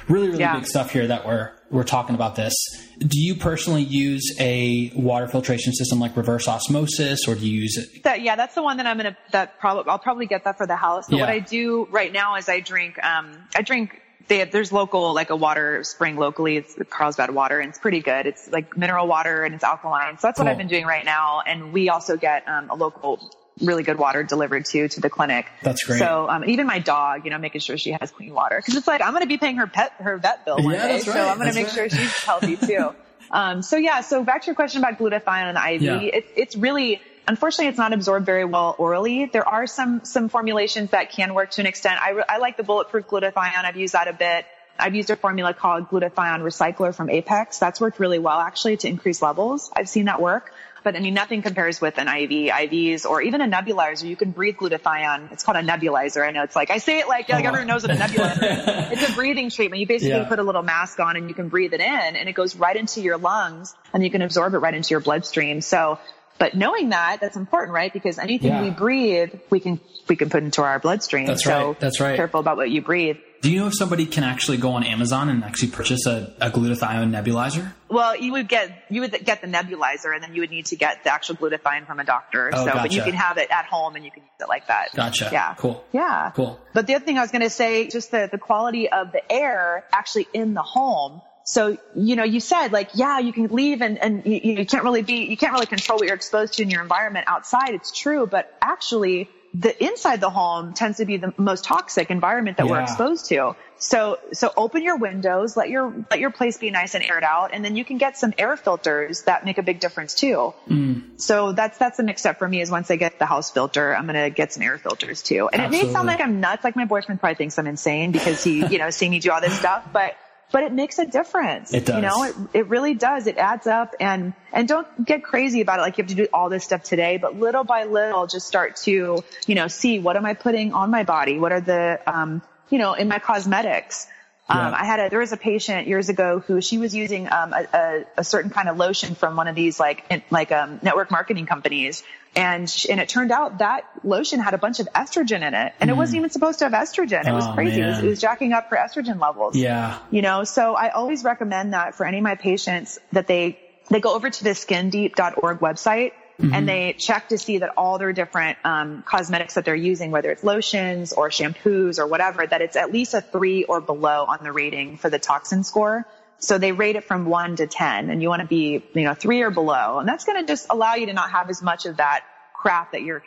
really, 0.10 0.28
really 0.30 0.40
Yeah. 0.40 0.56
big 0.56 0.66
stuff 0.68 0.92
here 0.92 1.06
that 1.08 1.26
we're 1.26 1.52
we're 1.70 1.84
talking 1.84 2.16
about 2.16 2.36
this. 2.36 2.54
Do 3.00 3.20
you 3.20 3.36
personally 3.36 3.84
use 3.84 4.36
a 4.40 4.92
water 4.96 5.28
filtration 5.28 5.74
system 5.74 6.00
like 6.00 6.16
reverse 6.16 6.48
osmosis 6.48 7.28
or 7.28 7.36
do 7.36 7.48
you 7.48 7.62
use 7.62 7.78
it? 7.78 8.04
That, 8.04 8.22
yeah, 8.22 8.36
that's 8.36 8.56
the 8.56 8.64
one 8.64 8.78
that 8.78 8.86
I'm 8.86 8.98
gonna. 8.98 9.18
That 9.32 9.60
probably 9.60 9.90
I'll 9.90 10.00
probably 10.00 10.26
get 10.26 10.46
that 10.46 10.58
for 10.58 10.66
the 10.66 10.76
house. 10.76 11.08
But 11.10 11.20
what 11.20 11.30
I 11.30 11.40
do 11.40 11.88
right 11.92 12.12
now 12.12 12.36
is 12.36 12.50
I 12.50 12.60
drink. 12.60 13.04
Um, 13.04 13.38
I 13.56 13.62
drink. 13.62 14.02
They 14.28 14.40
have, 14.40 14.52
there's 14.52 14.74
local 14.74 15.14
like 15.14 15.30
a 15.30 15.38
water 15.38 15.84
spring 15.86 16.18
locally. 16.18 16.58
It's 16.58 16.76
Carlsbad 16.90 17.32
water 17.32 17.62
and 17.62 17.70
it's 17.70 17.80
pretty 17.80 18.02
good. 18.02 18.26
It's 18.26 18.50
like 18.50 18.76
mineral 18.76 19.08
water 19.08 19.44
and 19.44 19.56
it's 19.56 19.64
alkaline. 19.64 20.18
So 20.18 20.28
that's 20.28 20.38
what 20.38 20.50
I've 20.50 20.58
been 20.58 20.68
doing 20.68 20.86
right 20.86 21.06
now. 21.06 21.42
And 21.48 21.72
we 21.72 21.88
also 21.88 22.18
get 22.18 22.46
um, 22.46 22.70
a 22.70 22.76
local 22.76 23.32
really 23.62 23.84
good 23.84 23.98
water 23.98 24.24
delivered 24.24 24.66
to 24.66 24.88
to 24.88 25.02
the 25.02 25.10
clinic. 25.10 25.48
That's 25.64 25.84
great. 25.84 26.00
So 26.00 26.30
um, 26.30 26.44
even 26.46 26.68
my 26.68 26.80
dog, 26.80 27.26
you 27.26 27.32
know, 27.32 27.38
making 27.38 27.62
sure 27.62 27.78
she 27.78 27.92
has 27.92 28.12
clean 28.12 28.34
water 28.34 28.58
because 28.58 28.76
it's 28.76 28.88
like 28.88 29.02
I'm 29.02 29.12
going 29.12 29.24
to 29.24 29.28
be 29.28 29.38
paying 29.38 29.58
her 29.58 29.68
pet 29.68 29.94
her 30.00 30.18
vet 30.18 30.46
bill 30.46 30.58
one 30.58 30.74
Yeah, 30.74 30.88
day, 30.88 30.94
that's 30.94 31.06
so. 31.06 31.28
I'm 31.28 31.38
going 31.38 31.50
to 31.50 31.56
make 31.56 31.66
right. 31.68 31.74
sure 31.76 31.90
she's 31.90 32.24
healthy 32.24 32.58
too. 32.58 32.94
um, 33.32 33.62
so 33.62 33.78
yeah, 33.78 34.02
so 34.02 34.24
back 34.24 34.42
to 34.44 34.48
your 34.48 34.56
question 34.56 34.84
about 34.84 34.98
glutathione 35.00 35.50
and 35.50 35.58
the 35.58 35.74
IV, 35.76 35.82
Yeah. 35.82 36.00
it's 36.02 36.28
it's 36.36 36.56
really 36.56 37.02
unfortunately 37.28 37.68
it's 37.68 37.78
not 37.78 37.94
absorbed 37.94 38.26
very 38.26 38.46
well 38.46 38.76
orally. 38.78 39.26
There 39.26 39.48
are 39.48 39.68
some, 39.68 40.06
some 40.06 40.30
formulations 40.30 40.92
that 40.92 41.12
can 41.12 41.34
work 41.34 41.52
to 41.52 41.62
an 41.62 41.68
extent. 41.68 42.00
I, 42.02 42.24
I 42.30 42.38
like 42.38 42.56
the 42.58 42.64
bulletproof 42.64 43.08
glutathione. 43.08 43.66
I've 43.66 43.76
used 43.76 43.94
that 43.94 44.08
a 44.08 44.14
bit. 44.14 44.46
I've 44.80 44.96
used 44.96 45.10
a 45.10 45.16
formula 45.16 45.54
called 45.54 45.90
glutathione 45.90 46.42
recycler 46.42 46.96
from 46.96 47.10
Apex. 47.10 47.58
That's 47.58 47.82
worked 47.82 48.00
really 48.00 48.20
well 48.20 48.40
actually 48.40 48.78
to 48.78 48.88
increase 48.88 49.22
levels. 49.22 49.72
I've 49.76 49.90
seen 49.90 50.06
that 50.06 50.22
work. 50.22 50.54
But 50.88 50.96
I 50.96 51.00
mean, 51.02 51.14
nothing 51.16 51.42
compares 51.42 51.82
with 51.82 51.98
an 51.98 52.08
IV, 52.08 52.30
IVs, 52.50 53.06
or 53.06 53.22
even 53.22 53.42
a 53.42 53.46
nebulizer. 53.46 54.06
You 54.08 54.16
can 54.16 54.32
breathe 54.32 54.56
glutathione. 54.56 55.34
It's 55.34 55.44
called 55.44 55.58
a 55.58 55.62
nebulizer. 55.62 56.26
I 56.26 56.32
know 56.32 56.44
it's 56.44 56.56
like, 56.56 56.72
I 56.72 56.78
say 56.78 57.00
it 57.00 57.10
like, 57.10 57.28
like 57.28 57.44
Oh. 57.44 57.48
everyone 57.50 57.68
knows 57.68 57.82
what 57.86 57.92
a 57.92 57.96
nebulizer 57.96 58.92
is. 58.92 58.92
It's 59.02 59.10
a 59.12 59.14
breathing 59.14 59.50
treatment. 59.50 59.82
You 59.82 59.86
basically 59.88 60.18
Yeah. 60.20 60.30
put 60.30 60.40
a 60.40 60.44
little 60.44 60.64
mask 60.64 61.02
on 61.02 61.18
and 61.18 61.28
you 61.28 61.36
can 61.36 61.50
breathe 61.50 61.74
it 61.74 61.82
in 61.82 62.16
and 62.16 62.30
it 62.30 62.36
goes 62.36 62.56
right 62.56 62.74
into 62.78 63.02
your 63.02 63.18
lungs 63.18 63.76
and 63.94 64.02
you 64.02 64.10
can 64.10 64.22
absorb 64.22 64.54
it 64.54 64.60
right 64.60 64.74
into 64.74 64.92
your 64.92 65.02
bloodstream. 65.02 65.60
So, 65.60 66.00
but 66.40 66.56
knowing 66.56 66.88
that, 66.92 67.18
that's 67.20 67.36
important, 67.36 67.74
right? 67.74 67.92
Because 67.92 68.18
anything 68.18 68.52
Yeah. 68.54 68.62
we 68.62 68.70
breathe, 68.70 69.34
we 69.50 69.60
can, 69.60 69.82
we 70.08 70.16
can 70.16 70.30
put 70.30 70.42
into 70.42 70.62
our 70.62 70.80
bloodstream. 70.80 71.26
That's 71.26 71.44
so 71.44 71.68
right. 71.70 71.80
That's 71.82 72.00
right. 72.00 72.16
Careful 72.16 72.40
about 72.40 72.56
what 72.56 72.70
you 72.72 72.82
breathe. 72.82 73.18
Do 73.42 73.52
you 73.52 73.60
know 73.60 73.68
if 73.68 73.78
somebody 73.78 74.06
can 74.06 74.24
actually 74.24 74.58
go 74.58 74.72
on 74.72 74.84
Amazon 74.84 75.30
and 75.30 75.44
actually 75.44 75.70
purchase 75.70 76.06
a, 76.06 76.34
a 76.42 76.50
glutathione 76.50 77.12
nebulizer? 77.12 77.72
Well, 77.90 78.16
you 78.16 78.32
would 78.34 78.48
get 78.48 78.86
you 78.90 79.02
would 79.02 79.12
get 79.24 79.42
the 79.42 79.48
nebulizer, 79.48 80.14
and 80.14 80.24
then 80.24 80.34
you 80.34 80.42
would 80.42 80.52
need 80.52 80.68
to 80.68 80.76
get 80.76 81.04
the 81.04 81.14
actual 81.14 81.36
glutathione 81.36 81.86
from 81.86 82.00
a 82.00 82.04
doctor. 82.04 82.52
Oh, 82.54 82.66
so, 82.66 82.74
but 82.74 82.92
you 82.92 83.02
can 83.02 83.14
have 83.14 83.38
it 83.38 83.50
at 83.52 83.66
home, 83.66 83.96
and 83.96 84.04
you 84.04 84.12
can 84.12 84.24
use 84.24 84.32
it 84.40 84.50
like 84.50 84.68
that. 84.68 84.90
Gotcha. 84.96 85.30
Yeah. 85.32 85.56
Cool. 85.58 85.84
Yeah. 85.94 86.32
Cool. 86.36 86.60
But 86.74 86.88
the 86.88 86.96
other 86.96 87.06
thing 87.06 87.18
I 87.18 87.22
was 87.22 87.32
going 87.32 87.44
to 87.44 87.50
say, 87.50 87.88
just 87.88 88.12
the 88.12 88.28
the 88.32 88.38
quality 88.38 88.90
of 88.90 89.12
the 89.12 89.32
air 89.32 89.86
actually 89.94 90.28
in 90.34 90.54
the 90.54 90.64
home. 90.64 91.22
So, 91.44 91.78
you 91.96 92.18
know, 92.18 92.26
you 92.26 92.42
said 92.42 92.74
like, 92.74 92.90
yeah, 92.94 93.20
you 93.20 93.32
can 93.32 93.48
leave 93.48 93.82
and, 93.82 93.98
and 93.98 94.26
you, 94.26 94.34
you 94.58 94.66
can't 94.66 94.84
really 94.84 95.02
be, 95.02 95.28
you 95.28 95.38
can't 95.38 95.54
really 95.54 95.66
control 95.66 95.98
what 95.98 96.06
you're 96.06 96.16
exposed 96.16 96.56
to 96.56 96.64
in 96.64 96.70
your 96.70 96.82
environment 96.82 97.24
outside. 97.30 97.70
It's 97.70 97.98
true, 97.98 98.28
but 98.28 98.54
actually 98.62 99.30
the 99.60 99.84
inside 99.84 100.22
the 100.22 100.30
home 100.30 100.74
tends 100.74 100.98
to 100.98 101.06
be 101.06 101.18
the 101.18 101.34
most 101.38 101.64
toxic 101.64 102.12
environment 102.12 102.58
that 102.58 102.68
we're 102.68 102.82
exposed 102.82 103.28
to. 103.30 103.56
So, 103.80 104.20
so 104.34 104.52
open 104.56 104.84
your 104.84 104.98
windows, 104.98 105.56
let 105.56 105.70
your, 105.70 105.94
let 106.12 106.20
your 106.20 106.32
place 106.32 106.58
be 106.58 106.70
nice 106.70 106.96
and 106.96 107.04
aired 107.04 107.24
out, 107.24 107.52
and 107.54 107.64
then 107.64 107.76
you 107.76 107.86
can 107.86 107.98
get 107.98 108.18
some 108.18 108.34
air 108.38 108.58
filters 108.58 109.24
that 109.24 109.46
make 109.46 109.58
a 109.58 109.64
big 109.64 109.80
difference 109.80 110.14
too. 110.14 110.54
Mm. 110.68 111.20
So 111.20 111.54
that's, 111.54 111.78
that's 111.78 111.98
the 111.98 112.04
next 112.04 112.22
step 112.22 112.40
for 112.40 112.48
me 112.48 112.62
is 112.62 112.70
once 112.70 112.92
I 112.92 112.98
get 112.98 113.20
the 113.20 113.26
house 113.26 113.52
filter, 113.52 113.96
I'm 113.96 114.06
going 114.06 114.22
to 114.22 114.30
get 114.30 114.54
some 114.54 114.64
air 114.64 114.78
filters 114.78 115.24
too. 115.24 115.50
And 115.52 115.62
it 115.62 115.72
may 115.72 115.92
sound 115.92 116.08
like 116.08 116.22
I'm 116.22 116.40
nuts, 116.40 116.64
like 116.64 116.76
my 116.76 116.86
boyfriend 116.86 117.20
probably 117.20 117.36
thinks 117.36 117.58
I'm 117.58 117.68
insane 117.68 118.12
because 118.12 118.44
he, 118.44 118.66
you 118.66 118.78
know, 118.78 118.90
seeing 118.90 119.12
me 119.12 119.20
do 119.20 119.32
all 119.32 119.42
this 119.42 119.58
stuff, 119.58 119.88
but, 119.92 120.16
but 120.52 120.64
it 120.64 120.72
makes 120.72 120.98
a 121.00 121.06
difference. 121.06 121.74
It 121.74 121.86
does. 121.86 121.96
You 121.96 122.02
know, 122.02 122.24
it, 122.24 122.36
it 122.54 122.68
really 122.68 122.94
does. 122.94 123.28
It 123.28 123.38
adds 123.38 123.68
up 123.68 123.96
and, 124.00 124.34
and 124.54 124.68
don't 124.68 125.06
get 125.06 125.24
crazy 125.24 125.62
about 125.62 125.80
it. 125.80 125.82
Like 125.82 125.98
you 125.98 126.04
have 126.04 126.10
to 126.10 126.16
do 126.16 126.28
all 126.34 126.50
this 126.50 126.64
stuff 126.64 126.84
today, 126.84 127.18
but 127.18 127.38
little 127.38 127.64
by 127.64 127.84
little, 127.84 128.28
just 128.28 128.48
start 128.48 128.78
to, 128.78 129.24
you 129.46 129.56
know, 129.56 129.68
see 129.68 130.00
what 130.00 130.16
am 130.16 130.26
I 130.26 130.34
putting 130.34 130.74
on 130.74 130.90
my 130.90 131.04
body? 131.04 131.38
What 131.38 131.52
are 131.52 131.62
the, 131.62 132.00
um, 132.08 132.42
you 132.70 132.78
know, 132.78 132.94
in 132.94 133.08
my 133.08 133.20
cosmetics? 133.20 134.08
Um, 134.50 134.58
Yeah. 134.58 134.78
I 134.80 134.86
had 134.86 135.00
a, 135.00 135.10
there 135.10 135.20
was 135.20 135.32
a 135.34 135.38
patient 135.38 135.88
years 135.88 136.10
ago 136.10 136.40
who 136.40 136.62
she 136.62 136.78
was 136.78 136.96
using, 136.96 137.28
um, 137.32 137.54
a, 137.54 137.68
a, 137.74 138.04
a 138.18 138.24
certain 138.24 138.50
kind 138.52 138.70
of 138.70 138.78
lotion 138.78 139.14
from 139.16 139.36
one 139.36 139.48
of 139.48 139.56
these 139.56 139.80
like, 139.80 140.06
in- 140.10 140.24
like, 140.30 140.52
um, 140.52 140.80
network 140.82 141.12
marketing 141.12 141.46
companies. 141.46 142.04
And, 142.36 142.70
sh 142.70 142.86
and 142.90 143.00
it 143.00 143.10
turned 143.10 143.32
out 143.32 143.58
that 143.60 143.86
lotion 144.04 144.40
had 144.40 144.54
a 144.54 144.58
bunch 144.60 144.80
of 144.80 144.88
estrogen 144.94 145.42
in 145.48 145.54
it 145.56 145.74
and 145.80 145.90
it 145.90 145.98
wasn't 145.98 146.18
even 146.18 146.30
supposed 146.30 146.60
to 146.60 146.66
have 146.70 146.74
estrogen. 146.74 147.26
It 147.28 147.34
was 147.34 147.46
Oh, 147.48 147.54
crazy. 147.54 147.82
It 147.82 147.88
was, 147.88 148.00
it 148.00 148.06
was 148.08 148.22
jacking 148.22 148.54
up 148.54 148.70
her 148.70 148.78
estrogen 148.78 149.20
levels 149.20 149.56
Yeah. 149.56 149.98
you 150.12 150.22
know 150.22 150.44
so 150.44 150.76
i 150.76 150.90
always 150.90 151.24
recommend 151.24 151.74
that 151.74 151.96
for 151.96 152.06
any 152.06 152.18
of 152.18 152.24
my 152.24 152.36
patients 152.36 153.00
that 153.12 153.26
they 153.28 153.58
they 153.90 154.00
go 154.00 154.14
over 154.14 154.30
to 154.30 154.44
the 154.44 154.52
skindeep.org 154.52 155.60
website 155.60 156.12
and 156.40 156.68
they 156.70 156.94
check 156.94 157.30
to 157.30 157.38
see 157.38 157.60
that 157.60 157.72
all 157.78 157.98
their 157.98 158.14
different 158.14 158.58
um, 158.64 159.04
cosmetics 159.04 159.56
that 159.56 159.66
they're 159.66 159.76
using 159.76 160.12
whether 160.12 160.32
it's 160.32 160.44
lotions 160.44 161.14
or 161.14 161.30
shampoos 161.30 162.00
or 162.00 162.08
whatever 162.08 162.46
that 162.46 162.62
it's 162.62 162.76
at 162.76 162.92
least 162.92 163.14
a 163.14 163.22
three 163.22 163.64
or 163.64 163.82
below 163.82 164.26
on 164.28 164.40
the 164.44 164.52
rating 164.52 164.98
for 164.98 165.10
the 165.10 165.20
toxin 165.20 165.64
score 165.64 166.06
so 166.40 166.58
they 166.58 166.72
rate 166.72 166.96
it 166.96 167.04
from 167.04 167.26
one 167.26 167.56
to 167.56 167.68
ten 167.68 168.10
and 168.10 168.22
you 168.22 168.30
want 168.30 168.42
to 168.42 168.48
be 168.48 168.84
you 168.94 169.04
know 169.04 169.14
three 169.14 169.42
or 169.42 169.50
below 169.52 170.00
and 170.00 170.08
that's 170.08 170.26
going 170.26 170.40
to 170.40 170.46
just 170.46 170.68
allow 170.70 170.96
you 170.96 171.06
to 171.08 171.14
not 171.14 171.32
have 171.32 171.50
as 171.50 171.62
much 171.62 171.86
of 171.86 171.98
that 171.98 172.24
crap 172.54 172.92
that 172.92 173.02
you're 173.02 173.24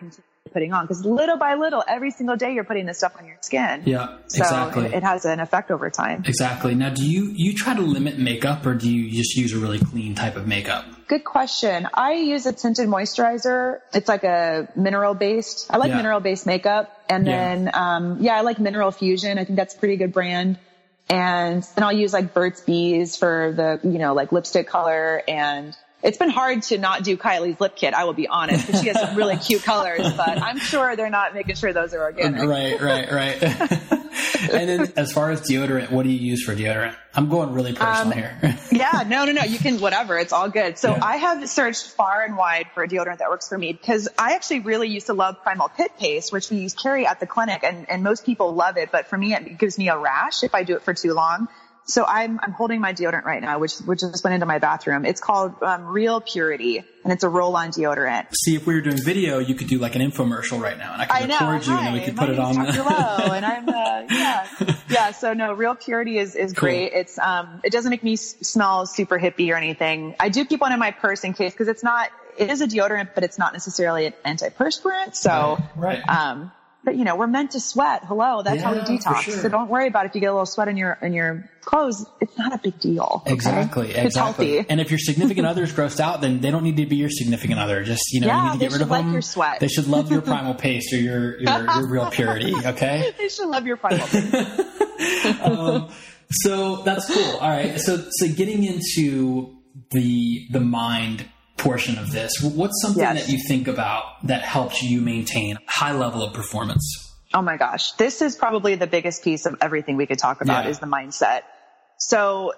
putting 0.53 0.73
on 0.73 0.85
because 0.85 1.05
little 1.05 1.37
by 1.37 1.55
little 1.55 1.83
every 1.87 2.11
single 2.11 2.37
day 2.37 2.55
you're 2.55 2.65
putting 2.65 2.87
this 2.87 2.99
stuff 2.99 3.15
on 3.19 3.27
your 3.27 3.37
skin 3.41 3.83
Yeah. 3.87 4.19
so 4.27 4.43
exactly. 4.43 4.87
it, 4.87 4.95
it 4.95 5.03
has 5.03 5.25
an 5.25 5.41
effect 5.41 5.71
over 5.71 5.91
time 5.91 6.25
Exactly. 6.27 6.75
Now, 6.75 6.91
do 6.91 7.05
you 7.05 7.33
you 7.35 7.55
try 7.55 7.75
to 7.75 7.83
limit 7.83 8.19
makeup, 8.19 8.65
or 8.67 8.75
do 8.75 8.91
you 8.91 9.11
just 9.11 9.37
use 9.37 9.53
a 9.53 9.59
really 9.59 9.79
clean 9.79 10.15
type 10.15 10.37
of 10.37 10.47
makeup? 10.47 10.85
Good 11.11 11.25
question. 11.25 11.89
I 11.93 12.13
use 12.13 12.47
a 12.47 12.53
tinted 12.53 12.89
moisturizer. 12.89 13.81
It's 13.93 14.07
like 14.07 14.23
a 14.23 14.69
mineral 14.77 15.13
based. 15.15 15.67
I 15.69 15.79
like 15.79 15.89
Yeah. 15.89 15.97
mineral 15.97 16.21
based 16.21 16.47
makeup. 16.47 16.89
And 17.09 17.27
Yeah. 17.27 17.33
then, 17.33 17.71
um, 17.75 18.19
yeah, 18.21 18.37
I 18.37 18.43
like 18.43 18.61
Mineral 18.61 18.93
Fusion. 18.93 19.37
I 19.37 19.43
think 19.43 19.57
that's 19.57 19.75
a 19.75 19.79
pretty 19.79 19.97
good 19.97 20.13
brand. 20.13 20.57
And 21.09 21.65
then 21.75 21.83
I'll 21.83 21.93
use 21.93 22.13
like 22.13 22.33
Burt's 22.33 22.61
Bees 22.61 23.17
for 23.17 23.53
the, 23.57 23.81
you 23.83 23.99
know, 23.99 24.15
like 24.15 24.31
lipstick 24.31 24.69
color. 24.69 25.21
And 25.27 25.77
it's 26.05 26.17
been 26.17 26.31
hard 26.31 26.63
to 26.71 26.79
not 26.79 27.03
do 27.03 27.17
Kylie's 27.17 27.61
lip 27.61 27.75
kit. 27.75 27.93
I 27.93 28.05
will 28.05 28.13
be 28.13 28.29
honest, 28.29 28.69
because 28.69 28.81
she 28.81 28.87
has 28.87 29.01
some 29.01 29.17
really 29.17 29.37
cute 29.37 29.65
colors, 29.65 30.13
but 30.17 30.41
I'm 30.41 30.61
sure 30.61 30.95
they're 30.95 31.11
not 31.11 31.35
making 31.35 31.57
sure 31.57 31.73
those 31.73 31.93
are 31.93 32.03
organic. 32.03 32.41
Right, 32.49 32.81
right, 32.81 33.11
right. 33.11 34.00
and 34.53 34.69
then, 34.69 34.93
as 34.97 35.13
far 35.13 35.31
as 35.31 35.41
deodorant, 35.43 35.91
what 35.91 36.05
do 36.05 36.11
you 36.11 36.19
use 36.19 36.45
for 36.45 36.55
deodorant? 36.55 36.95
I'm 37.15 37.29
going 37.29 37.53
really 37.53 37.73
personal 37.73 38.13
Um, 38.13 38.13
here. 38.13 38.39
yeah, 38.73 39.05
no, 39.07 39.25
no, 39.25 39.33
no. 39.33 39.43
You 39.43 39.59
can 39.59 39.81
whatever. 39.81 40.19
It's 40.19 40.33
all 40.33 40.49
good. 40.49 40.79
So 40.79 40.91
Yeah. 40.91 41.05
I 41.05 41.17
have 41.17 41.49
searched 41.49 41.89
far 41.89 42.23
and 42.23 42.37
wide 42.37 42.67
for 42.73 42.83
a 42.85 42.89
deodorant 42.89 43.19
that 43.19 43.31
works 43.31 43.49
for 43.49 43.59
me 43.59 43.73
because 43.73 44.09
I 44.19 44.35
actually 44.35 44.61
really 44.61 44.89
used 44.89 45.07
to 45.07 45.15
love 45.15 45.43
Primal 45.43 45.69
Pit 45.69 45.93
Paste, 45.99 46.33
which 46.33 46.51
we 46.51 46.59
use 46.59 46.75
carry 46.75 47.07
at 47.07 47.19
the 47.21 47.27
clinic, 47.27 47.65
and 47.65 47.91
and 47.91 48.03
most 48.03 48.25
people 48.25 48.55
love 48.55 48.77
it. 48.77 48.91
But 48.93 49.07
for 49.09 49.19
me, 49.19 49.35
it 49.35 49.59
gives 49.59 49.77
me 49.79 49.89
a 49.89 49.99
rash 49.99 50.43
if 50.45 50.55
I 50.55 50.63
do 50.63 50.77
it 50.77 50.83
for 50.83 50.95
too 50.95 51.15
long. 51.15 51.49
So 51.91 52.05
I'm 52.07 52.39
I'm 52.43 52.53
holding 52.53 52.81
my 52.81 52.93
deodorant 52.95 53.25
right 53.25 53.43
now, 53.43 53.59
which 53.59 53.75
which 53.79 54.01
just 54.01 54.23
went 54.25 54.35
into 54.35 54.47
my 54.47 54.59
bathroom. 54.59 55.05
It's 55.05 55.21
called 55.21 55.61
um, 55.63 55.85
Real 55.87 56.21
Purity, 56.21 56.85
and 57.05 57.13
it's 57.13 57.25
a 57.25 57.29
roll-on 57.29 57.71
deodorant. 57.73 58.27
See, 58.33 58.55
if 58.55 58.67
we 58.67 58.75
were 58.75 58.81
doing 58.81 58.99
video, 59.05 59.39
you 59.41 59.55
could 59.55 59.67
do 59.69 59.79
like 59.79 59.97
an 59.97 60.03
infomercial 60.03 60.61
right 60.61 60.79
now, 60.79 60.93
and 60.93 61.03
I 61.03 61.07
I 61.11 61.21
could 61.23 61.29
know. 61.31 61.51
record 61.51 61.67
you, 61.67 61.77
and 61.77 61.87
then 61.87 61.93
we 61.95 62.01
could 62.01 62.17
put 62.17 62.29
it 62.31 62.39
on. 62.39 62.55
the-. 62.55 62.83
Lowe, 62.83 63.33
and 63.33 63.45
I'm 63.45 63.69
uh, 63.69 64.07
yeah, 64.11 64.49
yeah. 64.89 65.11
So 65.11 65.35
no, 65.35 65.53
real 65.53 65.75
purity 65.75 66.19
is 66.19 66.37
is 66.37 66.53
Cool. 66.53 66.69
great. 66.69 66.93
It's 66.93 67.19
um, 67.19 67.61
it 67.65 67.73
doesn't 67.73 67.91
make 67.91 68.05
me 68.05 68.13
s- 68.15 68.37
smell 68.43 68.87
super 68.87 69.19
hippie 69.19 69.53
or 69.53 69.57
anything. 69.57 70.15
I 70.21 70.29
do 70.29 70.45
keep 70.45 70.61
one 70.61 70.73
in 70.73 70.79
my 70.79 70.93
purse 70.93 71.25
in 71.25 71.33
case 71.35 71.53
because 71.53 71.69
it's 71.69 71.83
not. 71.83 72.11
It 72.39 72.49
is 72.51 72.61
a 72.61 72.67
deodorant, 72.69 73.11
but 73.15 73.25
it's 73.25 73.39
not 73.39 73.53
necessarily 73.53 74.07
an 74.07 74.15
antiperspirant. 74.25 75.15
So, 75.17 75.59
Right, 75.77 75.99
right. 75.99 76.09
um, 76.09 76.53
but 76.85 76.97
you 76.97 77.05
know, 77.05 77.17
we're 77.17 77.27
meant 77.27 77.51
to 77.53 77.61
sweat. 77.61 78.05
Hello, 78.05 78.43
that's 78.43 78.63
how 78.63 78.73
we 78.73 78.81
detox. 78.81 79.21
sure. 79.21 79.35
So 79.35 79.49
don't 79.49 79.69
worry 79.69 79.87
about 79.89 80.07
if 80.07 80.15
you 80.15 80.21
get 80.21 80.29
a 80.29 80.33
little 80.33 80.47
sweat 80.47 80.69
in 80.69 80.77
your 80.77 80.99
in 81.03 81.13
your 81.13 81.49
clothes. 81.63 82.07
It's 82.21 82.37
not 82.39 82.55
a 82.55 82.59
big 82.59 82.79
deal. 82.81 83.23
okay? 83.25 83.35
Exactly, 83.35 83.89
It's 83.91 83.99
exactly. 83.99 84.55
healthy. 84.57 84.71
And 84.71 84.81
if 84.81 84.91
your 84.91 84.99
significant 84.99 85.47
other 85.47 85.63
is 85.63 85.73
grossed 85.73 86.01
out, 86.01 86.21
then 86.21 86.41
they 86.41 86.51
don't 86.51 86.65
need 86.65 86.79
to 86.79 86.87
be 86.87 86.97
your 86.97 87.11
significant 87.11 87.61
other. 87.61 87.85
Just 87.85 88.13
you 88.13 88.21
know, 88.23 88.27
Yeah, 88.29 88.45
you 88.47 88.53
need 88.53 88.59
to 88.61 88.65
get 88.67 88.73
rid 88.73 88.83
of 88.83 88.91
like 88.91 89.05
them. 89.05 89.13
your 89.13 89.23
sweat. 89.23 89.61
They 89.61 89.69
should 89.69 89.89
love 89.89 90.11
your 90.11 90.23
primal 90.31 90.55
paste 90.55 90.93
or 90.93 90.97
your 90.99 91.39
your, 91.41 91.65
your 91.65 91.87
real 91.87 92.11
purity. 92.11 92.55
Okay. 92.65 93.13
they 93.19 93.29
should 93.29 93.49
love 93.49 93.67
your 93.67 93.77
primal. 93.77 94.07
Paste. 94.07 94.67
Um, 95.43 95.89
so 96.31 96.83
that's 96.83 97.07
cool. 97.13 97.37
All 97.39 97.49
right. 97.49 97.81
So 97.81 98.05
so 98.11 98.29
getting 98.29 98.65
into 98.65 99.57
the 99.91 100.47
the 100.51 100.61
mind 100.61 101.27
portion 101.61 101.99
of 101.99 102.11
this, 102.11 102.41
what's 102.43 102.81
something 102.83 103.03
Yes. 103.03 103.27
that 103.27 103.33
you 103.33 103.39
think 103.47 103.69
about 103.69 104.05
that 104.27 104.43
helps 104.43 104.83
you 104.83 105.01
maintain 105.01 105.57
a 105.57 105.71
high 105.71 105.93
level 105.93 106.23
of 106.23 106.33
performance? 106.33 107.07
Oh 107.33 107.43
my 107.43 107.57
gosh. 107.57 107.93
This 107.93 108.23
is 108.23 108.35
probably 108.37 108.75
the 108.75 108.87
biggest 108.89 109.23
piece 109.23 109.47
of 109.47 109.57
everything 109.61 109.97
we 109.97 110.07
could 110.07 110.19
talk 110.19 110.41
about 110.41 110.65
Yeah. 110.65 110.71
is 110.71 110.79
the 110.81 110.87
mindset. 110.87 111.43
So, 111.99 112.55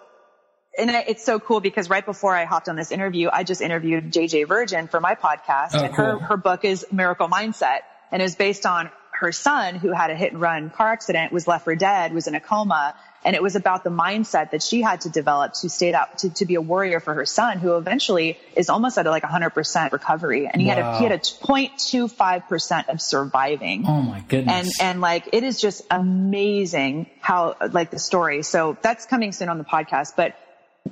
and 0.78 0.90
it's 0.90 1.24
so 1.24 1.38
cool 1.38 1.60
because 1.60 1.90
right 1.90 2.04
before 2.06 2.34
I 2.34 2.44
hopped 2.46 2.68
on 2.68 2.76
this 2.76 2.90
interview, 2.90 3.28
I 3.30 3.44
just 3.44 3.60
interviewed 3.60 4.10
JJ 4.12 4.44
Virgin 4.48 4.88
for 4.88 5.00
my 5.00 5.14
podcast 5.14 5.70
Oh, 5.74 5.84
and 5.84 5.94
her, 5.94 6.10
cool. 6.12 6.18
her 6.20 6.36
book 6.38 6.64
is 6.64 6.86
Miracle 6.90 7.28
Mindset 7.28 7.80
and 8.10 8.22
is 8.22 8.34
based 8.36 8.64
on 8.64 8.90
her 9.20 9.32
son 9.32 9.74
who 9.74 9.92
had 9.92 10.10
a 10.10 10.14
hit 10.16 10.32
and 10.32 10.40
run 10.40 10.70
car 10.70 10.90
accident, 10.92 11.32
was 11.32 11.46
left 11.46 11.64
for 11.64 11.74
dead, 11.76 12.14
was 12.14 12.26
in 12.26 12.34
a 12.34 12.40
coma. 12.40 12.94
And 13.24 13.36
it 13.36 13.42
was 13.42 13.56
about 13.56 13.84
the 13.84 13.90
mindset 13.90 14.50
that 14.50 14.62
she 14.62 14.82
had 14.82 15.02
to 15.02 15.08
develop 15.08 15.54
to 15.54 15.68
stay 15.68 15.92
out, 15.92 16.18
to, 16.18 16.30
to 16.34 16.46
be 16.46 16.56
a 16.56 16.60
warrior 16.60 17.00
for 17.00 17.14
her 17.14 17.26
son 17.26 17.58
who 17.58 17.76
eventually 17.76 18.38
is 18.56 18.68
almost 18.68 18.98
at 18.98 19.06
like 19.06 19.22
100% 19.22 19.92
recovery. 19.92 20.48
And 20.48 20.60
he 20.60 20.68
had 20.68 20.78
a, 20.78 20.98
he 20.98 21.04
had 21.04 21.12
a 21.12 21.18
0.25% 21.18 22.88
of 22.88 23.00
surviving. 23.00 23.84
Oh 23.86 24.02
my 24.02 24.20
goodness. 24.28 24.80
and 24.80 24.90
and 24.90 25.00
like 25.00 25.28
it 25.32 25.44
is 25.44 25.60
just 25.60 25.82
amazing 25.90 27.06
how 27.20 27.56
like 27.70 27.90
the 27.90 27.98
story. 27.98 28.42
So 28.42 28.76
that's 28.82 29.06
coming 29.06 29.32
soon 29.32 29.48
on 29.48 29.58
the 29.58 29.64
podcast 29.64 30.16
but 30.16 30.36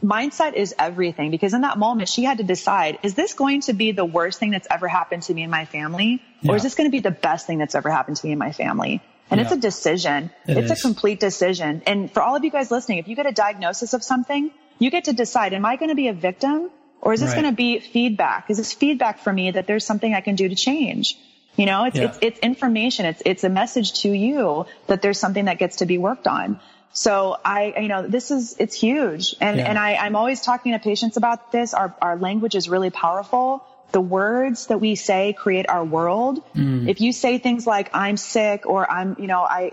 mindset 0.05 0.55
is 0.55 0.75
everything 0.79 1.31
because 1.31 1.53
in 1.53 1.63
that 1.63 1.79
moment 1.79 2.09
she 2.09 2.23
had 2.23 2.39
to 2.39 2.45
decide 2.45 2.99
is 3.03 3.15
this 3.15 3.35
going 3.35 3.61
to 3.63 3.73
be 3.73 3.91
the 3.93 4.05
worst 4.05 4.39
thing 4.39 4.51
that's 4.51 4.69
ever 4.71 4.87
happened 4.87 5.23
to 5.25 5.35
me 5.35 5.43
and 5.43 5.51
my 5.51 5.65
family? 5.65 6.23
Or 6.49 6.57
is 6.57 6.63
this 6.63 6.75
going 6.75 6.89
to 6.89 6.93
be 6.93 7.01
the 7.01 7.11
best 7.11 7.47
thing 7.47 7.59
that's 7.59 7.75
ever 7.75 7.91
happened 7.91 8.17
to 8.17 8.27
me 8.27 8.33
and 8.33 8.39
my 8.39 8.53
family 8.53 9.03
and 9.31 9.41
it's 9.41 9.53
a 9.53 9.57
decision 9.57 10.31
It 10.47 10.57
it's 10.59 10.71
is. 10.71 10.79
a 10.79 10.83
complete 10.83 11.21
decision 11.21 11.83
and 11.87 12.11
for 12.11 12.23
all 12.23 12.37
of 12.37 12.45
you 12.45 12.51
guys 12.51 12.71
listening 12.71 12.99
if 12.99 13.09
you 13.09 13.17
get 13.17 13.27
a 13.27 13.33
diagnosis 13.33 13.93
of 13.95 14.03
something 14.03 14.51
you 14.79 14.91
get 14.91 15.05
to 15.05 15.13
decide 15.13 15.53
am 15.53 15.65
i 15.65 15.77
going 15.77 15.91
to 15.91 16.01
be 16.05 16.09
a 16.09 16.13
victim 16.29 16.71
Or 17.03 17.13
is 17.17 17.21
this 17.21 17.31
Right. 17.31 17.37
going 17.43 17.51
to 17.53 17.57
be 17.57 17.69
feedback? 17.93 18.51
Is 18.53 18.59
this 18.63 18.73
feedback 18.81 19.21
for 19.27 19.33
me 19.37 19.45
that 19.57 19.67
there's 19.69 19.87
something 19.91 20.11
I 20.17 20.21
can 20.25 20.35
do 20.41 20.47
to 20.55 20.57
change? 20.63 21.13
You 21.61 21.65
know, 21.69 21.79
it's, 21.89 21.97
Yeah. 21.97 22.09
it's, 22.09 22.19
it's 22.27 22.39
information. 22.49 23.07
It's, 23.11 23.23
it's 23.31 23.43
a 23.51 23.53
message 23.61 23.89
to 24.03 24.11
you 24.25 24.67
that 24.91 25.01
there's 25.05 25.19
something 25.25 25.47
that 25.49 25.57
gets 25.63 25.77
to 25.81 25.87
be 25.93 25.97
worked 26.09 26.29
on. 26.29 26.61
So 26.93 27.39
I, 27.43 27.73
you 27.85 27.89
know, 27.93 28.03
this 28.17 28.31
is, 28.37 28.55
it's 28.65 28.77
huge. 28.87 29.25
And, 29.41 29.57
Yeah. 29.57 29.71
and 29.71 29.79
I, 29.87 29.95
I'm 30.05 30.15
always 30.23 30.43
talking 30.51 30.73
to 30.77 30.79
patients 30.91 31.17
about 31.23 31.53
this. 31.57 31.73
Our, 31.73 31.89
our 32.03 32.17
language 32.29 32.55
is 32.61 32.69
really 32.69 32.91
powerful. 32.91 33.65
The 33.93 34.01
words 34.01 34.67
that 34.67 34.79
we 34.79 34.95
say 34.95 35.33
create 35.33 35.69
our 35.69 35.85
world. 35.85 36.43
Mm. 36.55 36.89
If 36.89 37.01
you 37.01 37.13
say 37.13 37.39
things 37.39 37.67
like, 37.67 37.91
I'm 37.95 38.17
sick 38.17 38.67
or 38.67 38.91
I'm, 38.91 39.17
you 39.19 39.27
know, 39.27 39.43
I, 39.43 39.73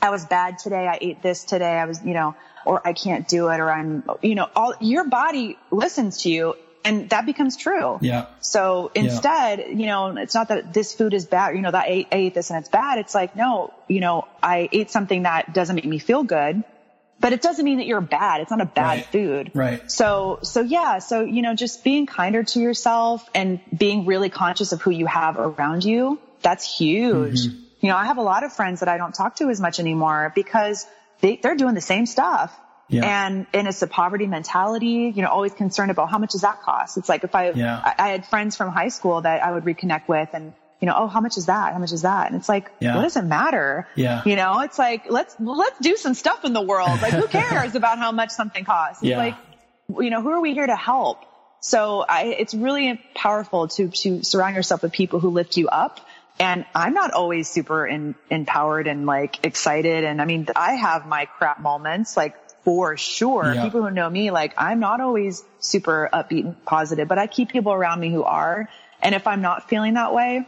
I 0.00 0.10
was 0.10 0.24
bad 0.24 0.58
today. 0.58 0.86
I 0.86 0.98
ate 1.00 1.22
this 1.22 1.44
today. 1.44 1.76
I 1.78 1.84
was, 1.84 2.04
you 2.04 2.14
know, 2.14 2.34
or 2.64 2.86
I 2.86 2.92
can't 2.92 3.26
do 3.26 3.48
it 3.48 3.60
or 3.60 3.70
I'm, 3.70 4.04
you 4.22 4.34
know, 4.34 4.48
all 4.54 4.74
your 4.80 5.08
body 5.08 5.58
listens 5.70 6.22
to 6.22 6.30
you 6.30 6.54
and 6.84 7.10
that 7.10 7.26
becomes 7.26 7.56
true. 7.56 7.98
Yeah. 8.00 8.26
So 8.40 8.90
instead, 8.94 9.66
you 9.68 9.86
know, 9.86 10.16
it's 10.16 10.34
not 10.34 10.48
that 10.48 10.72
this 10.72 10.94
food 10.94 11.12
is 11.12 11.26
bad, 11.26 11.54
you 11.54 11.62
know, 11.62 11.70
that 11.70 11.84
I 11.84 11.88
ate, 11.88 12.08
I 12.12 12.16
ate 12.16 12.34
this 12.34 12.50
and 12.50 12.58
it's 12.60 12.68
bad. 12.68 12.98
It's 12.98 13.14
like, 13.14 13.36
no, 13.36 13.74
you 13.88 14.00
know, 14.00 14.26
I 14.42 14.68
ate 14.72 14.90
something 14.90 15.24
that 15.24 15.52
doesn't 15.52 15.76
make 15.76 15.84
me 15.84 15.98
feel 15.98 16.22
good, 16.22 16.64
but 17.20 17.32
it 17.32 17.42
doesn't 17.42 17.64
mean 17.64 17.78
that 17.78 17.86
you're 17.86 18.00
bad. 18.00 18.40
It's 18.40 18.50
not 18.50 18.60
a 18.60 18.64
bad 18.66 18.98
Right. 18.98 19.06
food. 19.06 19.50
Right. 19.54 19.90
So, 19.90 20.38
so 20.42 20.60
yeah, 20.60 20.98
so, 21.00 21.22
you 21.24 21.42
know, 21.42 21.54
just 21.54 21.82
being 21.84 22.06
kinder 22.06 22.44
to 22.44 22.60
yourself 22.60 23.28
and 23.34 23.60
being 23.76 24.06
really 24.06 24.28
conscious 24.30 24.72
of 24.72 24.80
who 24.82 24.90
you 24.90 25.06
have 25.06 25.38
around 25.38 25.84
you, 25.84 26.18
that's 26.42 26.78
huge. 26.78 27.40
Mm-hmm. 27.46 27.62
You 27.80 27.88
know, 27.88 27.96
I 27.96 28.06
have 28.06 28.18
a 28.18 28.22
lot 28.22 28.44
of 28.44 28.52
friends 28.52 28.80
that 28.80 28.88
I 28.88 28.96
don't 28.98 29.14
talk 29.14 29.36
to 29.36 29.50
as 29.50 29.60
much 29.60 29.80
anymore 29.80 30.32
because 30.34 30.86
they, 31.20 31.36
they're 31.36 31.56
doing 31.56 31.74
the 31.74 31.80
same 31.80 32.06
stuff. 32.06 32.56
Yeah. 32.88 33.26
And, 33.26 33.46
and 33.52 33.68
it's 33.68 33.82
a 33.82 33.86
poverty 33.86 34.26
mentality, 34.26 35.12
you 35.14 35.22
know, 35.22 35.28
always 35.28 35.52
concerned 35.52 35.90
about 35.90 36.10
how 36.10 36.18
much 36.18 36.32
does 36.32 36.40
that 36.40 36.62
cost? 36.62 36.96
It's 36.96 37.08
like 37.08 37.22
if 37.24 37.34
I, 37.34 37.50
Yeah. 37.50 37.78
I, 37.84 37.94
I 37.98 38.08
had 38.08 38.26
friends 38.26 38.56
from 38.56 38.70
high 38.70 38.88
school 38.88 39.20
that 39.20 39.42
I 39.44 39.52
would 39.52 39.64
reconnect 39.64 40.08
with 40.08 40.30
and, 40.32 40.54
you 40.80 40.86
know, 40.86 40.94
oh, 40.96 41.06
how 41.08 41.20
much 41.20 41.36
is 41.36 41.46
that? 41.46 41.72
How 41.72 41.78
much 41.78 41.92
is 41.92 42.02
that? 42.02 42.28
And 42.28 42.36
it's 42.36 42.48
like, 42.48 42.70
Yeah. 42.80 42.94
what 42.96 43.02
does 43.02 43.16
it 43.16 43.24
matter? 43.24 43.88
Yeah. 43.96 44.22
You 44.24 44.36
know, 44.36 44.60
it's 44.60 44.78
like, 44.78 45.10
let's, 45.10 45.34
let's 45.40 45.78
do 45.80 45.96
some 45.96 46.14
stuff 46.14 46.44
in 46.44 46.52
the 46.52 46.60
world. 46.62 47.02
Like 47.02 47.14
who 47.14 47.26
cares 47.40 47.74
about 47.74 47.98
how 47.98 48.12
much 48.12 48.30
something 48.30 48.64
costs? 48.64 49.02
It's 49.02 49.10
Yeah. 49.10 49.18
like, 49.18 49.34
you 49.98 50.10
know, 50.10 50.22
who 50.22 50.30
are 50.30 50.40
we 50.40 50.54
here 50.54 50.66
to 50.66 50.76
help? 50.76 51.24
So 51.60 52.04
I, 52.08 52.26
it's 52.38 52.54
really 52.54 53.00
powerful 53.14 53.66
to, 53.68 53.88
to 53.88 54.22
surround 54.22 54.54
yourself 54.54 54.82
with 54.82 54.92
people 54.92 55.18
who 55.18 55.30
lift 55.30 55.56
you 55.56 55.68
up. 55.68 56.00
And 56.38 56.64
I'm 56.72 56.94
not 56.94 57.10
always 57.12 57.48
super 57.48 57.84
in, 57.84 58.14
empowered 58.30 58.86
and 58.86 59.06
like 59.06 59.44
excited. 59.44 60.04
And 60.04 60.22
I 60.22 60.24
mean, 60.24 60.46
I 60.54 60.74
have 60.74 61.06
my 61.06 61.24
crap 61.24 61.58
moments, 61.60 62.16
like 62.16 62.36
for 62.62 62.96
sure. 62.96 63.52
Yeah. 63.52 63.64
People 63.64 63.82
who 63.82 63.90
know 63.90 64.08
me, 64.08 64.30
like 64.30 64.54
I'm 64.56 64.78
not 64.78 65.00
always 65.00 65.42
super 65.58 66.08
upbeat 66.12 66.44
and 66.44 66.64
positive, 66.64 67.08
but 67.08 67.18
I 67.18 67.26
keep 67.26 67.48
people 67.50 67.72
around 67.72 67.98
me 67.98 68.10
who 68.12 68.22
are. 68.22 68.68
And 69.02 69.16
if 69.16 69.26
I'm 69.26 69.42
not 69.42 69.68
feeling 69.68 69.94
that 69.94 70.14
way, 70.14 70.46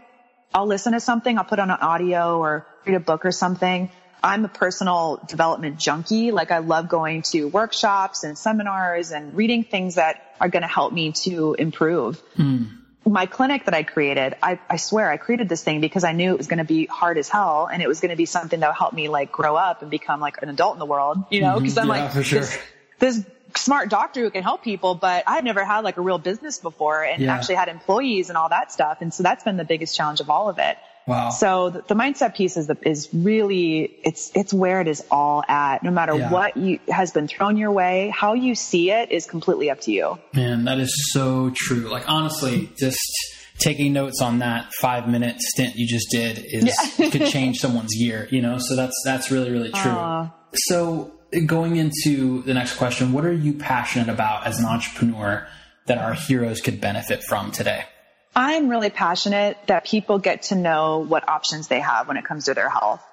I'll 0.52 0.66
listen 0.66 0.92
to 0.92 1.00
something. 1.00 1.38
I'll 1.38 1.44
put 1.44 1.58
on 1.58 1.70
an 1.70 1.78
audio 1.80 2.38
or 2.38 2.66
read 2.84 2.96
a 2.96 3.00
book 3.00 3.24
or 3.24 3.32
something. 3.32 3.90
I'm 4.22 4.44
a 4.44 4.48
personal 4.48 5.20
development 5.26 5.78
junkie. 5.78 6.30
Like 6.30 6.50
I 6.50 6.58
love 6.58 6.88
going 6.88 7.22
to 7.32 7.48
workshops 7.48 8.24
and 8.24 8.36
seminars 8.36 9.12
and 9.12 9.34
reading 9.34 9.64
things 9.64 9.94
that 9.94 10.34
are 10.40 10.48
going 10.48 10.62
to 10.62 10.68
help 10.68 10.92
me 10.92 11.12
to 11.12 11.54
improve. 11.54 12.20
Hmm. 12.36 12.64
My 13.06 13.24
clinic 13.24 13.64
that 13.64 13.72
I 13.72 13.82
created, 13.82 14.34
I, 14.42 14.60
I 14.68 14.76
swear 14.76 15.10
I 15.10 15.16
created 15.16 15.48
this 15.48 15.64
thing 15.64 15.80
because 15.80 16.04
I 16.04 16.12
knew 16.12 16.32
it 16.32 16.38
was 16.38 16.48
going 16.48 16.58
to 16.58 16.64
be 16.64 16.84
hard 16.84 17.16
as 17.16 17.28
hell 17.30 17.66
and 17.72 17.82
it 17.82 17.88
was 17.88 18.00
going 18.00 18.10
to 18.10 18.16
be 18.16 18.26
something 18.26 18.60
that 18.60 18.68
would 18.68 18.76
help 18.76 18.92
me 18.92 19.08
like 19.08 19.32
grow 19.32 19.56
up 19.56 19.80
and 19.80 19.90
become 19.90 20.20
like 20.20 20.42
an 20.42 20.50
adult 20.50 20.74
in 20.74 20.78
the 20.78 20.86
world, 20.86 21.24
you 21.30 21.40
know, 21.40 21.54
mm-hmm. 21.54 21.62
because 21.62 21.78
I'm 21.78 21.88
Yeah, 21.88 22.12
like 22.14 22.24
sure. 22.24 22.40
this, 22.40 22.58
this 22.98 23.24
smart 23.56 23.88
doctor 23.90 24.20
who 24.20 24.30
can 24.30 24.42
help 24.42 24.62
people, 24.62 24.94
but 24.94 25.24
I've 25.26 25.44
never 25.44 25.64
had 25.64 25.80
like 25.80 25.96
a 25.96 26.00
real 26.00 26.18
business 26.18 26.58
before 26.58 27.02
and 27.04 27.22
Yeah. 27.22 27.34
actually 27.34 27.56
had 27.56 27.68
employees 27.68 28.28
and 28.28 28.36
all 28.38 28.48
that 28.48 28.72
stuff. 28.72 28.98
And 29.00 29.12
so 29.12 29.22
that's 29.22 29.44
been 29.44 29.56
the 29.56 29.64
biggest 29.64 29.96
challenge 29.96 30.20
of 30.20 30.30
all 30.30 30.48
of 30.48 30.58
it. 30.58 30.76
Wow. 31.06 31.30
So 31.30 31.70
the, 31.70 31.82
the 31.88 31.94
mindset 31.94 32.36
piece 32.36 32.56
is 32.56 32.66
the, 32.68 32.76
is 32.82 33.08
really 33.12 33.80
it's 34.04 34.30
it's 34.34 34.52
where 34.52 34.80
it 34.80 34.86
is 34.88 35.04
all 35.10 35.42
at. 35.48 35.82
No 35.82 35.90
matter 35.90 36.14
Yeah. 36.14 36.30
what 36.30 36.56
you 36.56 36.78
has 36.88 37.10
been 37.12 37.26
thrown 37.26 37.56
your 37.56 37.72
way, 37.72 38.12
how 38.14 38.34
you 38.34 38.54
see 38.54 38.90
it 38.90 39.10
is 39.10 39.26
completely 39.26 39.70
up 39.70 39.80
to 39.82 39.92
you. 39.92 40.18
Man, 40.34 40.64
that 40.66 40.78
is 40.78 41.10
so 41.12 41.50
true. 41.54 41.88
Like 41.90 42.08
honestly, 42.08 42.70
just 42.78 43.00
taking 43.58 43.92
notes 43.92 44.22
on 44.22 44.38
that 44.38 44.72
five 44.80 45.08
minute 45.08 45.40
stint 45.40 45.74
you 45.76 45.86
just 45.88 46.06
did 46.10 46.38
is 46.44 46.74
could 47.10 47.26
change 47.26 47.58
someone's 47.58 47.94
year, 47.94 48.28
you 48.30 48.40
know? 48.42 48.58
So 48.58 48.76
that's 48.76 48.94
that's 49.04 49.30
really, 49.30 49.50
really 49.50 49.72
true. 49.72 50.30
So 50.54 51.12
going 51.46 51.76
into 51.76 52.42
the 52.42 52.54
next 52.54 52.76
question, 52.76 53.12
what 53.12 53.24
are 53.24 53.32
you 53.32 53.54
passionate 53.54 54.08
about 54.08 54.46
as 54.46 54.58
an 54.58 54.66
entrepreneur 54.66 55.46
that 55.86 55.98
our 55.98 56.14
heroes 56.14 56.60
could 56.60 56.80
benefit 56.80 57.22
from 57.22 57.52
today? 57.52 57.84
I'm 58.34 58.68
really 58.68 58.90
passionate 58.90 59.58
that 59.66 59.84
people 59.84 60.18
get 60.18 60.42
to 60.44 60.54
know 60.54 60.98
what 60.98 61.28
options 61.28 61.68
they 61.68 61.80
have 61.80 62.06
when 62.08 62.16
it 62.16 62.24
comes 62.24 62.44
to 62.44 62.54
their 62.54 62.68
health. 62.68 63.04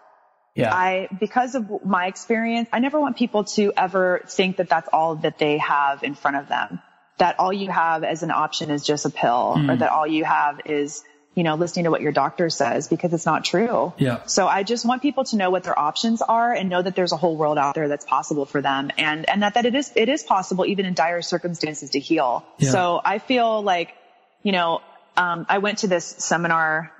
Yeah. 0.55 0.73
I, 0.73 1.07
because 1.19 1.55
of 1.55 1.85
my 1.85 2.07
experience, 2.07 2.69
I 2.73 2.79
never 2.79 2.99
want 2.99 3.17
people 3.17 3.43
to 3.55 3.71
ever 3.77 4.23
think 4.27 4.57
that 4.57 4.69
that's 4.69 4.89
all 4.91 5.15
that 5.17 5.37
they 5.37 5.59
have 5.59 6.03
in 6.03 6.15
front 6.15 6.37
of 6.37 6.47
them. 6.47 6.81
That 7.19 7.39
all 7.39 7.53
you 7.53 7.69
have 7.69 8.03
as 8.03 8.23
an 8.23 8.31
option 8.31 8.69
is 8.69 8.83
just 8.83 9.05
a 9.05 9.09
pill 9.09 9.53
or 9.55 9.57
mm. 9.57 9.79
that 9.79 9.91
all 9.91 10.05
you 10.05 10.23
have 10.23 10.61
is, 10.65 11.03
you 11.37 11.43
know, 11.43 11.53
listening 11.53 11.83
to 11.85 11.91
what 11.91 12.01
your 12.01 12.11
doctor 12.11 12.49
says 12.49 12.87
because 12.87 13.13
it's 13.13 13.25
not 13.27 13.45
true. 13.45 13.93
Yeah. 13.99 14.23
So 14.25 14.47
I 14.47 14.63
just 14.63 14.85
want 14.85 15.03
people 15.03 15.23
to 15.25 15.37
know 15.37 15.51
what 15.51 15.63
their 15.63 15.77
options 15.77 16.23
are 16.23 16.51
and 16.51 16.67
know 16.67 16.81
that 16.81 16.95
there's 16.95 17.11
a 17.11 17.15
whole 17.17 17.37
world 17.37 17.59
out 17.59 17.75
there 17.75 17.87
that's 17.87 18.05
possible 18.05 18.45
for 18.45 18.59
them 18.61 18.89
and, 18.97 19.29
and 19.29 19.43
that, 19.43 19.53
that 19.53 19.67
it 19.67 19.75
is, 19.75 19.91
it 19.95 20.09
is 20.09 20.23
possible 20.23 20.65
even 20.65 20.87
in 20.87 20.95
dire 20.95 21.21
circumstances 21.21 21.91
to 21.91 21.99
heal. 21.99 22.43
Yeah. 22.57 22.71
So 22.71 22.99
I 23.05 23.19
feel 23.19 23.61
like, 23.61 23.93
you 24.41 24.51
know, 24.51 24.81
um, 25.15 25.45
I 25.47 25.59
went 25.59 25.77
to 25.79 25.87
this 25.87 26.05
seminar 26.05 26.91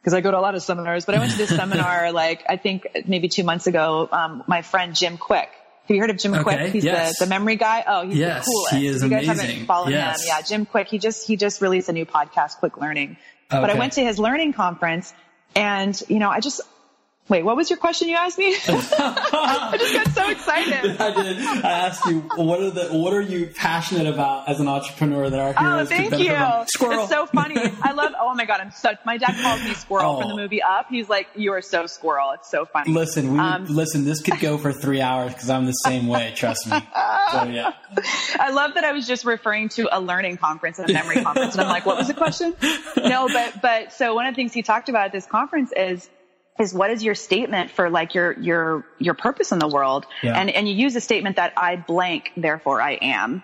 because 0.00 0.14
I 0.14 0.22
go 0.22 0.30
to 0.30 0.38
a 0.38 0.40
lot 0.40 0.54
of 0.54 0.62
seminars, 0.62 1.04
but 1.04 1.14
I 1.14 1.18
went 1.18 1.32
to 1.32 1.38
this 1.38 1.50
seminar 1.54 2.10
like 2.12 2.42
I 2.48 2.56
think 2.56 2.86
maybe 3.06 3.28
two 3.28 3.44
months 3.44 3.66
ago. 3.66 4.08
Um, 4.10 4.44
my 4.46 4.62
friend 4.62 4.94
Jim 4.94 5.18
Kwik. 5.18 5.48
Have 5.86 5.94
you 5.94 6.00
heard 6.00 6.08
of 6.08 6.16
Jim 6.16 6.32
Okay, 6.32 6.42
Kwik? 6.42 6.70
He's 6.72 6.84
yes. 6.84 7.18
the, 7.18 7.26
the 7.26 7.28
memory 7.28 7.56
guy. 7.56 7.84
Oh, 7.86 8.06
he's 8.08 8.16
Yes, 8.16 8.46
the 8.46 8.50
coolest. 8.50 8.74
he 8.76 8.86
is 8.86 9.02
you 9.02 9.08
guys 9.10 9.24
amazing. 9.28 9.46
haven't 9.50 9.66
followed 9.66 9.90
Yes. 9.90 10.22
him, 10.22 10.28
yeah, 10.28 10.40
Jim 10.40 10.64
Kwik. 10.64 10.88
He 10.88 10.98
just 10.98 11.26
he 11.26 11.36
just 11.36 11.60
released 11.60 11.90
a 11.90 11.92
new 11.92 12.06
podcast, 12.06 12.56
Kwik 12.60 12.78
Learning. 12.80 13.18
But 13.50 13.70
I 13.70 13.74
went 13.74 13.94
to 13.94 14.04
his 14.04 14.18
learning 14.18 14.52
conference, 14.52 15.12
and 15.54 16.00
you 16.08 16.18
know, 16.18 16.30
I 16.30 16.40
just 16.40 16.60
wait. 17.28 17.42
What 17.44 17.56
was 17.56 17.70
your 17.70 17.78
question 17.78 18.08
you 18.08 18.16
asked 18.16 18.38
me? 18.38 18.54
I 18.68 19.76
just 19.78 19.94
got 19.94 20.08
so 20.14 20.30
excited. 20.30 20.96
I 21.00 21.22
did. 21.22 21.38
I 21.38 21.70
asked 21.86 22.06
you 22.06 22.20
what 22.36 22.60
are 22.60 22.70
the 22.70 22.84
what 22.88 23.12
are 23.12 23.20
you 23.20 23.46
passionate 23.46 24.06
about 24.12 24.48
as 24.48 24.60
an 24.60 24.68
entrepreneur 24.68 25.28
that 25.30 25.40
our 25.40 25.54
Oh, 25.56 25.60
heroes 25.60 25.88
could 25.88 25.96
thank 25.96 26.10
benefit 26.10 26.30
you. 26.32 26.36
from? 26.36 26.66
Squirrel. 26.68 27.00
It's 27.02 27.10
so 27.10 27.26
funny. 27.26 27.56
I 27.82 27.92
love, 27.92 28.12
oh 28.20 28.34
my 28.34 28.44
God, 28.44 28.60
I'm 28.60 28.70
such, 28.70 28.98
my 29.04 29.16
dad 29.16 29.34
calls 29.42 29.62
me 29.64 29.74
squirrel 29.74 30.16
Oh. 30.16 30.20
from 30.20 30.30
the 30.30 30.36
movie 30.36 30.62
Up. 30.62 30.86
He's 30.90 31.08
like, 31.08 31.28
you 31.34 31.52
are 31.52 31.62
so 31.62 31.86
squirrel. 31.86 32.32
It's 32.32 32.50
so 32.50 32.64
funny. 32.64 32.92
Listen, 32.92 33.32
we 33.32 33.38
Um, 33.38 33.64
listen. 33.66 34.04
This 34.04 34.20
could 34.20 34.38
go 34.40 34.58
for 34.58 34.72
three 34.72 35.00
hours 35.00 35.32
because 35.32 35.50
I'm 35.50 35.64
the 35.66 35.72
same 35.72 36.06
way. 36.06 36.32
Trust 36.36 36.66
me. 36.66 36.78
So 37.32 37.44
yeah, 37.44 37.72
I 38.38 38.50
love 38.50 38.74
that 38.74 38.84
I 38.84 38.92
was 38.92 39.06
just 39.06 39.24
referring 39.24 39.68
to 39.70 39.88
a 39.96 40.00
learning 40.00 40.36
conference 40.36 40.78
and 40.78 40.88
a 40.88 40.92
memory 40.92 41.22
conference. 41.22 41.54
And 41.54 41.62
I'm 41.62 41.68
like, 41.68 41.86
what 41.86 41.96
was 41.96 42.06
the 42.08 42.14
question? 42.14 42.54
No, 42.96 43.28
but, 43.28 43.60
but 43.62 43.92
so 43.92 44.14
one 44.14 44.26
of 44.26 44.32
the 44.34 44.36
things 44.36 44.52
he 44.52 44.62
talked 44.62 44.88
about 44.88 45.06
at 45.06 45.12
this 45.12 45.26
conference 45.26 45.72
is, 45.76 46.08
is 46.58 46.72
what 46.72 46.90
is 46.90 47.02
your 47.02 47.14
statement 47.14 47.70
for 47.70 47.90
like 47.90 48.14
your, 48.14 48.32
your, 48.38 48.86
your 48.98 49.14
purpose 49.14 49.50
in 49.52 49.58
the 49.58 49.68
world? 49.68 50.06
Yeah. 50.22 50.38
And, 50.38 50.50
and 50.50 50.68
you 50.68 50.74
use 50.74 50.94
a 50.94 51.00
statement 51.00 51.36
that 51.36 51.52
I 51.56 51.76
blank, 51.76 52.32
therefore 52.36 52.80
I 52.80 52.92
am. 52.92 53.42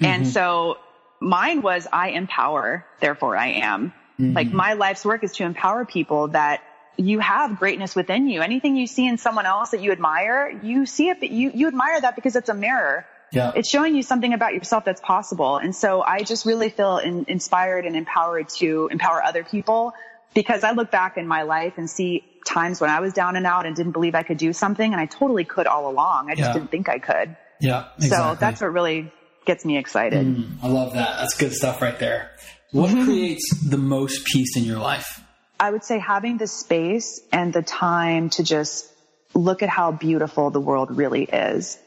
And 0.00 0.24
Mm-hmm. 0.24 0.30
so 0.32 0.78
mine 1.20 1.62
was 1.62 1.86
I 1.92 2.10
empower, 2.10 2.86
therefore 3.00 3.36
I 3.36 3.48
am. 3.48 3.92
Mm-hmm. 4.18 4.34
Like 4.34 4.52
my 4.52 4.74
life's 4.74 5.04
work 5.04 5.24
is 5.24 5.32
to 5.32 5.44
empower 5.44 5.84
people 5.84 6.28
that 6.28 6.62
you 6.96 7.18
have 7.20 7.58
greatness 7.58 7.94
within 7.96 8.28
you. 8.28 8.42
Anything 8.42 8.76
you 8.76 8.86
see 8.86 9.06
in 9.06 9.16
someone 9.16 9.46
else 9.46 9.70
that 9.70 9.80
you 9.80 9.92
admire, 9.92 10.50
you 10.62 10.84
see 10.84 11.08
it, 11.08 11.20
but 11.20 11.30
you, 11.30 11.50
you 11.54 11.66
admire 11.68 11.98
that 12.00 12.14
because 12.14 12.36
it's 12.36 12.50
a 12.50 12.54
mirror. 12.54 13.06
yeah. 13.32 13.52
It's 13.54 13.68
showing 13.68 13.94
you 13.94 14.02
something 14.02 14.34
about 14.34 14.52
yourself 14.54 14.84
that's 14.84 15.00
possible. 15.00 15.56
And 15.56 15.74
so 15.74 16.02
I 16.02 16.22
just 16.24 16.44
really 16.44 16.68
feel 16.68 16.98
in, 16.98 17.24
inspired 17.28 17.86
and 17.86 17.96
empowered 17.96 18.50
to 18.60 18.88
empower 18.90 19.22
other 19.22 19.44
people 19.44 19.94
because 20.34 20.62
I 20.62 20.72
look 20.72 20.90
back 20.90 21.16
in 21.16 21.26
my 21.26 21.42
life 21.42 21.74
and 21.78 21.88
see 21.88 22.24
times 22.44 22.80
when 22.80 22.90
I 22.90 23.00
was 23.00 23.12
down 23.12 23.36
and 23.36 23.46
out 23.46 23.66
and 23.66 23.76
didn't 23.76 23.92
believe 23.92 24.14
I 24.14 24.22
could 24.22 24.38
do 24.38 24.52
something 24.52 24.92
and 24.92 25.00
I 25.00 25.06
totally 25.06 25.44
could 25.44 25.66
all 25.66 25.90
along. 25.90 26.30
I 26.30 26.34
just 26.34 26.48
Yeah. 26.48 26.52
didn't 26.54 26.70
think 26.70 26.88
I 26.88 26.98
could. 26.98 27.36
yeah. 27.60 27.86
Exactly. 27.96 28.08
So 28.08 28.36
that's 28.40 28.60
what 28.60 28.72
really 28.72 29.12
gets 29.44 29.64
me 29.64 29.76
excited. 29.76 30.26
Mm, 30.26 30.56
I 30.62 30.68
love 30.68 30.94
that. 30.94 31.18
That's 31.18 31.34
good 31.36 31.52
stuff 31.52 31.82
right 31.82 31.98
there. 31.98 32.30
What 32.72 32.90
mm-hmm. 32.90 33.04
creates 33.04 33.68
the 33.68 33.76
most 33.76 34.24
peace 34.24 34.56
in 34.56 34.64
your 34.64 34.78
life? 34.78 35.20
I 35.58 35.70
would 35.70 35.84
say 35.84 35.98
having 35.98 36.38
the 36.38 36.46
space 36.46 37.20
and 37.32 37.52
the 37.52 37.62
time 37.62 38.30
to 38.30 38.42
just 38.42 38.86
look 39.34 39.62
at 39.62 39.68
how 39.68 39.92
beautiful 39.92 40.50
the 40.50 40.60
world 40.60 40.96
really 40.96 41.24
is. 41.24 41.78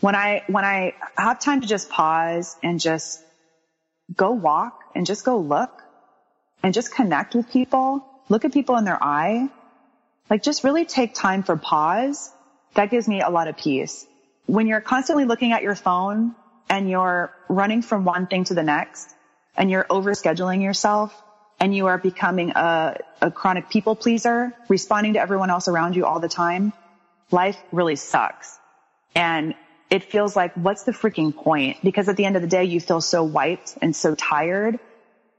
When 0.00 0.14
I, 0.14 0.42
when 0.48 0.64
I 0.64 0.94
have 1.16 1.38
time 1.38 1.60
to 1.60 1.66
just 1.66 1.88
pause 1.90 2.56
and 2.62 2.80
just 2.80 3.22
go 4.16 4.32
walk 4.32 4.82
and 4.94 5.06
just 5.06 5.24
go 5.24 5.38
look 5.38 5.70
and 6.62 6.74
just 6.74 6.92
connect 6.92 7.34
with 7.34 7.50
people, 7.50 8.04
look 8.28 8.44
at 8.44 8.52
people 8.52 8.76
in 8.76 8.84
their 8.84 9.02
eye, 9.02 9.48
like 10.30 10.42
just 10.42 10.64
really 10.64 10.84
take 10.84 11.14
time 11.14 11.42
for 11.42 11.56
pause. 11.56 12.32
That 12.74 12.90
gives 12.90 13.08
me 13.08 13.20
a 13.20 13.28
lot 13.28 13.48
of 13.48 13.56
peace. 13.56 14.06
When 14.46 14.68
you're 14.68 14.80
constantly 14.80 15.24
looking 15.24 15.52
at 15.52 15.62
your 15.62 15.74
phone 15.74 16.34
and 16.68 16.88
you're 16.88 17.32
running 17.48 17.82
from 17.82 18.04
one 18.04 18.28
thing 18.28 18.44
to 18.44 18.54
the 18.54 18.62
next 18.62 19.12
and 19.56 19.70
you're 19.70 19.84
overscheduling 19.84 20.62
yourself 20.62 21.20
and 21.58 21.74
you 21.74 21.88
are 21.88 21.98
becoming 21.98 22.50
a, 22.50 22.96
a 23.20 23.30
chronic 23.30 23.68
people 23.68 23.96
pleaser, 23.96 24.54
responding 24.68 25.14
to 25.14 25.20
everyone 25.20 25.50
else 25.50 25.68
around 25.68 25.96
you 25.96 26.06
all 26.06 26.20
the 26.20 26.28
time, 26.28 26.72
life 27.30 27.60
really 27.72 27.96
sucks. 27.96 28.58
And 29.14 29.54
it 29.90 30.04
feels 30.04 30.36
like, 30.36 30.54
what's 30.54 30.84
the 30.84 30.92
freaking 30.92 31.34
point? 31.34 31.78
Because 31.82 32.08
at 32.08 32.16
the 32.16 32.24
end 32.24 32.36
of 32.36 32.42
the 32.42 32.48
day, 32.48 32.64
you 32.64 32.80
feel 32.80 33.00
so 33.00 33.24
wiped 33.24 33.76
and 33.82 33.94
so 33.94 34.14
tired 34.14 34.78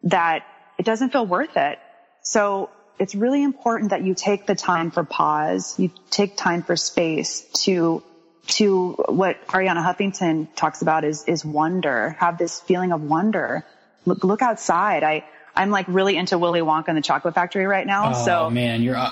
that 0.03 0.43
it 0.77 0.85
doesn't 0.85 1.11
feel 1.11 1.25
worth 1.25 1.55
it. 1.55 1.79
So 2.21 2.69
it's 3.02 3.16
really 3.16 3.41
important 3.41 3.89
that 3.89 4.04
you 4.04 4.14
take 4.14 4.45
the 4.45 4.54
time 4.54 4.91
for 4.91 5.04
pause. 5.04 5.74
You 5.80 5.89
take 6.12 6.38
time 6.38 6.62
for 6.62 6.76
space 6.76 7.41
to, 7.64 8.04
to 8.49 8.91
what 9.10 9.43
Arianna 9.47 9.84
Huffington 9.84 10.47
talks 10.56 10.84
about 10.84 11.04
is, 11.04 11.24
is 11.26 11.43
wonder. 11.43 12.16
Have 12.20 12.38
this 12.38 12.60
feeling 12.60 12.91
of 12.91 13.02
wonder. 13.02 13.66
Look, 14.06 14.24
look 14.24 14.43
outside. 14.43 15.04
I, 15.04 15.26
I'm 15.56 15.72
like 15.72 15.88
really 15.88 16.16
into 16.16 16.38
Willy 16.38 16.60
Wonka 16.60 16.89
and 16.89 16.97
the 16.97 17.02
Chocolate 17.02 17.34
Factory 17.34 17.66
right 17.66 17.88
now. 17.88 18.12
Oh 18.14 18.24
so 18.24 18.49
man, 18.52 18.84
you're 18.84 18.95
uh, 18.95 19.12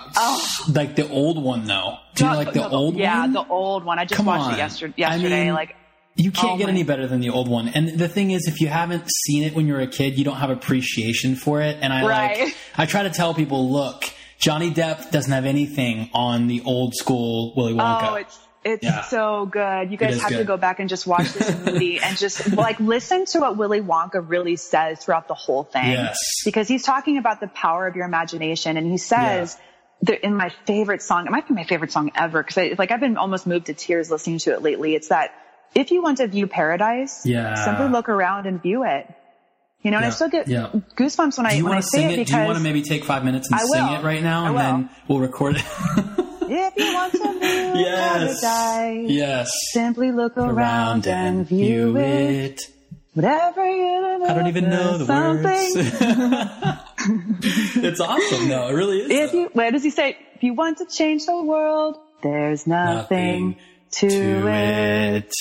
like 0.71 0.95
the 0.95 1.09
old 1.09 1.41
one 1.41 1.65
though. 1.65 1.97
Do 2.13 2.25
you 2.25 2.31
like 2.35 2.53
the 2.53 2.69
old 2.69 2.95
yeah, 2.95 3.21
one? 3.21 3.33
Yeah, 3.33 3.41
the 3.41 3.49
old 3.49 3.83
one. 3.85 3.97
I 3.97 4.05
just 4.05 4.17
Come 4.17 4.27
watched 4.27 4.45
on. 4.45 4.53
it 4.53 4.57
yesterday. 4.57 5.03
I 5.03 5.17
mean, 5.17 5.53
like, 5.53 5.75
You 6.19 6.31
can't 6.31 6.53
Oh 6.53 6.57
get 6.57 6.67
any 6.69 6.83
better 6.83 7.07
than 7.07 7.21
the 7.21 7.29
old 7.29 7.47
one. 7.47 7.69
And 7.69 7.97
the 7.97 8.09
thing 8.09 8.31
is, 8.31 8.45
if 8.47 8.59
you 8.61 8.67
haven't 8.67 9.09
seen 9.25 9.43
it 9.43 9.55
when 9.55 9.67
you 9.67 9.73
were 9.73 9.79
a 9.79 9.87
kid, 9.87 10.17
you 10.17 10.25
don't 10.25 10.35
have 10.35 10.49
appreciation 10.49 11.35
for 11.35 11.61
it. 11.61 11.77
And 11.81 11.93
I 11.93 12.05
Right. 12.05 12.39
like, 12.45 12.55
I 12.77 12.85
try 12.85 13.03
to 13.03 13.09
tell 13.09 13.33
people, 13.33 13.71
look, 13.71 14.03
Johnny 14.39 14.69
Depp 14.71 15.11
doesn't 15.11 15.31
have 15.31 15.45
anything 15.45 16.09
on 16.13 16.47
the 16.47 16.61
old 16.65 16.93
school 16.95 17.53
Willy 17.55 17.73
Wonka. 17.73 18.11
oh, 18.11 18.15
it's 18.15 18.39
it's 18.65 18.83
Yeah. 18.83 19.03
so 19.03 19.45
good. 19.45 19.89
You 19.89 19.95
guys 19.97 20.19
have 20.21 20.31
to 20.31 20.43
go 20.43 20.57
back 20.57 20.81
and 20.81 20.89
just 20.89 21.07
watch 21.07 21.31
this 21.31 21.57
movie 21.65 22.01
and 22.01 22.17
just 22.17 22.51
like 22.57 22.77
listen 22.81 23.23
to 23.27 23.39
what 23.39 23.55
Willy 23.57 23.79
Wonka 23.79 24.21
really 24.27 24.57
says 24.57 24.99
throughout 24.99 25.29
the 25.29 25.33
whole 25.33 25.63
thing. 25.63 25.91
Yes. 25.91 26.17
Because 26.43 26.67
he's 26.67 26.83
talking 26.83 27.17
about 27.17 27.39
the 27.39 27.47
power 27.47 27.87
of 27.87 27.95
your 27.95 28.05
imagination, 28.05 28.75
and 28.75 28.85
he 28.91 28.97
says. 28.97 29.57
that 30.01 30.25
in 30.25 30.33
my 30.35 30.49
favorite 30.65 31.01
song, 31.01 31.25
it 31.27 31.31
might 31.31 31.45
be 31.47 31.53
my 31.53 31.65
favorite 31.65 31.91
song 31.91 32.09
ever 32.15 32.41
because 32.43 32.77
like 32.79 32.89
I've 32.91 33.01
been 33.01 33.17
almost 33.17 33.45
moved 33.47 33.65
to 33.65 33.73
tears 33.73 34.09
listening 34.09 34.39
to 34.39 34.53
it 34.53 34.61
lately. 34.61 34.95
It's 34.95 35.09
that 35.09 35.31
if 35.75 35.91
you 35.91 36.01
want 36.01 36.17
to 36.17 36.27
view 36.27 36.47
paradise, 36.47 37.25
Yeah. 37.25 37.53
simply 37.65 37.87
look 37.89 38.09
around 38.09 38.47
and 38.47 38.61
view 38.61 38.83
it. 38.83 39.07
You 39.81 39.91
know, 39.91 39.97
and 39.97 40.05
I 40.05 40.09
still 40.09 40.27
get 40.29 40.47
Yeah. 40.49 40.69
goosebumps 40.97 41.37
when 41.37 41.45
I 41.45 41.51
do 41.51 41.57
you 41.57 41.63
when 41.63 41.71
I 41.73 41.75
want 41.77 41.83
to 41.85 41.89
say 41.89 41.97
sing 41.99 42.09
it 42.09 42.13
it? 42.13 42.17
because 42.17 42.31
Do 42.33 42.39
you 42.39 42.45
want 42.45 42.57
to 42.57 42.63
maybe 42.63 42.81
take 42.81 43.05
five 43.05 43.23
minutes 43.23 43.49
and 43.49 43.59
I 43.59 43.63
sing 43.63 43.87
it 43.99 44.03
right 44.03 44.21
now, 44.21 44.47
and 44.47 44.57
then 44.57 44.89
we'll 45.07 45.19
record 45.19 45.55
it? 45.55 45.63
if 46.51 46.73
you 46.77 46.93
want 46.93 47.13
to 47.13 47.19
view 47.39 47.81
yes. 47.81 48.41
paradise, 48.41 49.09
Yes. 49.11 49.51
simply 49.71 50.11
look 50.11 50.37
around 50.37 51.07
and 51.07 51.47
view 51.47 51.95
it. 51.97 52.59
Whatever 53.13 53.65
you 53.69 54.25
I 54.27 54.33
don't 54.33 54.47
even 54.47 54.69
know 54.69 54.97
the 54.97 55.05
words. 55.05 55.75
it's 57.77 57.99
awesome, 57.99 58.49
though. 58.49 58.67
It 58.69 58.73
really 58.73 58.97
is. 58.99 59.09
If 59.09 59.31
though. 59.31 59.37
you, 59.39 59.49
where 59.53 59.71
does 59.71 59.83
he 59.83 59.89
say? 59.89 60.17
If 60.35 60.43
you 60.43 60.53
want 60.53 60.77
to 60.79 60.85
change 60.85 61.25
the 61.25 61.41
world, 61.41 61.97
there's 62.21 62.67
nothing, 62.67 63.55
to, 63.91 64.09
to 64.09 64.47
it. 64.47 65.25
it. 65.25 65.33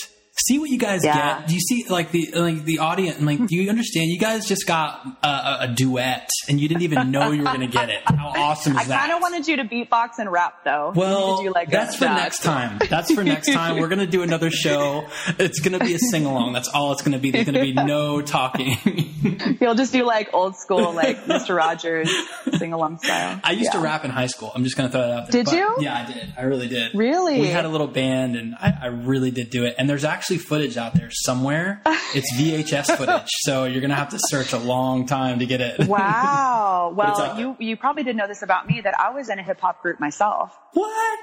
See 0.46 0.58
what 0.58 0.70
you 0.70 0.78
guys 0.78 1.04
Yeah. 1.04 1.40
get. 1.40 1.48
Do 1.48 1.54
you 1.54 1.60
see 1.60 1.84
like 1.88 2.10
the 2.12 2.30
like 2.34 2.64
the 2.64 2.78
audience? 2.78 3.20
Like, 3.20 3.44
do 3.46 3.56
you 3.56 3.68
understand? 3.70 4.06
You 4.10 4.18
guys 4.18 4.46
just 4.46 4.66
got 4.66 5.04
a, 5.22 5.56
a, 5.62 5.68
duet, 5.74 6.28
and 6.48 6.60
you 6.60 6.68
didn't 6.68 6.82
even 6.82 7.10
know 7.10 7.32
you 7.32 7.40
were 7.42 7.48
going 7.48 7.60
to 7.60 7.66
get 7.66 7.88
it. 7.90 8.02
How 8.04 8.28
awesome 8.36 8.72
is 8.74 8.78
I 8.78 8.84
that? 8.84 8.94
I 8.94 8.98
kind 9.00 9.12
of 9.12 9.20
wanted 9.20 9.48
you 9.48 9.56
to 9.56 9.64
beatbox 9.64 10.18
and 10.18 10.30
rap 10.30 10.64
though. 10.64 10.92
Well, 10.94 11.42
do, 11.42 11.52
like, 11.52 11.70
that's 11.70 11.96
for 11.96 12.04
rap. 12.04 12.18
next 12.18 12.42
time. 12.42 12.78
That's 12.88 13.12
for 13.12 13.24
next 13.24 13.52
time. 13.52 13.78
We're 13.78 13.88
going 13.88 13.98
to 13.98 14.06
do 14.06 14.22
another 14.22 14.50
show. 14.50 15.08
It's 15.38 15.58
going 15.60 15.76
to 15.78 15.84
be 15.84 15.94
a 15.94 15.98
sing 15.98 16.24
along. 16.24 16.52
That's 16.52 16.68
all 16.68 16.92
it's 16.92 17.02
going 17.02 17.12
to 17.12 17.18
be. 17.18 17.30
There's 17.32 17.44
going 17.44 17.54
to 17.54 17.60
be 17.60 17.72
no 17.88 18.22
talking. 18.22 19.56
You'll 19.60 19.74
just 19.74 19.92
do 19.92 20.04
like 20.04 20.32
old 20.32 20.56
school, 20.56 20.92
like 20.92 21.24
Mr. 21.24 21.56
Rogers 21.56 22.10
sing 22.58 22.72
along 22.72 22.98
style. 22.98 23.40
I 23.42 23.52
used 23.52 23.72
to 23.72 23.80
rap 23.80 24.04
in 24.04 24.10
high 24.12 24.26
school. 24.28 24.52
I'm 24.54 24.62
just 24.64 24.76
going 24.76 24.88
to 24.88 24.92
throw 24.92 25.00
that 25.02 25.10
out 25.10 25.30
there. 25.30 25.42
Did 25.42 25.46
But- 25.46 25.54
you? 25.56 25.76
Yeah, 25.80 26.06
I 26.08 26.12
did. 26.12 26.34
I 26.38 26.42
really 26.42 26.68
did. 26.68 26.94
Really? 26.94 27.40
We 27.40 27.48
had 27.48 27.64
a 27.64 27.68
little 27.68 27.86
band, 27.88 28.36
and 28.36 28.54
I, 28.54 28.72
I 28.82 28.86
really 28.86 29.30
did 29.32 29.50
do 29.50 29.64
it. 29.64 29.74
And 29.78 29.88
there's 29.90 30.04
actually 30.04 30.27
footage 30.36 30.76
out 30.76 30.92
there 30.94 31.10
somewhere. 31.10 31.80
It's 32.14 32.34
VHS 32.40 32.96
footage, 32.96 33.28
so 33.40 33.64
you're 33.64 33.82
to 33.90 33.94
have 33.94 34.08
to 34.10 34.18
search 34.18 34.54
a 34.54 34.58
long 34.58 35.04
time 35.04 35.40
to 35.40 35.46
get 35.46 35.60
it. 35.60 35.86
Wow. 35.88 36.94
But 36.96 37.10
it's 37.10 37.20
out 37.20 37.36
Well, 37.36 37.38
you 37.40 37.56
you 37.58 37.76
probably 37.76 38.02
didn't 38.02 38.16
know 38.16 38.26
this 38.26 38.40
about 38.42 38.66
me 38.66 38.80
that 38.80 38.98
I 38.98 39.10
was 39.10 39.28
in 39.28 39.38
a 39.38 39.42
hip 39.42 39.60
hop 39.60 39.82
group 39.82 40.00
myself. 40.00 40.56
What? 40.72 41.18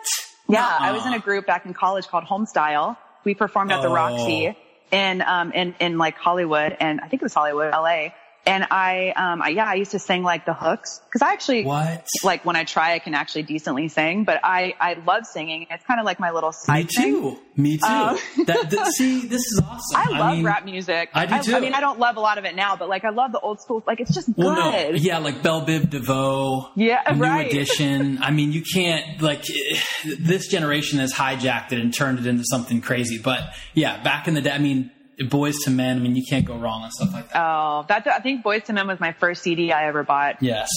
Yeah, 0.47 0.59
Nuh-uh. 0.61 0.77
I 0.79 0.91
was 0.91 1.05
in 1.07 1.13
a 1.13 1.19
group 1.19 1.47
back 1.47 1.65
in 1.65 1.73
college 1.73 2.07
called 2.07 2.23
Homestyle. 2.25 2.97
We 3.23 3.33
performed 3.33 3.71
at 3.71 3.81
the 3.81 3.87
Oh. 3.89 3.93
Roxy 3.93 4.55
in 4.91 5.21
um 5.23 5.51
in 5.53 5.73
in 5.79 5.97
like 5.97 6.17
Hollywood 6.17 6.77
and 6.79 7.01
I 7.01 7.07
think 7.07 7.23
it 7.23 7.25
was 7.25 7.33
Hollywood, 7.33 7.71
LA. 7.73 8.09
And 8.47 8.67
I 8.69 9.09
um 9.15 9.41
I, 9.41 9.49
yeah, 9.49 9.65
I 9.65 9.73
used 9.75 9.91
to 9.91 9.99
sing 9.99 10.21
like 10.23 10.45
the 10.45 10.53
hooks 10.53 11.01
cuz 11.11 11.21
I 11.21 11.33
actually 11.33 11.63
What? 11.63 12.05
like 12.23 12.45
when 12.45 12.55
I 12.55 12.63
try 12.63 12.93
I 12.93 12.99
can 12.99 13.13
actually 13.15 13.43
decently 13.43 13.87
sing, 13.87 14.23
but 14.23 14.39
I 14.43 14.75
I 14.79 14.93
love 15.05 15.25
singing. 15.25 15.65
It's 15.71 15.83
kind 15.85 15.99
of 15.99 16.05
like 16.05 16.19
my 16.19 16.31
little 16.31 16.49
Me 16.49 16.53
side 16.53 16.89
thing. 16.95 17.13
too. 17.13 17.39
Me 17.57 17.77
too. 17.77 17.85
Um, 17.85 18.17
that, 18.45 18.69
that, 18.69 18.87
see, 18.87 19.21
this 19.27 19.39
is 19.41 19.61
awesome. 19.65 20.01
I 20.13 20.19
love 20.19 20.35
mean, 20.35 20.45
rap 20.45 20.65
music. 20.65 21.09
I 21.13 21.25
do 21.25 21.41
too. 21.51 21.55
I 21.55 21.59
mean, 21.61 21.73
I 21.73 21.79
don't 21.79 21.99
love 21.99 22.17
a 22.17 22.19
lot 22.19 22.37
of 22.37 22.43
it 22.45 22.53
now, 22.55 22.75
but 22.75 22.89
like 22.89 23.05
I 23.05 23.09
love 23.11 23.31
the 23.31 23.39
old 23.39 23.61
school. 23.61 23.81
Like 23.87 23.99
it's 24.01 24.13
just 24.13 24.29
Well, 24.37 24.53
good. 24.71 24.91
no, 24.95 24.97
yeah, 24.99 25.17
like 25.19 25.41
Belle 25.41 25.65
Biv 25.65 25.89
DeVoe, 25.89 26.69
Yeah, 26.75 27.01
New 27.15 27.21
right. 27.23 27.47
Edition. 27.47 28.19
I 28.21 28.31
mean, 28.31 28.51
you 28.51 28.61
can't 28.61 29.21
like 29.21 29.43
this 30.19 30.47
generation 30.49 30.99
has 30.99 31.13
hijacked 31.13 31.71
it 31.71 31.79
and 31.79 31.93
turned 31.93 32.19
it 32.19 32.27
into 32.27 32.43
something 32.45 32.81
crazy. 32.81 33.17
But 33.17 33.41
yeah, 33.73 34.03
back 34.03 34.27
in 34.27 34.33
the 34.33 34.41
day, 34.41 34.51
I 34.51 34.59
mean, 34.59 34.91
Boyz 35.19 35.55
II 35.67 35.73
Men. 35.73 35.97
I 35.97 35.99
mean, 35.99 36.15
you 36.15 36.23
can't 36.27 36.45
go 36.45 36.57
wrong 36.57 36.83
on 36.83 36.91
stuff 36.91 37.13
like 37.13 37.29
that. 37.31 37.41
Oh, 37.41 37.85
that's 37.87 38.07
I 38.07 38.19
think 38.19 38.43
Boyz 38.43 38.69
II 38.69 38.75
Men 38.75 38.87
was 38.87 38.99
my 38.99 39.13
first 39.13 39.43
CD 39.43 39.71
I 39.71 39.87
ever 39.87 40.03
bought. 40.03 40.41
yes, 40.41 40.69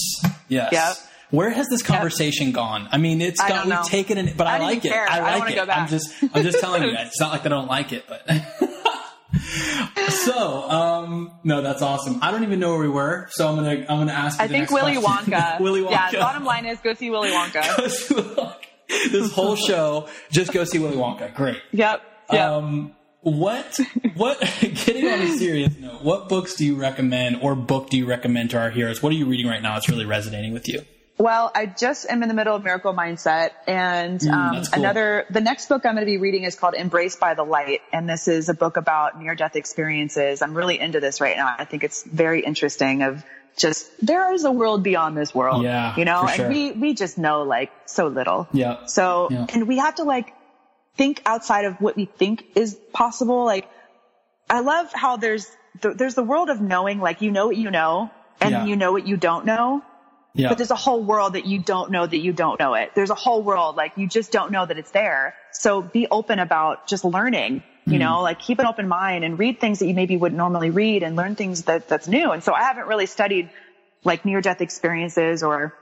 yes. 0.47 0.71
Yep. 0.71 0.97
Where 1.31 1.51
has 1.51 1.67
this 1.67 1.83
conversation 1.83 2.53
gone? 2.53 2.89
I 2.91 2.97
mean, 2.97 3.21
it's 3.21 3.39
gone. 3.39 3.67
We've 3.67 3.75
know. 3.75 3.83
taken 3.85 4.17
it, 4.17 4.35
but 4.35 4.47
I, 4.47 4.55
I 4.55 4.59
like 4.59 4.83
it. 4.83 4.91
care. 4.91 5.07
I 5.07 5.19
I 5.19 5.37
like 5.37 5.55
wanna 5.55 5.63
it. 5.63 5.69
I'm 5.69 5.87
just, 5.87 6.11
I'm 6.33 6.41
just 6.43 6.59
telling 6.59 6.81
you. 6.81 6.89
It's 6.97 7.19
not 7.19 7.31
like 7.31 7.45
I 7.45 7.49
don't 7.49 7.67
like 7.67 7.93
it, 7.93 8.05
but. 8.07 8.27
so, 10.09 10.69
um, 10.69 11.31
no, 11.43 11.61
that's 11.61 11.83
awesome. 11.83 12.17
I 12.23 12.31
don't 12.31 12.41
even 12.43 12.59
know 12.59 12.71
where 12.71 12.79
we 12.79 12.89
were, 12.89 13.27
so 13.29 13.47
I'm 13.47 13.57
gonna, 13.57 13.69
I'm 13.87 13.99
gonna 13.99 14.11
ask. 14.11 14.39
You 14.39 14.45
I 14.45 14.47
think 14.47 14.71
Willy 14.71 14.97
question. 14.97 15.33
Wonka. 15.33 15.59
Willy 15.59 15.81
Wonka. 15.81 15.91
Yeah, 16.13 16.19
bottom 16.19 16.45
line 16.45 16.65
is 16.65 16.79
go 16.83 16.95
see 16.95 17.11
Willy 17.11 17.29
Wonka. 17.29 18.55
this 19.11 19.31
whole 19.31 19.55
show, 19.55 20.07
just 20.31 20.51
go 20.51 20.63
see 20.63 20.79
Willy 20.79 20.97
Wonka. 20.97 21.33
Great. 21.35 21.61
yep. 21.71 22.01
Yep. 22.31 22.49
Um, 22.49 22.95
what, 23.21 23.77
what, 24.15 24.39
getting 24.61 25.05
on 25.07 25.21
a 25.21 25.37
serious 25.37 25.77
note, 25.77 26.03
what 26.03 26.29
books 26.29 26.55
do 26.55 26.65
you 26.65 26.75
recommend 26.75 27.37
or 27.41 27.55
book 27.55 27.89
do 27.89 27.97
you 27.97 28.05
recommend 28.05 28.51
to 28.51 28.57
our 28.59 28.69
heroes? 28.69 29.03
What 29.03 29.11
are 29.11 29.15
you 29.15 29.25
reading 29.25 29.47
right 29.47 29.61
now? 29.61 29.77
It's 29.77 29.89
really 29.89 30.05
resonating 30.05 30.53
with 30.53 30.67
you. 30.67 30.85
Well, 31.17 31.51
I 31.53 31.65
just 31.65 32.09
am 32.09 32.23
in 32.23 32.29
the 32.29 32.33
middle 32.33 32.55
of 32.55 32.63
Miracle 32.63 32.93
Mindset, 32.93 33.49
and 33.67 34.23
um, 34.23 34.29
Mm, 34.29 34.53
that's 34.55 34.69
cool. 34.69 34.83
another. 34.83 35.25
The 35.29 35.41
next 35.41 35.67
book 35.67 35.85
I'm 35.85 35.95
going 35.95 36.05
to 36.05 36.09
be 36.09 36.17
reading 36.17 36.43
is 36.43 36.55
called 36.55 36.75
Embraced 36.75 37.19
by 37.19 37.33
the 37.33 37.43
Light, 37.43 37.81
and 37.91 38.07
this 38.09 38.29
is 38.29 38.47
a 38.47 38.53
book 38.53 38.77
about 38.77 39.19
near-death 39.21 39.57
experiences. 39.57 40.41
I'm 40.41 40.53
really 40.55 40.79
into 40.79 41.01
this 41.01 41.19
right 41.19 41.35
now. 41.35 41.53
I 41.57 41.65
think 41.65 41.83
it's 41.83 42.03
very 42.03 42.39
interesting. 42.39 43.01
Of 43.03 43.25
just 43.57 43.89
there 44.01 44.33
is 44.33 44.45
a 44.45 44.51
world 44.53 44.81
beyond 44.81 45.17
this 45.17 45.35
world. 45.35 45.63
Yeah, 45.63 45.93
you 45.97 46.05
know, 46.05 46.21
and 46.21 46.31
sure. 46.31 46.47
we 46.47 46.71
we 46.71 46.93
just 46.93 47.17
know 47.17 47.43
like 47.43 47.69
so 47.85 48.07
little. 48.07 48.47
Yeah. 48.53 48.85
So, 48.85 49.27
Yeah. 49.29 49.45
and 49.49 49.67
we 49.67 49.77
have 49.79 49.95
to 49.95 50.03
like 50.03 50.33
think 50.95 51.21
outside 51.25 51.65
of 51.65 51.79
what 51.81 51.95
we 51.95 52.05
think 52.05 52.43
is 52.55 52.77
possible. 52.93 53.45
Like, 53.45 53.67
I 54.49 54.61
love 54.61 54.91
how 54.93 55.17
there's 55.17 55.47
the, 55.81 55.93
there's 55.93 56.15
the 56.15 56.23
world 56.23 56.49
of 56.49 56.59
knowing, 56.61 56.99
like 56.99 57.21
you 57.21 57.31
know 57.31 57.47
what 57.47 57.55
you 57.57 57.71
know, 57.71 58.11
and 58.41 58.51
Yeah. 58.51 58.65
you 58.65 58.75
know 58.75 58.91
what 58.91 59.07
you 59.07 59.17
don't 59.17 59.45
know. 59.45 59.81
Yeah. 60.33 60.49
But 60.49 60.57
there's 60.57 60.71
a 60.71 60.75
whole 60.75 61.03
world 61.03 61.33
that 61.33 61.45
you 61.45 61.59
don't 61.59 61.91
know 61.91 62.05
that 62.05 62.17
you 62.17 62.33
don't 62.33 62.59
know 62.59 62.75
it. 62.75 62.91
There's 62.95 63.09
a 63.09 63.15
whole 63.15 63.41
world 63.41 63.75
like 63.75 63.93
you 63.97 64.07
just 64.07 64.31
don't 64.31 64.51
know 64.51 64.65
that 64.65 64.77
it's 64.77 64.91
there. 64.91 65.35
So 65.51 65.81
be 65.81 66.07
open 66.09 66.39
about 66.39 66.87
just 66.87 67.03
learning, 67.03 67.63
you 67.85 67.93
Hmm. 67.93 67.99
know, 67.99 68.21
like 68.21 68.39
keep 68.39 68.59
an 68.59 68.65
open 68.65 68.87
mind 68.87 69.23
and 69.23 69.37
read 69.39 69.59
things 69.59 69.79
that 69.79 69.87
you 69.87 69.93
maybe 69.93 70.17
wouldn't 70.17 70.37
normally 70.37 70.69
read 70.69 71.03
and 71.03 71.15
learn 71.15 71.35
things 71.35 71.63
that 71.63 71.87
that's 71.87 72.07
new. 72.07 72.31
And 72.31 72.43
so 72.43 72.53
I 72.53 72.63
haven't 72.63 72.87
really 72.87 73.05
studied 73.07 73.49
like 74.03 74.23
near 74.23 74.39
death 74.41 74.61
experiences 74.61 75.43
or 75.43 75.73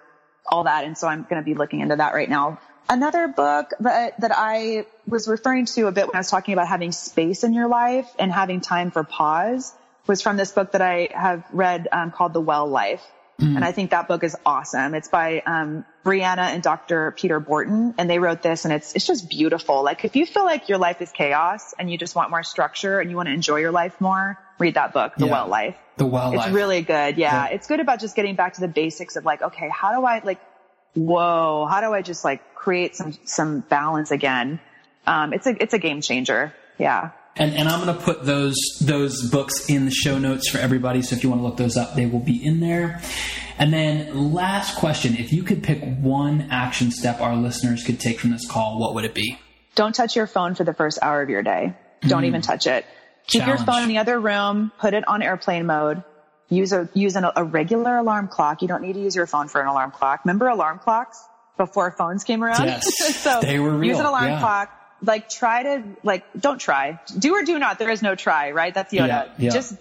all 0.49 0.63
that. 0.63 0.85
And 0.85 0.97
so 0.97 1.07
I'm 1.07 1.23
going 1.23 1.41
to 1.41 1.45
be 1.45 1.53
looking 1.53 1.81
into 1.81 1.97
that 1.97 2.13
right 2.13 2.29
now. 2.29 2.59
Another 2.89 3.27
book 3.27 3.73
that, 3.81 4.19
that 4.21 4.31
I 4.33 4.85
was 5.07 5.27
referring 5.27 5.65
to 5.65 5.87
a 5.87 5.91
bit 5.91 6.07
when 6.07 6.15
I 6.15 6.19
was 6.19 6.29
talking 6.29 6.53
about 6.53 6.67
having 6.67 6.91
space 6.91 7.43
in 7.43 7.53
your 7.53 7.67
life 7.67 8.07
and 8.17 8.31
having 8.31 8.61
time 8.61 8.91
for 8.91 9.03
pause 9.03 9.73
was 10.07 10.21
from 10.21 10.37
this 10.37 10.51
book 10.53 10.71
that 10.71 10.81
I 10.81 11.09
have 11.11 11.43
read 11.51 11.87
um, 11.91 12.11
called 12.11 12.33
The 12.33 12.41
Well 12.41 12.67
Life. 12.67 13.03
And 13.39 13.63
I 13.63 13.71
think 13.71 13.91
that 13.91 14.07
book 14.07 14.23
is 14.23 14.35
awesome. 14.47 14.95
It's 14.95 15.09
by 15.09 15.43
um, 15.45 15.85
Brianna 16.03 16.39
and 16.55 16.63
Dr. 16.63 17.11
Peter 17.15 17.39
Borten, 17.39 17.93
and 17.99 18.09
they 18.09 18.17
wrote 18.17 18.41
this, 18.41 18.65
and 18.65 18.73
it's 18.73 18.95
it's 18.95 19.05
just 19.05 19.29
beautiful. 19.29 19.83
Like 19.83 20.03
if 20.03 20.15
you 20.15 20.25
feel 20.25 20.43
like 20.43 20.69
your 20.69 20.79
life 20.79 21.03
is 21.03 21.11
chaos 21.11 21.75
and 21.77 21.87
you 21.91 21.99
just 21.99 22.15
want 22.15 22.31
more 22.31 22.41
structure 22.41 22.99
and 22.99 23.11
you 23.11 23.15
want 23.15 23.27
to 23.27 23.33
enjoy 23.33 23.57
your 23.57 23.69
life 23.69 24.01
more, 24.01 24.39
read 24.57 24.73
that 24.73 24.91
book, 24.91 25.13
The 25.17 25.27
Yeah. 25.27 25.33
Well 25.33 25.47
Life. 25.49 25.77
the 25.97 26.07
Well 26.07 26.29
Life. 26.29 26.33
It's 26.33 26.45
Life. 26.47 26.55
really 26.55 26.81
good. 26.81 27.17
Yeah. 27.19 27.45
Yeah. 27.45 27.53
It's 27.53 27.67
good 27.67 27.79
about 27.79 27.99
just 27.99 28.15
getting 28.15 28.33
back 28.35 28.53
to 28.53 28.61
the 28.61 28.67
basics 28.67 29.17
of 29.17 29.23
like, 29.23 29.43
okay, 29.43 29.69
how 29.69 29.95
do 29.95 30.03
I 30.03 30.17
like, 30.23 30.39
whoa, 30.97 31.67
how 31.69 31.81
do 31.81 31.93
I 31.93 32.01
just 32.01 32.25
like 32.25 32.55
create 32.55 32.95
some, 32.95 33.13
some 33.25 33.61
balance 33.61 34.11
again? 34.11 34.59
Um, 35.05 35.33
it's 35.33 35.47
a, 35.47 35.61
it's 35.61 35.73
a 35.73 35.79
game 35.79 36.01
changer. 36.01 36.53
Yeah. 36.77 37.11
And, 37.35 37.53
and 37.53 37.69
I'm 37.69 37.83
going 37.83 37.95
to 37.95 38.03
put 38.03 38.25
those 38.25 38.55
those 38.81 39.29
books 39.29 39.69
in 39.69 39.85
the 39.85 39.91
show 39.91 40.17
notes 40.17 40.49
for 40.49 40.57
everybody. 40.57 41.03
So 41.03 41.15
if 41.15 41.23
you 41.23 41.29
want 41.29 41.41
to 41.41 41.45
look 41.45 41.57
those 41.57 41.77
up, 41.77 41.95
they 41.95 42.07
will 42.07 42.19
be 42.19 42.43
in 42.43 42.59
there. 42.59 42.99
And 43.59 43.71
then 43.71 44.33
last 44.33 44.75
question: 44.77 45.15
If 45.15 45.31
you 45.31 45.43
could 45.43 45.61
pick 45.61 45.83
one 45.83 46.47
action 46.49 46.89
step 46.89 47.21
our 47.21 47.35
listeners 47.35 47.83
could 47.83 47.99
take 47.99 48.19
from 48.19 48.31
this 48.31 48.49
call, 48.49 48.79
what 48.79 48.95
would 48.95 49.05
it 49.05 49.13
be? 49.13 49.37
Don't 49.75 49.93
touch 49.93 50.15
your 50.15 50.25
phone 50.25 50.55
for 50.55 50.63
the 50.63 50.73
first 50.73 50.97
hour 51.03 51.21
of 51.21 51.29
your 51.29 51.43
day. 51.43 51.75
Don't 52.01 52.23
mm. 52.23 52.27
even 52.27 52.41
touch 52.41 52.65
it. 52.65 52.85
Keep 53.27 53.43
Challenge. 53.43 53.59
your 53.59 53.65
phone 53.65 53.83
in 53.83 53.89
the 53.89 53.99
other 53.99 54.19
room. 54.19 54.71
Put 54.79 54.95
it 54.95 55.07
on 55.07 55.21
airplane 55.21 55.67
mode. 55.67 56.03
Use 56.49 56.71
a 56.71 56.89
use 56.93 57.15
an, 57.15 57.25
a 57.35 57.43
regular 57.43 57.97
alarm 57.97 58.27
clock. 58.27 58.61
You 58.61 58.67
don't 58.67 58.81
need 58.81 58.93
to 58.93 59.01
use 59.01 59.15
your 59.15 59.27
phone 59.27 59.47
for 59.47 59.61
an 59.61 59.67
alarm 59.67 59.91
clock. 59.91 60.21
Remember 60.23 60.47
alarm 60.47 60.79
clocks 60.79 61.21
before 61.57 61.91
phones 61.91 62.23
came 62.23 62.43
around? 62.43 62.65
Yes, 62.65 63.15
so 63.23 63.41
they 63.41 63.59
were 63.59 63.71
real. 63.71 63.91
Use 63.91 63.99
an 63.99 64.05
alarm 64.05 64.27
yeah. 64.27 64.39
clock 64.39 64.71
like 65.01 65.29
try 65.29 65.63
to 65.63 65.83
like 66.03 66.25
don't 66.39 66.59
try 66.59 66.99
do 67.17 67.35
or 67.35 67.43
do 67.43 67.57
not 67.59 67.79
there 67.79 67.89
is 67.89 68.01
no 68.01 68.15
try 68.15 68.51
right 68.51 68.73
that's 68.73 68.93
yoda 68.93 69.07
yeah, 69.07 69.29
yeah. 69.37 69.49
just 69.51 69.75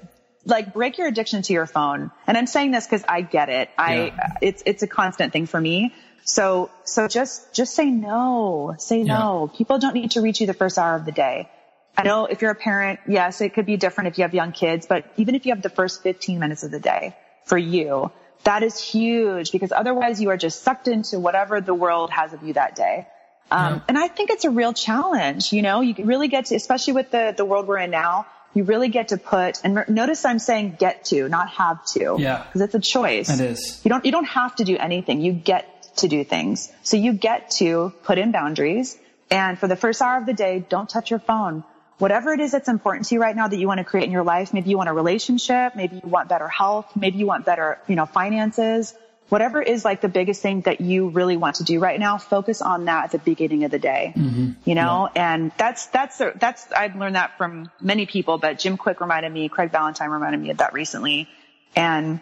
like 0.45 0.75
break 0.75 0.99
your 0.99 1.07
addiction 1.07 1.43
to 1.43 1.53
your 1.53 1.67
phone 1.67 2.11
and 2.27 2.37
i'm 2.37 2.47
saying 2.47 2.71
this 2.71 2.87
because 2.87 3.05
i 3.09 3.23
get 3.23 3.49
it 3.49 3.71
i 3.79 4.07
yeah. 4.07 4.33
it's 4.43 4.63
it's 4.67 4.83
a 4.83 4.87
constant 4.87 5.33
thing 5.33 5.47
for 5.47 5.61
me 5.61 5.95
so 6.25 6.71
so 6.85 7.09
just 7.09 7.55
just 7.55 7.75
say 7.75 7.91
no 7.91 8.75
say 8.79 9.03
no 9.03 9.51
people 9.57 9.79
don't 9.79 9.95
need 9.95 10.11
to 10.11 10.21
reach 10.21 10.41
you 10.41 10.47
the 10.47 10.55
first 10.55 10.77
hour 10.77 10.97
of 10.97 11.05
the 11.05 11.13
day 11.13 11.49
i 11.97 12.03
know 12.03 12.27
if 12.27 12.43
you're 12.43 12.51
a 12.51 12.55
parent 12.55 13.01
yes 13.07 13.41
it 13.41 13.55
could 13.55 13.67
be 13.67 13.77
different 13.77 14.09
if 14.09 14.19
you 14.19 14.23
have 14.23 14.35
young 14.35 14.53
kids 14.53 14.87
but 14.87 15.05
even 15.17 15.35
if 15.35 15.47
you 15.47 15.53
have 15.53 15.63
the 15.63 15.71
first 15.71 16.03
15 16.03 16.39
minutes 16.39 16.63
of 16.63 16.71
the 16.71 16.81
day 16.81 17.17
for 17.45 17.59
you 17.59 18.11
that 18.45 18.63
is 18.63 18.81
huge 18.81 19.53
because 19.53 19.73
otherwise 19.73 20.21
you 20.21 20.31
are 20.31 20.37
just 20.37 20.63
sucked 20.63 20.89
into 20.89 21.19
whatever 21.19 21.61
the 21.61 21.75
world 21.75 22.11
has 22.11 22.33
of 22.33 22.43
you 22.43 22.53
that 22.53 22.77
day 22.77 23.07
um, 23.51 23.75
yeah. 23.75 23.81
And 23.89 23.99
I 23.99 24.09
think 24.09 24.31
it's 24.31 24.45
a 24.45 24.51
real 24.51 24.73
challenge. 24.73 25.53
You 25.53 25.63
know, 25.63 25.81
you 25.81 25.95
really 26.05 26.29
get 26.29 26.47
to, 26.47 26.57
especially 26.57 26.95
with 26.95 27.11
the, 27.11 27.35
the 27.37 27.45
world 27.45 27.69
we're 27.69 27.79
in 27.79 27.91
now, 27.91 28.27
you 28.55 28.65
really 28.65 28.89
get 28.89 29.09
to 29.09 29.19
put, 29.19 29.61
and 29.65 29.85
notice 29.89 30.25
I'm 30.25 30.39
saying 30.39 30.77
get 30.79 31.05
to, 31.07 31.29
not 31.29 31.51
have 31.51 31.85
to. 31.89 32.17
Yeah. 32.19 32.45
Because 32.45 32.63
it's 32.63 32.75
a 32.75 32.81
choice. 32.81 33.29
It 33.29 33.41
is. 33.41 33.85
You 33.85 33.91
don't, 33.91 34.05
you 34.07 34.13
don't 34.13 34.25
have 34.25 34.57
to 34.57 34.65
do 34.65 34.79
anything. 34.79 35.21
You 35.21 35.33
get 35.33 35.67
to 35.99 36.09
do 36.09 36.25
things. 36.25 36.73
So 36.83 36.97
you 36.97 37.13
get 37.13 37.51
to 37.59 37.93
put 38.05 38.17
in 38.17 38.33
boundaries. 38.33 38.99
And 39.31 39.59
for 39.59 39.69
the 39.69 39.77
first 39.77 40.01
hour 40.01 40.19
of 40.19 40.27
the 40.27 40.33
day, 40.33 40.65
don't 40.67 40.89
touch 40.89 41.11
your 41.11 41.19
phone. 41.19 41.65
Whatever 41.99 42.33
it 42.33 42.41
is 42.41 42.53
that's 42.53 42.69
important 42.69 43.07
to 43.07 43.15
you 43.15 43.21
right 43.21 43.35
now 43.35 43.49
that 43.49 43.57
you 43.57 43.67
want 43.67 43.79
to 43.79 43.85
create 43.85 44.05
in 44.05 44.13
your 44.13 44.23
life, 44.25 44.53
maybe 44.53 44.69
you 44.69 44.77
want 44.77 44.91
a 44.91 44.93
relationship, 44.93 45.75
maybe 45.75 45.97
you 45.97 46.09
want 46.09 46.29
better 46.29 46.49
health, 46.49 46.95
maybe 46.95 47.19
you 47.19 47.27
want 47.27 47.47
better, 47.47 47.79
you 47.89 47.97
know, 47.97 48.05
finances, 48.05 48.95
whatever 49.29 49.61
is 49.61 49.85
like 49.85 50.01
the 50.01 50.09
biggest 50.09 50.43
thing 50.43 50.61
that 50.63 50.81
you 50.81 51.09
really 51.09 51.37
want 51.37 51.57
to 51.57 51.65
do 51.65 51.81
right 51.81 51.99
now, 51.99 52.19
focus 52.19 52.63
on 52.63 52.85
that 52.85 53.05
at 53.07 53.11
the 53.13 53.19
beginning 53.19 53.65
of 53.65 53.71
the 53.71 53.79
day. 53.79 54.13
Mm-hmm. 54.15 54.53
You 54.65 54.75
know, 54.75 55.09
yeah. 55.15 55.35
and 55.35 55.53
that's 55.57 55.87
that's 55.87 56.19
that's 56.19 56.71
I've 56.73 56.97
learned 56.97 57.17
that 57.17 57.39
from 57.39 57.71
many 57.81 58.07
people, 58.07 58.39
but 58.39 58.59
Jim 58.59 58.77
Kwik 58.77 59.01
reminded 59.01 59.33
me, 59.33 59.49
Craig 59.49 59.71
Valentine 59.71 60.11
reminded 60.11 60.41
me 60.41 60.51
of 60.51 60.59
that 60.59 60.73
recently, 60.73 61.29
and 61.75 62.21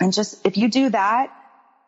and 0.00 0.12
just 0.12 0.46
if 0.46 0.56
you 0.56 0.68
do 0.68 0.90
that, 0.90 1.32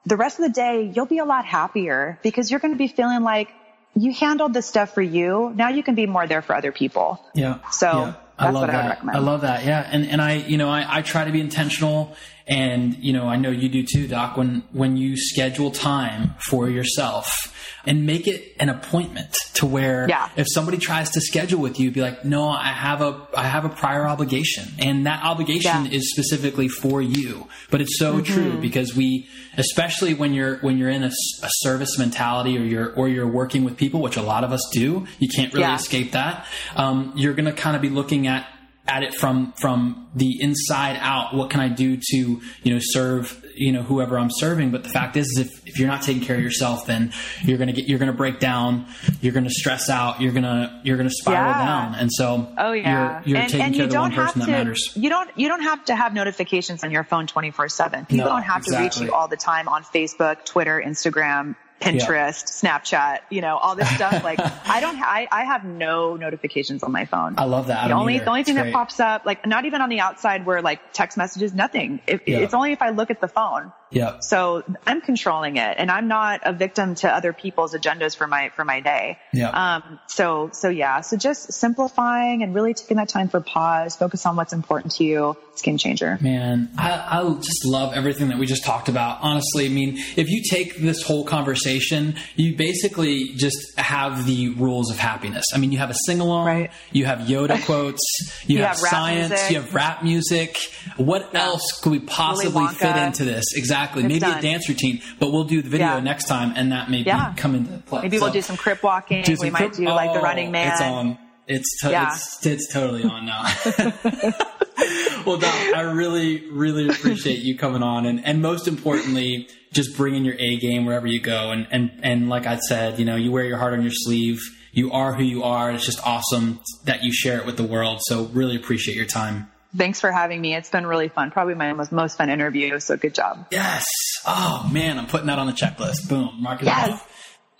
the 0.07 0.17
rest 0.17 0.39
of 0.39 0.47
the 0.47 0.53
day 0.53 0.91
you'll 0.95 1.07
be 1.07 1.19
a 1.19 1.25
lot 1.25 1.45
happier 1.45 2.19
because 2.23 2.51
you're 2.51 2.61
going 2.61 2.75
to 2.75 2.79
be 2.79 2.89
feeling 2.89 3.23
like 3.23 3.49
you 3.95 4.13
handled 4.13 4.55
this 4.55 4.67
stuff 4.67 4.95
for 4.95 5.03
you. 5.03 5.53
Now 5.55 5.69
you 5.69 5.83
can 5.83 5.95
be 5.95 6.07
more 6.07 6.27
there 6.27 6.43
for 6.43 6.55
other 6.55 6.73
people. 6.73 7.25
Yeah. 7.35 7.59
So. 7.71 7.87
Yeah. 7.87 8.15
I 8.39 8.49
love 8.49 8.69
that. 8.69 9.05
I, 9.07 9.17
I, 9.17 9.19
love 9.19 9.43
that. 9.43 9.67
Yeah. 9.67 9.87
And, 9.93 10.07
and 10.07 10.23
I, 10.23 10.37
you 10.37 10.57
know, 10.57 10.71
I, 10.71 10.87
I 10.89 11.03
try 11.03 11.27
to 11.27 11.31
be 11.31 11.43
intentional 11.43 12.17
and, 12.51 12.97
you 12.97 13.13
know, 13.13 13.29
I 13.29 13.37
know 13.37 13.51
you 13.51 13.69
do 13.69 13.85
too, 13.85 14.09
Doc, 14.09 14.37
when, 14.37 14.65
when 14.73 14.97
you 14.97 15.17
schedule 15.17 15.71
time 15.71 16.35
for 16.41 16.69
yourself 16.69 17.57
and 17.87 18.05
make 18.05 18.27
it 18.27 18.57
an 18.59 18.69
appointment 18.69 19.37
to 19.55 19.67
where 19.67 20.09
yeah. 20.09 20.29
if 20.37 20.49
somebody 20.51 20.77
tries 20.77 21.11
to 21.11 21.21
schedule 21.21 21.61
with 21.61 21.79
you, 21.79 21.93
be 21.93 22.01
like, 22.01 22.25
no, 22.25 22.49
I 22.49 22.67
have 22.67 23.03
a, 23.03 23.25
I 23.37 23.45
have 23.45 23.65
a 23.65 23.69
prior 23.69 24.05
obligation 24.05 24.65
and 24.81 25.07
that 25.07 25.23
obligation 25.23 25.87
yeah. 25.87 25.93
is 25.93 26.11
specifically 26.11 26.67
for 26.67 27.01
you. 27.01 27.47
But 27.71 27.83
it's 27.83 27.97
so 28.01 28.15
mm-hmm. 28.15 28.25
true 28.25 28.61
because 28.61 28.97
we, 28.97 29.29
especially 29.57 30.15
when 30.15 30.35
you're, 30.35 30.57
when 30.59 30.77
you're 30.77 30.91
in 30.91 31.05
a, 31.05 31.11
a, 31.43 31.51
service 31.61 31.99
mentality 32.01 32.59
or 32.59 32.63
you're, 32.63 32.93
or 32.95 33.09
you're 33.09 33.29
working 33.29 33.63
with 33.63 33.77
people, 33.77 34.03
which 34.03 34.17
a 34.17 34.23
lot 34.23 34.43
of 34.43 34.51
us 34.51 34.69
do, 34.73 35.07
you 35.21 35.29
can't 35.29 35.53
really 35.53 35.67
yeah. 35.67 35.77
escape 35.77 36.13
that. 36.13 36.47
Um, 36.75 37.13
you're 37.15 37.35
going 37.35 37.47
to 37.47 37.53
kind 37.53 37.77
of 37.77 37.83
be 37.83 37.91
looking 37.91 38.27
at 38.27 38.49
at 38.91 39.03
it 39.03 39.15
from 39.15 39.53
from 39.53 40.11
the 40.15 40.41
inside 40.43 40.99
out 41.01 41.35
what 41.35 41.49
can 41.49 41.61
i 41.61 41.69
do 41.69 41.97
to 41.97 42.17
you 42.17 42.75
know 42.75 42.79
serve 42.81 43.45
you 43.55 43.73
know 43.73 43.83
whoever 43.83 44.19
i'm 44.19 44.31
serving? 44.31 44.71
But 44.71 44.85
the 44.85 44.89
fact 44.89 45.17
is, 45.17 45.27
is 45.27 45.39
if, 45.39 45.67
if 45.67 45.79
you're 45.79 45.89
not 45.89 46.03
taking 46.03 46.23
care 46.23 46.37
of 46.37 46.43
yourself 46.43 46.87
then 46.87 47.13
you're 47.43 47.59
gonna 47.59 47.73
get 47.73 47.89
you're 47.89 47.99
gonna 47.99 48.13
break 48.13 48.41
down 48.41 48.87
you're 49.21 49.33
gonna 49.33 49.51
stress 49.51 49.91
out 49.91 50.21
you're 50.21 50.33
gonna 50.33 50.81
you're 50.83 50.97
gonna 50.97 51.11
spiral 51.11 51.53
yeah. 51.53 51.67
down. 51.67 51.95
And 51.95 52.11
so 52.13 52.53
oh 52.57 52.73
yeah. 52.73 53.21
you're, 53.21 53.29
you're 53.29 53.39
and, 53.39 53.51
taking 53.51 53.67
and 53.67 53.75
care 53.75 53.85
of 53.85 53.91
the 53.91 53.99
one 53.99 54.13
person 54.13 54.41
to, 54.41 54.47
that 54.47 54.53
matters. 54.53 54.93
you 54.97 55.11
don't 55.11 55.31
you 55.37 55.49
don't 55.49 55.63
have 55.63 55.85
to 55.87 55.95
have 55.95 56.15
notifications 56.15 56.83
on 56.83 56.91
your 56.91 57.05
phone 57.05 57.27
24 57.27 57.69
7 57.69 58.07
people 58.07 58.25
no, 58.25 58.33
don't 58.33 58.43
have 58.43 58.63
exactly. 58.63 58.89
to 58.89 59.01
reach 59.01 59.09
you 59.09 59.15
all 59.15 59.29
the 59.29 59.37
time 59.37 59.69
on 59.69 59.83
facebook 59.83 60.45
twitter 60.45 60.83
instagram 60.85 61.55
Pinterest, 61.81 62.63
yeah. 62.63 62.79
Snapchat, 62.79 63.21
you 63.31 63.41
know, 63.41 63.57
all 63.57 63.75
this 63.75 63.89
stuff. 63.95 64.23
Like 64.23 64.39
I 64.67 64.81
don't, 64.81 64.97
ha- 64.97 65.09
I, 65.09 65.29
I 65.31 65.45
have 65.45 65.65
no 65.65 66.17
notifications 66.17 66.83
on 66.83 66.93
my 66.93 67.07
phone. 67.07 67.35
I 67.39 67.45
love 67.45 67.69
that. 67.69 67.89
The 67.89 67.95
only, 67.95 68.17
either. 68.17 68.25
the 68.25 68.31
only 68.31 68.45
thing 68.45 68.57
that 68.57 68.73
pops 68.73 69.01
up, 69.01 69.25
like 69.25 69.47
not 69.47 69.65
even 69.65 69.81
on 69.81 69.89
the 69.89 70.01
outside 70.01 70.45
where 70.45 70.63
like 70.63 70.93
text 70.93 71.17
messages, 71.17 71.55
nothing. 71.55 72.01
It, 72.07 72.23
yeah. 72.27 72.39
It's 72.39 72.55
only 72.55 72.73
if 72.73 72.83
I 72.83 72.91
look 72.91 73.11
at 73.11 73.21
the 73.21 73.29
phone. 73.29 73.73
Yeah. 73.91 74.21
So 74.21 74.63
I'm 74.87 75.01
controlling 75.01 75.57
it 75.57 75.77
and 75.79 75.91
I'm 75.91 76.09
not 76.09 76.43
a 76.45 76.53
victim 76.53 76.95
to 76.97 77.13
other 77.13 77.33
people's 77.33 77.75
agendas 77.75 78.17
for 78.17 78.27
my, 78.27 78.51
for 78.51 78.65
my 78.65 78.81
day. 78.81 79.19
Yeah. 79.33 79.51
Um, 79.51 79.99
so, 80.07 80.51
so 80.53 80.69
yeah. 80.69 81.01
So 81.01 81.17
just 81.17 81.53
simplifying 81.53 82.43
and 82.43 82.55
really 82.55 82.75
taking 82.75 82.99
that 82.99 83.09
time 83.09 83.29
for 83.29 83.41
pause, 83.41 83.97
focus 83.97 84.27
on 84.27 84.37
what's 84.37 84.53
important 84.53 84.93
to 84.97 85.05
you. 85.05 85.37
It's 85.53 85.63
game 85.63 85.77
changer. 85.77 86.19
Man, 86.21 86.71
I, 86.79 87.21
I 87.21 87.35
just 87.35 87.67
love 87.67 87.93
everything 87.95 88.29
that 88.29 88.39
we 88.39 88.47
just 88.47 88.65
talked 88.65 88.89
about. 88.89 89.19
Honestly, 89.23 89.67
I 89.67 89.69
mean, 89.69 89.97
if 90.17 90.29
you 90.29 90.43
take 90.49 90.77
this 90.77 91.03
whole 91.03 91.25
conversation, 91.25 92.15
you 92.37 92.57
basically 92.57 93.35
just 93.35 93.79
have 93.79 94.27
the 94.27 94.51
rules 94.51 94.91
of 94.91 94.99
happiness. 94.99 95.45
I 95.53 95.59
mean, 95.59 95.73
you 95.73 95.79
have 95.79 95.91
a 95.91 95.97
sing 96.07 96.21
along, 96.21 96.47
right. 96.47 96.71
you 96.93 97.07
have 97.07 97.21
Yoda 97.21 97.63
quotes, 97.67 98.01
you, 98.47 98.59
you 98.59 98.63
have, 98.63 98.77
have 98.77 98.79
science, 98.79 99.31
music. 99.31 99.51
you 99.51 99.61
have 99.61 99.75
rap 99.75 100.05
music. 100.05 100.57
What 100.97 101.31
yeah. 101.33 101.43
else 101.43 101.81
could 101.83 101.91
we 101.91 101.99
possibly 101.99 102.69
fit 102.69 102.97
into 102.97 103.25
this? 103.25 103.45
Exactly 103.55 103.80
exactly. 103.85 104.03
It's 104.05 104.09
maybe 104.09 104.21
done. 104.21 104.39
a 104.39 104.43
dance 104.43 104.69
routine, 104.69 105.03
but 105.19 105.33
we'll 105.33 105.45
do 105.45 105.63
the 105.63 105.69
video 105.69 105.95
yeah. 105.95 106.01
next 106.01 106.27
time, 106.27 106.53
and 106.57 106.73
that 106.73 106.91
may 106.91 106.99
yeah. 106.99 107.35
come 107.37 107.55
into 107.55 107.79
play. 107.79 108.03
Maybe 108.03 108.19
so, 108.19 108.25
we'll 108.25 108.33
do 108.33 108.43
some 108.43 108.57
crip 108.57 108.83
walking. 108.83 109.25
Some 109.25 109.37
we 109.41 109.51
might 109.51 109.73
do 109.73 109.89
oh, 109.89 109.95
like 109.95 110.13
the 110.13 110.21
Running 110.21 110.49
oh, 110.49 110.53
Man. 110.53 110.73
It's 110.73 110.81
on. 110.81 111.19
It's 111.47 111.81
to- 111.81 111.91
yeah. 111.91 112.13
it's, 112.15 112.47
it's 112.47 112.73
totally 112.73 113.05
on 113.05 113.27
now. 113.27 113.43
well, 115.27 115.37
Doc, 115.37 115.53
I 115.53 115.81
really, 115.81 116.49
really 116.51 116.89
appreciate 116.89 117.41
you 117.41 117.57
coming 117.57 117.83
on, 117.83 118.07
and 118.07 118.25
and 118.25 118.41
most 118.41 118.69
importantly, 118.69 119.49
just 119.73 119.97
bringing 119.97 120.25
your 120.25 120.37
A 120.39 120.57
game 120.59 120.87
wherever 120.87 121.07
you 121.07 121.21
go. 121.21 121.51
And 121.51 121.67
and 121.71 121.91
and 122.03 122.29
like 122.29 122.47
I 122.47 122.59
said, 122.59 122.99
you 122.99 123.05
know, 123.05 123.17
you 123.17 123.31
wear 123.31 123.45
your 123.45 123.59
heart 123.59 123.73
on 123.73 123.83
your 123.83 123.93
sleeve. 123.93 124.41
You 124.73 124.93
are 124.93 125.15
who 125.15 125.25
you 125.25 125.43
are. 125.43 125.73
It's 125.73 125.85
just 125.85 126.07
awesome 126.07 126.61
that 126.85 127.03
you 127.03 127.13
share 127.13 127.39
it 127.39 127.47
with 127.47 127.57
the 127.57 127.65
world. 127.65 127.99
So 128.03 128.27
really 128.27 128.55
appreciate 128.55 128.97
your 128.97 129.07
time. 129.07 129.51
Thanks 129.77 130.01
for 130.01 130.11
having 130.11 130.41
me. 130.41 130.55
It's 130.55 130.71
been 130.71 130.87
really 130.87 131.09
fun. 131.09 131.31
Probably 131.31 131.55
my 131.55 131.73
most, 131.73 131.93
most 131.93 132.19
fun 132.19 132.29
interview. 132.29 132.81
So 132.81 132.97
good 132.97 133.15
job. 133.15 133.47
Yes. 133.51 133.87
Oh 134.27 134.69
man, 134.73 134.99
I'm 134.99 135.07
putting 135.07 135.27
that 135.29 135.39
on 135.39 135.47
the 135.47 135.53
checklist. 135.53 136.09
Boom. 136.09 136.37
Mark 136.39 136.63
it 136.63 136.67
yes. 136.67 136.91
off. 136.91 137.07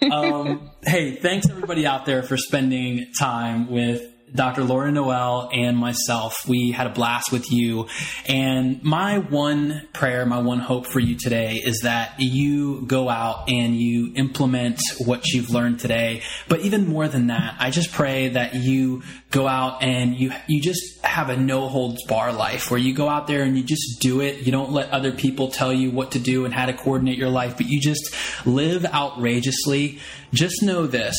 um, 0.13 0.71
hey, 0.83 1.17
thanks 1.17 1.49
everybody 1.49 1.87
out 1.87 2.07
there 2.07 2.23
for 2.23 2.37
spending 2.37 3.13
time 3.19 3.71
with 3.71 4.03
Dr. 4.35 4.65
Laura 4.65 4.91
Noel 4.93 5.51
and 5.53 5.77
myself. 5.77 6.47
We 6.47 6.71
had 6.71 6.87
a 6.87 6.91
blast 6.91 7.33
with 7.33 7.51
you. 7.51 7.89
And 8.27 8.83
my 8.83 9.19
one 9.19 9.89
prayer, 9.93 10.25
my 10.27 10.41
one 10.41 10.61
hope 10.61 10.87
for 10.87 11.01
you 11.01 11.17
today 11.17 11.57
is 11.57 11.81
that 11.81 12.15
you 12.19 12.87
go 12.87 13.09
out 13.09 13.49
and 13.49 13.77
you 13.77 14.13
implement 14.15 14.81
what 15.05 15.27
you've 15.29 15.51
learned 15.51 15.81
today. 15.81 16.23
But 16.49 16.61
even 16.61 16.87
more 16.87 17.09
than 17.09 17.29
that, 17.29 17.57
I 17.59 17.71
just 17.71 17.93
pray 17.93 18.29
that 18.31 18.55
you 18.55 19.03
go 19.31 19.47
out 19.47 19.83
and 19.83 20.17
you 20.17 20.33
you 20.49 20.61
just 20.61 21.01
have 21.05 21.29
a 21.31 21.37
no 21.37 21.69
holds 21.69 22.05
bar 22.05 22.33
life 22.33 22.71
where 22.71 22.81
you 22.81 22.95
go 22.95 23.09
out 23.09 23.27
there 23.27 23.43
and 23.43 23.57
you 23.57 23.65
just 23.65 24.01
do 24.01 24.21
it. 24.21 24.45
You 24.45 24.53
don't 24.53 24.73
let 24.73 24.91
other 24.91 25.13
people 25.13 25.49
tell 25.49 25.73
you 25.73 25.91
what 25.91 26.13
to 26.13 26.19
do 26.19 26.45
and 26.45 26.53
how 26.53 26.67
to 26.67 26.73
coordinate 26.73 27.19
your 27.19 27.29
life, 27.29 27.57
but 27.57 27.67
you 27.67 27.81
just 27.81 28.15
live 28.47 28.85
outrageously. 28.87 29.99
Just 30.33 30.63
know 30.63 30.87
this 30.87 31.17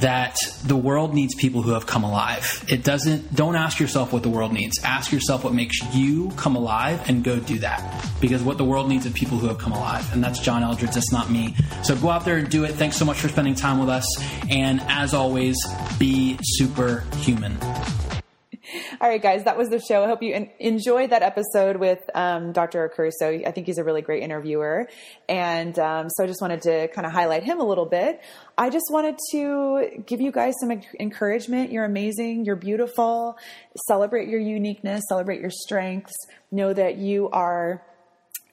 that 0.00 0.36
the 0.64 0.76
world 0.76 1.14
needs 1.14 1.34
people 1.34 1.62
who 1.62 1.72
have 1.72 1.86
come 1.86 2.04
alive. 2.04 2.64
It 2.68 2.84
doesn't 2.84 3.34
don't 3.34 3.56
ask 3.56 3.80
yourself 3.80 4.12
what 4.12 4.22
the 4.22 4.28
world 4.28 4.52
needs. 4.52 4.78
Ask 4.84 5.12
yourself 5.12 5.44
what 5.44 5.54
makes 5.54 5.80
you 5.94 6.30
come 6.36 6.56
alive 6.56 7.08
and 7.08 7.24
go 7.24 7.38
do 7.38 7.58
that. 7.60 8.04
Because 8.20 8.42
what 8.42 8.58
the 8.58 8.64
world 8.64 8.88
needs 8.88 9.06
is 9.06 9.12
people 9.12 9.38
who 9.38 9.48
have 9.48 9.58
come 9.58 9.72
alive. 9.72 10.12
And 10.12 10.22
that's 10.22 10.38
John 10.38 10.62
Eldredge, 10.62 10.92
that's 10.92 11.12
not 11.12 11.30
me. 11.30 11.54
So 11.82 11.96
go 11.96 12.10
out 12.10 12.24
there 12.24 12.36
and 12.36 12.50
do 12.50 12.64
it. 12.64 12.72
Thanks 12.72 12.96
so 12.96 13.04
much 13.04 13.18
for 13.18 13.28
spending 13.28 13.54
time 13.54 13.78
with 13.80 13.88
us. 13.88 14.06
And 14.50 14.82
as 14.88 15.14
always, 15.14 15.56
be 15.98 16.38
superhuman. 16.42 17.49
All 19.00 19.08
right, 19.08 19.22
guys, 19.22 19.44
that 19.44 19.56
was 19.56 19.70
the 19.70 19.80
show. 19.80 20.04
I 20.04 20.06
hope 20.08 20.22
you 20.22 20.48
enjoyed 20.58 21.10
that 21.10 21.22
episode 21.22 21.76
with 21.76 21.98
um, 22.14 22.52
Dr. 22.52 22.86
Accurso. 22.86 23.46
I 23.46 23.50
think 23.50 23.66
he's 23.66 23.78
a 23.78 23.84
really 23.84 24.02
great 24.02 24.22
interviewer. 24.22 24.88
And 25.28 25.78
um, 25.78 26.10
so 26.10 26.22
I 26.22 26.26
just 26.26 26.42
wanted 26.42 26.60
to 26.62 26.88
kind 26.88 27.06
of 27.06 27.12
highlight 27.12 27.42
him 27.42 27.60
a 27.60 27.64
little 27.64 27.86
bit. 27.86 28.20
I 28.58 28.68
just 28.68 28.84
wanted 28.90 29.18
to 29.32 30.02
give 30.06 30.20
you 30.20 30.30
guys 30.30 30.52
some 30.60 30.70
encouragement. 31.00 31.72
You're 31.72 31.86
amazing. 31.86 32.44
You're 32.44 32.56
beautiful. 32.56 33.38
Celebrate 33.88 34.28
your 34.28 34.40
uniqueness, 34.40 35.02
celebrate 35.08 35.40
your 35.40 35.50
strengths. 35.50 36.14
Know 36.52 36.72
that 36.72 36.98
you 36.98 37.30
are, 37.30 37.82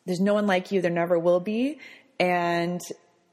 there's 0.06 0.22
no 0.22 0.34
one 0.34 0.48
like 0.48 0.72
you, 0.72 0.82
there 0.82 0.91
never 0.91 1.20
will 1.20 1.41
be. 1.41 1.80
And, 2.22 2.80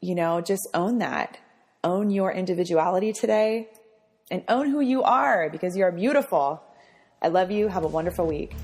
you 0.01 0.17
know, 0.17 0.41
just 0.41 0.69
own 0.75 0.99
that. 0.99 1.39
Own 1.85 2.11
your 2.11 2.33
individuality 2.33 3.13
today 3.13 3.69
and 4.31 4.43
own 4.49 4.71
who 4.71 4.81
you 4.81 5.03
are 5.03 5.49
because 5.51 5.77
you 5.77 5.85
are 5.85 5.93
beautiful. 5.93 6.63
I 7.23 7.29
love 7.29 7.51
you. 7.51 7.69
Have 7.69 7.85
a 7.85 7.89
wonderful 7.89 8.27
week. 8.27 8.55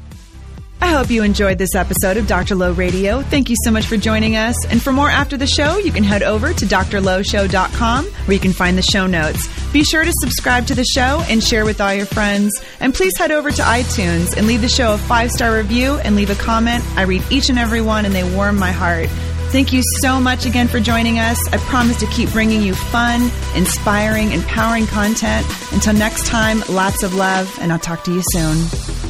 I 0.82 0.88
hope 0.88 1.10
you 1.10 1.22
enjoyed 1.22 1.58
this 1.58 1.74
episode 1.74 2.16
of 2.16 2.26
Dr. 2.26 2.54
Low 2.54 2.72
Radio. 2.72 3.20
Thank 3.20 3.50
you 3.50 3.56
so 3.64 3.70
much 3.70 3.84
for 3.84 3.98
joining 3.98 4.36
us. 4.36 4.64
And 4.66 4.80
for 4.82 4.92
more 4.92 5.10
after 5.10 5.36
the 5.36 5.46
show, 5.46 5.76
you 5.76 5.92
can 5.92 6.02
head 6.02 6.22
over 6.22 6.54
to 6.54 6.64
drlowshow.com 6.64 8.04
where 8.06 8.34
you 8.34 8.40
can 8.40 8.54
find 8.54 8.78
the 8.78 8.82
show 8.82 9.06
notes. 9.06 9.46
Be 9.72 9.84
sure 9.84 10.04
to 10.04 10.12
subscribe 10.20 10.66
to 10.68 10.74
the 10.74 10.84
show 10.84 11.22
and 11.28 11.44
share 11.44 11.66
with 11.66 11.82
all 11.82 11.92
your 11.92 12.06
friends. 12.06 12.64
And 12.80 12.94
please 12.94 13.16
head 13.18 13.30
over 13.30 13.50
to 13.50 13.62
iTunes 13.62 14.36
and 14.36 14.46
leave 14.46 14.62
the 14.62 14.68
show 14.68 14.94
a 14.94 14.98
five 14.98 15.30
star 15.30 15.54
review 15.54 15.96
and 15.98 16.16
leave 16.16 16.30
a 16.30 16.34
comment. 16.34 16.82
I 16.96 17.02
read 17.02 17.22
each 17.30 17.50
and 17.50 17.58
every 17.58 17.82
one 17.82 18.06
and 18.06 18.14
they 18.14 18.24
warm 18.34 18.58
my 18.58 18.72
heart. 18.72 19.10
Thank 19.50 19.72
you 19.72 19.82
so 20.00 20.20
much 20.20 20.46
again 20.46 20.68
for 20.68 20.78
joining 20.78 21.18
us. 21.18 21.36
I 21.52 21.56
promise 21.56 21.98
to 21.98 22.06
keep 22.06 22.30
bringing 22.30 22.62
you 22.62 22.72
fun, 22.72 23.32
inspiring, 23.56 24.30
empowering 24.30 24.86
content. 24.86 25.44
Until 25.72 25.92
next 25.92 26.26
time, 26.26 26.62
lots 26.68 27.02
of 27.02 27.14
love, 27.14 27.52
and 27.60 27.72
I'll 27.72 27.78
talk 27.80 28.04
to 28.04 28.14
you 28.14 28.22
soon. 28.30 29.09